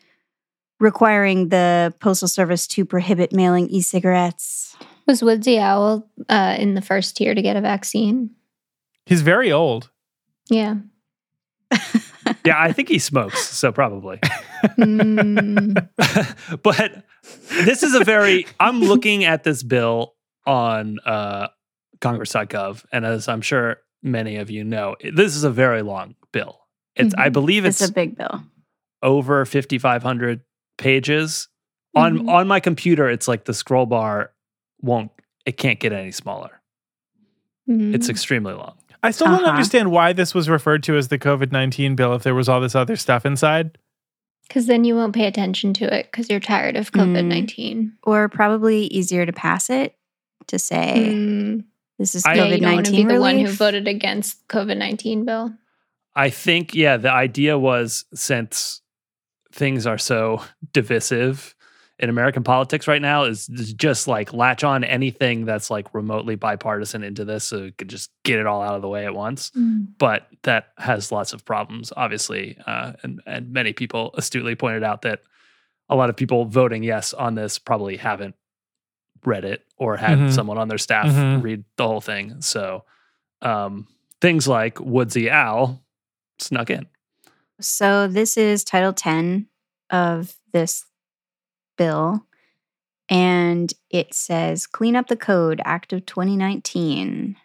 requiring 0.80 1.50
the 1.50 1.92
postal 2.00 2.26
service 2.26 2.66
to 2.68 2.86
prohibit 2.86 3.34
mailing 3.34 3.68
e-cigarettes 3.68 4.74
Was 5.06 5.22
Woodsy 5.22 5.58
Owl 5.58 6.08
uh, 6.28 6.56
in 6.58 6.74
the 6.74 6.80
first 6.82 7.16
tier 7.16 7.34
to 7.34 7.42
get 7.42 7.56
a 7.56 7.60
vaccine? 7.60 8.30
He's 9.06 9.22
very 9.22 9.52
old. 9.52 9.90
Yeah. 10.50 10.76
yeah 12.44 12.60
i 12.60 12.70
think 12.72 12.88
he 12.88 12.98
smokes 12.98 13.42
so 13.48 13.72
probably 13.72 14.18
Mm, 14.78 15.88
but 16.62 17.04
this 17.64 17.82
is 17.82 17.94
a 17.94 18.04
very 18.04 18.46
i'm 18.60 18.80
looking 18.80 19.24
at 19.24 19.44
this 19.44 19.62
bill 19.62 20.14
on 20.46 20.98
uh 21.00 21.48
congress.gov 22.00 22.84
and 22.92 23.04
as 23.06 23.28
i'm 23.28 23.40
sure 23.40 23.78
many 24.02 24.36
of 24.36 24.50
you 24.50 24.62
know 24.62 24.94
this 25.14 25.34
is 25.34 25.42
a 25.44 25.50
very 25.50 25.82
long 25.82 26.14
bill 26.32 26.60
it's 26.96 27.14
i 27.16 27.28
Mhm. 27.28 27.32
believe 27.32 27.64
it's 27.64 27.80
it's, 27.80 27.90
a 27.90 27.94
big 27.94 28.16
bill 28.16 28.42
over 29.02 29.44
5500 29.44 30.40
pages 30.78 31.48
on 31.96 32.18
Mhm. 32.20 32.28
on 32.30 32.46
my 32.46 32.60
computer 32.60 33.08
it's 33.08 33.26
like 33.26 33.46
the 33.46 33.54
scroll 33.54 33.86
bar 33.86 34.32
won't 34.84 35.10
it 35.46 35.56
can't 35.56 35.80
get 35.80 35.92
any 35.92 36.12
smaller 36.12 36.60
mm. 37.68 37.94
it's 37.94 38.08
extremely 38.08 38.52
long 38.54 38.76
I 39.02 39.10
still 39.10 39.26
don't 39.26 39.40
Uh-huh. 39.42 39.50
understand 39.50 39.90
why 39.90 40.14
this 40.14 40.32
was 40.34 40.48
referred 40.48 40.82
to 40.84 40.96
as 40.96 41.08
the 41.08 41.18
COVID 41.18 41.52
19 41.52 41.94
bill 41.94 42.14
if 42.14 42.22
there 42.22 42.34
was 42.34 42.48
all 42.48 42.58
this 42.62 42.74
other 42.74 42.96
stuff 42.96 43.26
inside. 43.26 43.76
Because 44.48 44.66
then 44.66 44.84
you 44.84 44.94
won't 44.94 45.14
pay 45.14 45.26
attention 45.26 45.74
to 45.74 45.94
it 45.94 46.06
because 46.10 46.30
you're 46.30 46.40
tired 46.40 46.74
of 46.74 46.90
COVID 46.92 47.26
19. 47.26 47.92
or 48.04 48.30
probably 48.30 48.84
easier 48.86 49.26
to 49.26 49.32
pass 49.32 49.68
it 49.68 49.94
to 50.46 50.58
say 50.58 51.10
Mm. 51.12 51.64
this 51.98 52.14
is 52.14 52.24
I- 52.24 52.32
Yeah, 52.32 52.44
you 52.46 52.60
don't 52.62 52.72
want 52.76 52.86
to 52.86 52.92
be 52.92 53.04
covid-19 53.04 53.08
the 53.14 53.20
one 53.20 53.38
who 53.40 53.48
voted 53.48 53.86
against 53.88 54.48
COVID 54.48 54.78
19 54.78 55.26
bill. 55.26 55.52
I 56.16 56.30
think, 56.30 56.74
yeah, 56.74 56.96
the 56.96 57.10
idea 57.12 57.58
was 57.58 58.06
since 58.14 58.80
things 59.52 59.86
are 59.86 59.98
so 59.98 60.40
divisive 60.72 61.54
in 61.98 62.08
American 62.10 62.42
politics 62.42 62.88
right 62.88 63.00
now, 63.00 63.22
is, 63.24 63.48
is 63.48 63.72
just 63.72 64.08
like 64.08 64.32
latch 64.32 64.64
on 64.64 64.82
anything 64.82 65.44
that's 65.44 65.70
like 65.70 65.94
remotely 65.94 66.34
bipartisan 66.34 67.04
into 67.04 67.24
this 67.24 67.44
so 67.44 67.64
it 67.64 67.78
could 67.78 67.88
just 67.88 68.10
get 68.24 68.38
it 68.40 68.46
all 68.46 68.62
out 68.62 68.74
of 68.74 68.82
the 68.82 68.88
way 68.88 69.04
at 69.06 69.14
once. 69.14 69.52
But 69.98 70.26
that 70.42 70.68
has 70.76 71.12
lots 71.12 71.32
of 71.32 71.44
problems, 71.44 71.92
obviously. 71.96 72.58
Uh, 72.66 72.94
and, 73.02 73.20
and 73.26 73.52
many 73.52 73.72
people 73.72 74.10
astutely 74.14 74.56
pointed 74.56 74.82
out 74.82 75.02
that 75.02 75.20
a 75.88 75.94
lot 75.94 76.10
of 76.10 76.16
people 76.16 76.46
voting 76.46 76.82
yes 76.82 77.12
on 77.12 77.34
this 77.36 77.58
probably 77.60 77.96
haven't 77.96 78.34
read 79.24 79.44
it 79.44 79.64
or 79.76 79.96
had 79.96 80.18
Mhm. 80.18 80.32
someone 80.32 80.58
on 80.58 80.68
their 80.68 80.78
staff 80.78 81.06
Mhm. 81.06 81.42
read 81.42 81.64
the 81.76 81.86
whole 81.86 82.00
thing. 82.00 82.40
So 82.40 82.84
um, 83.40 83.86
things 84.20 84.48
like 84.48 84.80
Woodsy 84.80 85.30
Owl 85.30 85.80
snuck 86.38 86.70
in. 86.70 86.86
So 87.60 88.08
this 88.08 88.36
is 88.36 88.64
Title 88.64 88.92
10 88.92 89.46
of 89.90 90.34
this 90.52 90.84
bill. 91.76 92.26
And 93.08 93.72
it 93.90 94.14
says 94.14 94.66
Clean 94.66 94.96
Up 94.96 95.08
the 95.08 95.16
Code, 95.16 95.60
Act 95.64 95.92
of 95.92 96.06
2019. 96.06 97.36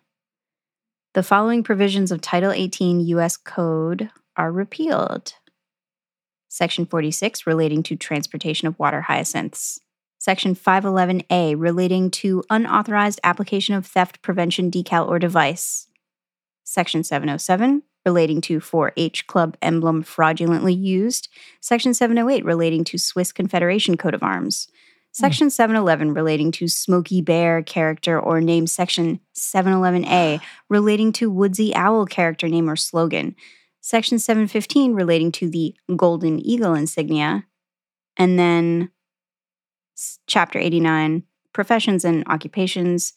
The 1.13 1.23
following 1.23 1.63
provisions 1.63 2.11
of 2.11 2.21
Title 2.21 2.51
18 2.51 3.01
U.S. 3.01 3.35
Code 3.35 4.09
are 4.37 4.51
repealed. 4.51 5.33
Section 6.47 6.85
46, 6.85 7.45
relating 7.45 7.83
to 7.83 7.95
transportation 7.95 8.67
of 8.67 8.79
water 8.79 9.01
hyacinths. 9.01 9.79
Section 10.17 10.55
511A, 10.55 11.55
relating 11.57 12.11
to 12.11 12.43
unauthorized 12.49 13.19
application 13.23 13.75
of 13.75 13.85
theft 13.85 14.21
prevention 14.21 14.69
decal 14.69 15.07
or 15.07 15.17
device. 15.19 15.87
Section 16.63 17.03
707, 17.03 17.83
relating 18.05 18.41
to 18.41 18.59
4 18.59 18.93
H 18.97 19.27
Club 19.27 19.57
emblem 19.61 20.03
fraudulently 20.03 20.73
used. 20.73 21.29
Section 21.61 21.93
708, 21.93 22.45
relating 22.45 22.83
to 22.85 22.97
Swiss 22.97 23.31
Confederation 23.31 23.97
coat 23.97 24.13
of 24.13 24.23
arms. 24.23 24.67
Hmm. 24.69 25.21
Section 25.21 25.49
711, 25.49 26.13
relating 26.13 26.51
to 26.53 26.67
Smokey 26.67 27.21
Bear 27.21 27.61
character 27.61 28.19
or 28.19 28.41
name. 28.41 28.67
Section 28.67 29.19
711A, 29.35 30.41
relating 30.69 31.11
to 31.13 31.31
Woodsy 31.31 31.73
Owl 31.75 32.05
character 32.05 32.47
name 32.47 32.69
or 32.69 32.75
slogan. 32.75 33.35
Section 33.81 34.19
715, 34.19 34.93
relating 34.93 35.31
to 35.33 35.49
the 35.49 35.75
Golden 35.95 36.39
Eagle 36.45 36.73
insignia. 36.73 37.45
And 38.17 38.37
then 38.37 38.91
Chapter 40.27 40.59
89, 40.59 41.23
professions 41.53 42.05
and 42.05 42.23
occupations. 42.27 43.13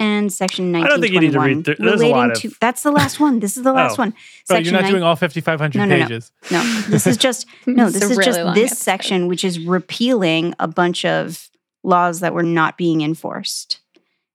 And 0.00 0.32
section 0.32 0.74
I 0.74 0.88
don't 0.88 1.00
think 1.00 1.12
you 1.12 1.20
need 1.20 1.32
to 1.32 1.38
1921 1.38 1.56
read 1.58 1.64
through- 1.64 1.74
there's 1.86 2.00
a 2.00 2.06
lot 2.06 2.22
relating 2.22 2.46
of- 2.48 2.52
to 2.54 2.58
that's 2.60 2.82
the 2.82 2.90
last 2.90 3.20
one. 3.20 3.38
This 3.38 3.56
is 3.56 3.62
the 3.62 3.70
oh. 3.72 3.74
last 3.74 3.98
Oh. 3.98 4.02
one. 4.02 4.14
Oh, 4.48 4.56
you're 4.56 4.72
not 4.72 4.82
nine- 4.82 4.90
doing 4.92 5.02
all 5.02 5.14
5,500 5.14 5.78
No, 5.78 5.84
no, 5.84 5.96
no. 5.98 6.02
pages. 6.04 6.32
no, 6.50 6.62
this 6.88 7.06
is 7.06 7.16
just 7.18 7.46
no. 7.66 7.90
This 7.90 8.02
is 8.02 8.16
really 8.16 8.24
just 8.24 8.54
this 8.54 8.70
episode. 8.72 8.82
section, 8.82 9.26
which 9.28 9.44
is 9.44 9.58
repealing 9.60 10.54
a 10.58 10.66
bunch 10.66 11.04
of 11.04 11.48
laws 11.84 12.20
that 12.20 12.32
were 12.34 12.42
not 12.42 12.76
being 12.78 13.02
enforced. 13.02 13.80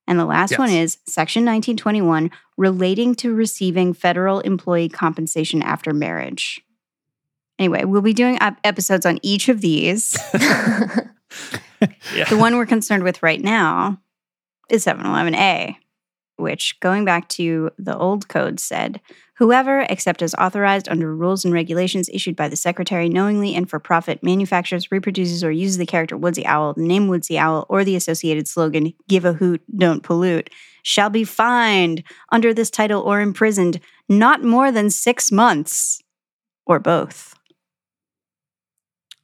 And 0.08 0.20
the 0.20 0.24
last 0.24 0.56
one 0.56 0.70
is 0.70 0.98
Section 1.08 1.40
1921, 1.44 2.30
relating 2.56 3.16
to 3.16 3.34
receiving 3.34 3.92
federal 3.92 4.38
employee 4.40 4.88
compensation 4.88 5.62
after 5.62 5.92
marriage. 5.92 6.60
Anyway, 7.58 7.82
we'll 7.84 8.02
be 8.02 8.12
doing 8.12 8.38
ep- 8.40 8.60
episodes 8.62 9.04
on 9.04 9.18
each 9.22 9.48
of 9.48 9.60
these. 9.62 10.16
Yeah. 12.14 12.24
The 12.30 12.38
one 12.38 12.56
we're 12.56 12.64
concerned 12.66 13.02
with 13.02 13.22
right 13.22 13.40
now 13.40 14.00
is 14.68 14.84
711A, 14.84 15.76
which, 16.36 16.78
going 16.80 17.04
back 17.04 17.28
to 17.30 17.70
the 17.78 17.96
old 17.96 18.28
code, 18.28 18.60
said 18.60 19.00
whoever, 19.36 19.80
except 19.90 20.22
as 20.22 20.34
authorized 20.34 20.88
under 20.88 21.14
rules 21.14 21.44
and 21.44 21.52
regulations 21.52 22.08
issued 22.12 22.36
by 22.36 22.48
the 22.48 22.56
secretary, 22.56 23.08
knowingly 23.08 23.54
and 23.54 23.68
for 23.68 23.78
profit 23.78 24.22
manufactures, 24.22 24.90
reproduces, 24.90 25.44
or 25.44 25.50
uses 25.50 25.78
the 25.78 25.86
character 25.86 26.16
Woodsy 26.16 26.44
Owl, 26.46 26.74
the 26.74 26.82
name 26.82 27.08
Woodsy 27.08 27.38
Owl, 27.38 27.66
or 27.68 27.84
the 27.84 27.96
associated 27.96 28.48
slogan, 28.48 28.92
give 29.08 29.24
a 29.24 29.34
hoot, 29.34 29.62
don't 29.76 30.02
pollute, 30.02 30.50
shall 30.82 31.10
be 31.10 31.24
fined 31.24 32.02
under 32.32 32.54
this 32.54 32.70
title 32.70 33.02
or 33.02 33.20
imprisoned 33.20 33.80
not 34.08 34.42
more 34.42 34.72
than 34.72 34.88
six 34.88 35.30
months 35.30 36.00
or 36.66 36.78
both. 36.78 37.34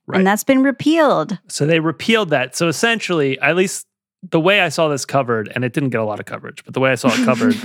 Right. 0.06 0.18
And 0.18 0.26
that's 0.26 0.44
been 0.44 0.62
repealed. 0.62 1.38
So 1.48 1.64
they 1.64 1.80
repealed 1.80 2.30
that. 2.30 2.56
So 2.56 2.68
essentially, 2.68 3.38
at 3.40 3.56
least 3.56 3.86
the 4.30 4.40
way 4.40 4.60
I 4.60 4.68
saw 4.68 4.88
this 4.88 5.04
covered, 5.04 5.50
and 5.54 5.64
it 5.64 5.72
didn't 5.72 5.90
get 5.90 6.00
a 6.00 6.04
lot 6.04 6.20
of 6.20 6.26
coverage, 6.26 6.64
but 6.64 6.74
the 6.74 6.80
way 6.80 6.92
I 6.92 6.94
saw 6.94 7.08
it 7.08 7.24
covered 7.24 7.56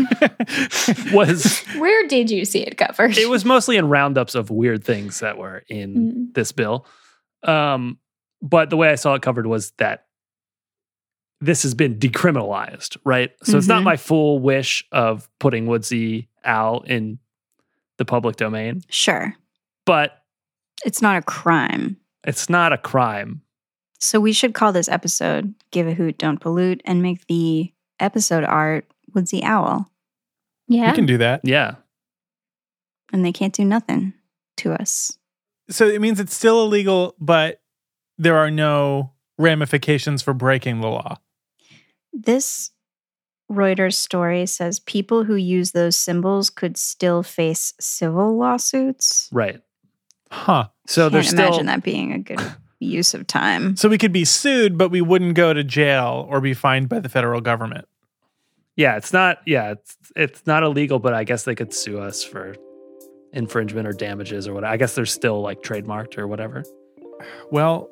was 1.13 1.59
Where 1.77 2.07
did 2.07 2.31
you 2.31 2.45
see 2.45 2.61
it 2.63 2.77
covered? 2.77 3.17
it 3.17 3.29
was 3.29 3.45
mostly 3.45 3.77
in 3.77 3.87
roundups 3.89 4.33
of 4.35 4.49
weird 4.49 4.83
things 4.83 5.19
that 5.19 5.37
were 5.37 5.63
in 5.69 5.93
Mm. 5.95 6.33
this 6.33 6.51
bill. 6.51 6.85
Um, 7.43 7.99
but 8.41 8.69
the 8.69 8.77
way 8.77 8.89
I 8.89 8.95
saw 8.95 9.13
it 9.13 9.21
covered 9.21 9.45
was 9.47 9.71
that 9.77 10.05
this 11.41 11.61
has 11.63 11.75
been 11.75 11.99
decriminalized, 11.99 12.97
right? 13.05 13.31
So 13.43 13.57
it's 13.57 13.67
not 13.67 13.81
Mhm. 13.81 13.85
my 13.85 13.97
full 13.97 14.39
wish 14.39 14.83
of 14.91 15.29
putting 15.39 15.67
Woodsy 15.67 16.29
Owl 16.43 16.81
in 16.87 17.19
the 17.97 18.05
public 18.05 18.35
domain, 18.37 18.81
Sure. 18.89 19.35
but 19.85 20.23
It's 20.85 21.01
not 21.01 21.17
a 21.17 21.21
crime. 21.21 21.97
it's 22.25 22.49
not 22.49 22.73
a 22.73 22.77
crime. 22.77 23.41
So 23.99 24.19
we 24.19 24.33
should 24.33 24.53
call 24.53 24.71
this 24.71 24.89
episode 24.89 25.53
Give 25.71 25.87
a 25.87 25.93
Hoot, 25.93 26.17
Don't 26.17 26.39
Pollute 26.39 26.81
and 26.85 27.01
make 27.01 27.25
the 27.27 27.73
episode 27.99 28.43
art 28.43 28.85
Woodsy 29.13 29.43
Owl. 29.43 29.89
yeah. 30.67 30.91
We 30.91 30.95
can 30.95 31.05
do 31.05 31.17
that. 31.17 31.41
Yeah. 31.43 31.75
And 33.11 33.25
they 33.25 33.31
can't 33.31 33.53
do 33.53 33.63
nothing 33.65 34.13
to 34.57 34.73
us. 34.73 35.17
So 35.69 35.87
it 35.87 36.01
means 36.01 36.19
it's 36.19 36.35
still 36.35 36.63
illegal, 36.63 37.15
but 37.19 37.61
there 38.17 38.37
are 38.37 38.51
no 38.51 39.11
ramifications 39.37 40.21
for 40.21 40.33
breaking 40.33 40.81
the 40.81 40.87
law. 40.87 41.17
This 42.13 42.71
Reuters 43.51 43.93
story 43.95 44.45
says 44.45 44.79
people 44.79 45.23
who 45.23 45.35
use 45.35 45.71
those 45.71 45.95
symbols 45.95 46.49
could 46.49 46.75
still 46.77 47.23
face 47.23 47.73
civil 47.79 48.37
lawsuits. 48.37 49.29
Right. 49.31 49.61
Huh. 50.31 50.67
So 50.85 51.03
Can't 51.03 51.13
there's 51.13 51.33
imagine 51.33 51.53
still 51.53 51.65
that 51.65 51.83
being 51.83 52.11
a 52.11 52.19
good 52.19 52.39
use 52.79 53.13
of 53.13 53.27
time. 53.27 53.75
So 53.75 53.89
we 53.89 53.97
could 53.97 54.13
be 54.13 54.25
sued, 54.25 54.77
but 54.77 54.89
we 54.89 55.01
wouldn't 55.01 55.35
go 55.35 55.53
to 55.53 55.63
jail 55.63 56.27
or 56.29 56.41
be 56.41 56.53
fined 56.53 56.89
by 56.89 56.99
the 56.99 57.09
federal 57.09 57.41
government. 57.41 57.85
Yeah, 58.75 58.97
it's 58.97 59.11
not. 59.11 59.39
Yeah, 59.45 59.71
it's 59.71 59.97
it's 60.15 60.45
not 60.45 60.63
illegal, 60.63 60.99
but 60.99 61.13
I 61.13 61.23
guess 61.23 61.43
they 61.43 61.55
could 61.55 61.73
sue 61.73 61.99
us 61.99 62.23
for 62.23 62.55
infringement 63.33 63.87
or 63.87 63.93
damages 63.93 64.47
or 64.47 64.53
what. 64.53 64.63
I 64.63 64.77
guess 64.77 64.93
they're 64.95 65.05
still 65.05 65.41
like 65.41 65.61
trademarked 65.61 66.17
or 66.17 66.27
whatever. 66.27 66.63
Well, 67.51 67.89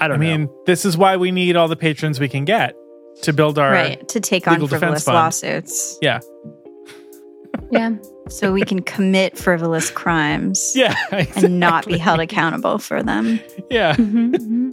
I 0.00 0.06
I 0.06 0.08
don't 0.08 0.16
I 0.16 0.20
mean, 0.20 0.44
know. 0.44 0.62
this 0.64 0.84
is 0.84 0.96
why 0.96 1.16
we 1.18 1.30
need 1.30 1.56
all 1.56 1.68
the 1.68 1.76
patrons 1.76 2.18
we 2.18 2.28
can 2.28 2.46
get 2.46 2.74
to 3.22 3.32
build 3.32 3.58
our. 3.58 3.70
right. 3.70 4.08
To 4.08 4.20
take 4.20 4.48
on 4.48 4.66
frivolous 4.66 5.06
lawsuits. 5.06 5.98
Yeah. 6.00 6.20
yeah. 7.70 7.96
So 8.28 8.52
we 8.52 8.62
can 8.62 8.82
commit 8.82 9.38
frivolous 9.38 9.90
crimes 9.90 10.72
Yeah. 10.76 10.94
and 11.36 11.60
not 11.60 11.86
be 11.86 11.96
held 11.98 12.20
accountable 12.20 12.78
for 12.78 13.02
them. 13.02 13.40
Yeah. 13.70 13.94
Mhm, 13.96 14.34
mhm. 14.34 14.72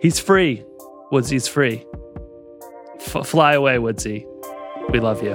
He's 0.00 0.18
free. 0.20 0.62
Woodsy's 1.10 1.48
free. 1.48 1.84
F- 3.00 3.26
fly 3.26 3.54
away, 3.54 3.78
Woodsy. 3.78 4.26
We 4.90 5.00
love 5.00 5.22
you. 5.22 5.32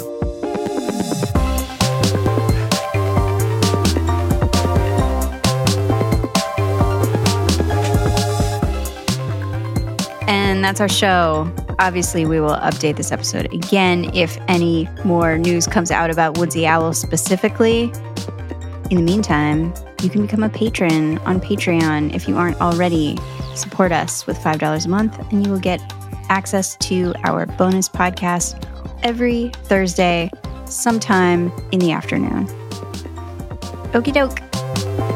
And 10.27 10.63
that's 10.63 10.79
our 10.79 10.89
show. 10.89 11.51
Obviously, 11.79 12.25
we 12.25 12.41
will 12.41 12.57
update 12.57 12.97
this 12.97 13.11
episode 13.11 13.51
again 13.53 14.11
if 14.13 14.37
any 14.49 14.89
more 15.05 15.37
news 15.37 15.65
comes 15.65 15.91
out 15.91 16.09
about 16.09 16.37
Woodsy 16.37 16.67
Owl 16.67 16.93
specifically. 16.93 17.83
In 18.89 18.97
the 18.97 19.01
meantime, 19.01 19.73
you 20.01 20.09
can 20.09 20.21
become 20.23 20.43
a 20.43 20.49
patron 20.49 21.19
on 21.19 21.39
Patreon 21.39 22.13
if 22.13 22.27
you 22.27 22.37
aren't 22.37 22.59
already. 22.59 23.17
Support 23.55 23.93
us 23.93 24.27
with 24.27 24.37
$5 24.37 24.85
a 24.85 24.89
month, 24.89 25.17
and 25.31 25.45
you 25.45 25.51
will 25.51 25.59
get 25.59 25.81
access 26.29 26.75
to 26.77 27.13
our 27.23 27.45
bonus 27.45 27.87
podcast 27.87 28.61
every 29.03 29.49
Thursday, 29.63 30.29
sometime 30.65 31.51
in 31.71 31.79
the 31.79 31.91
afternoon. 31.91 32.45
Okie 33.93 34.13
doke. 34.13 35.08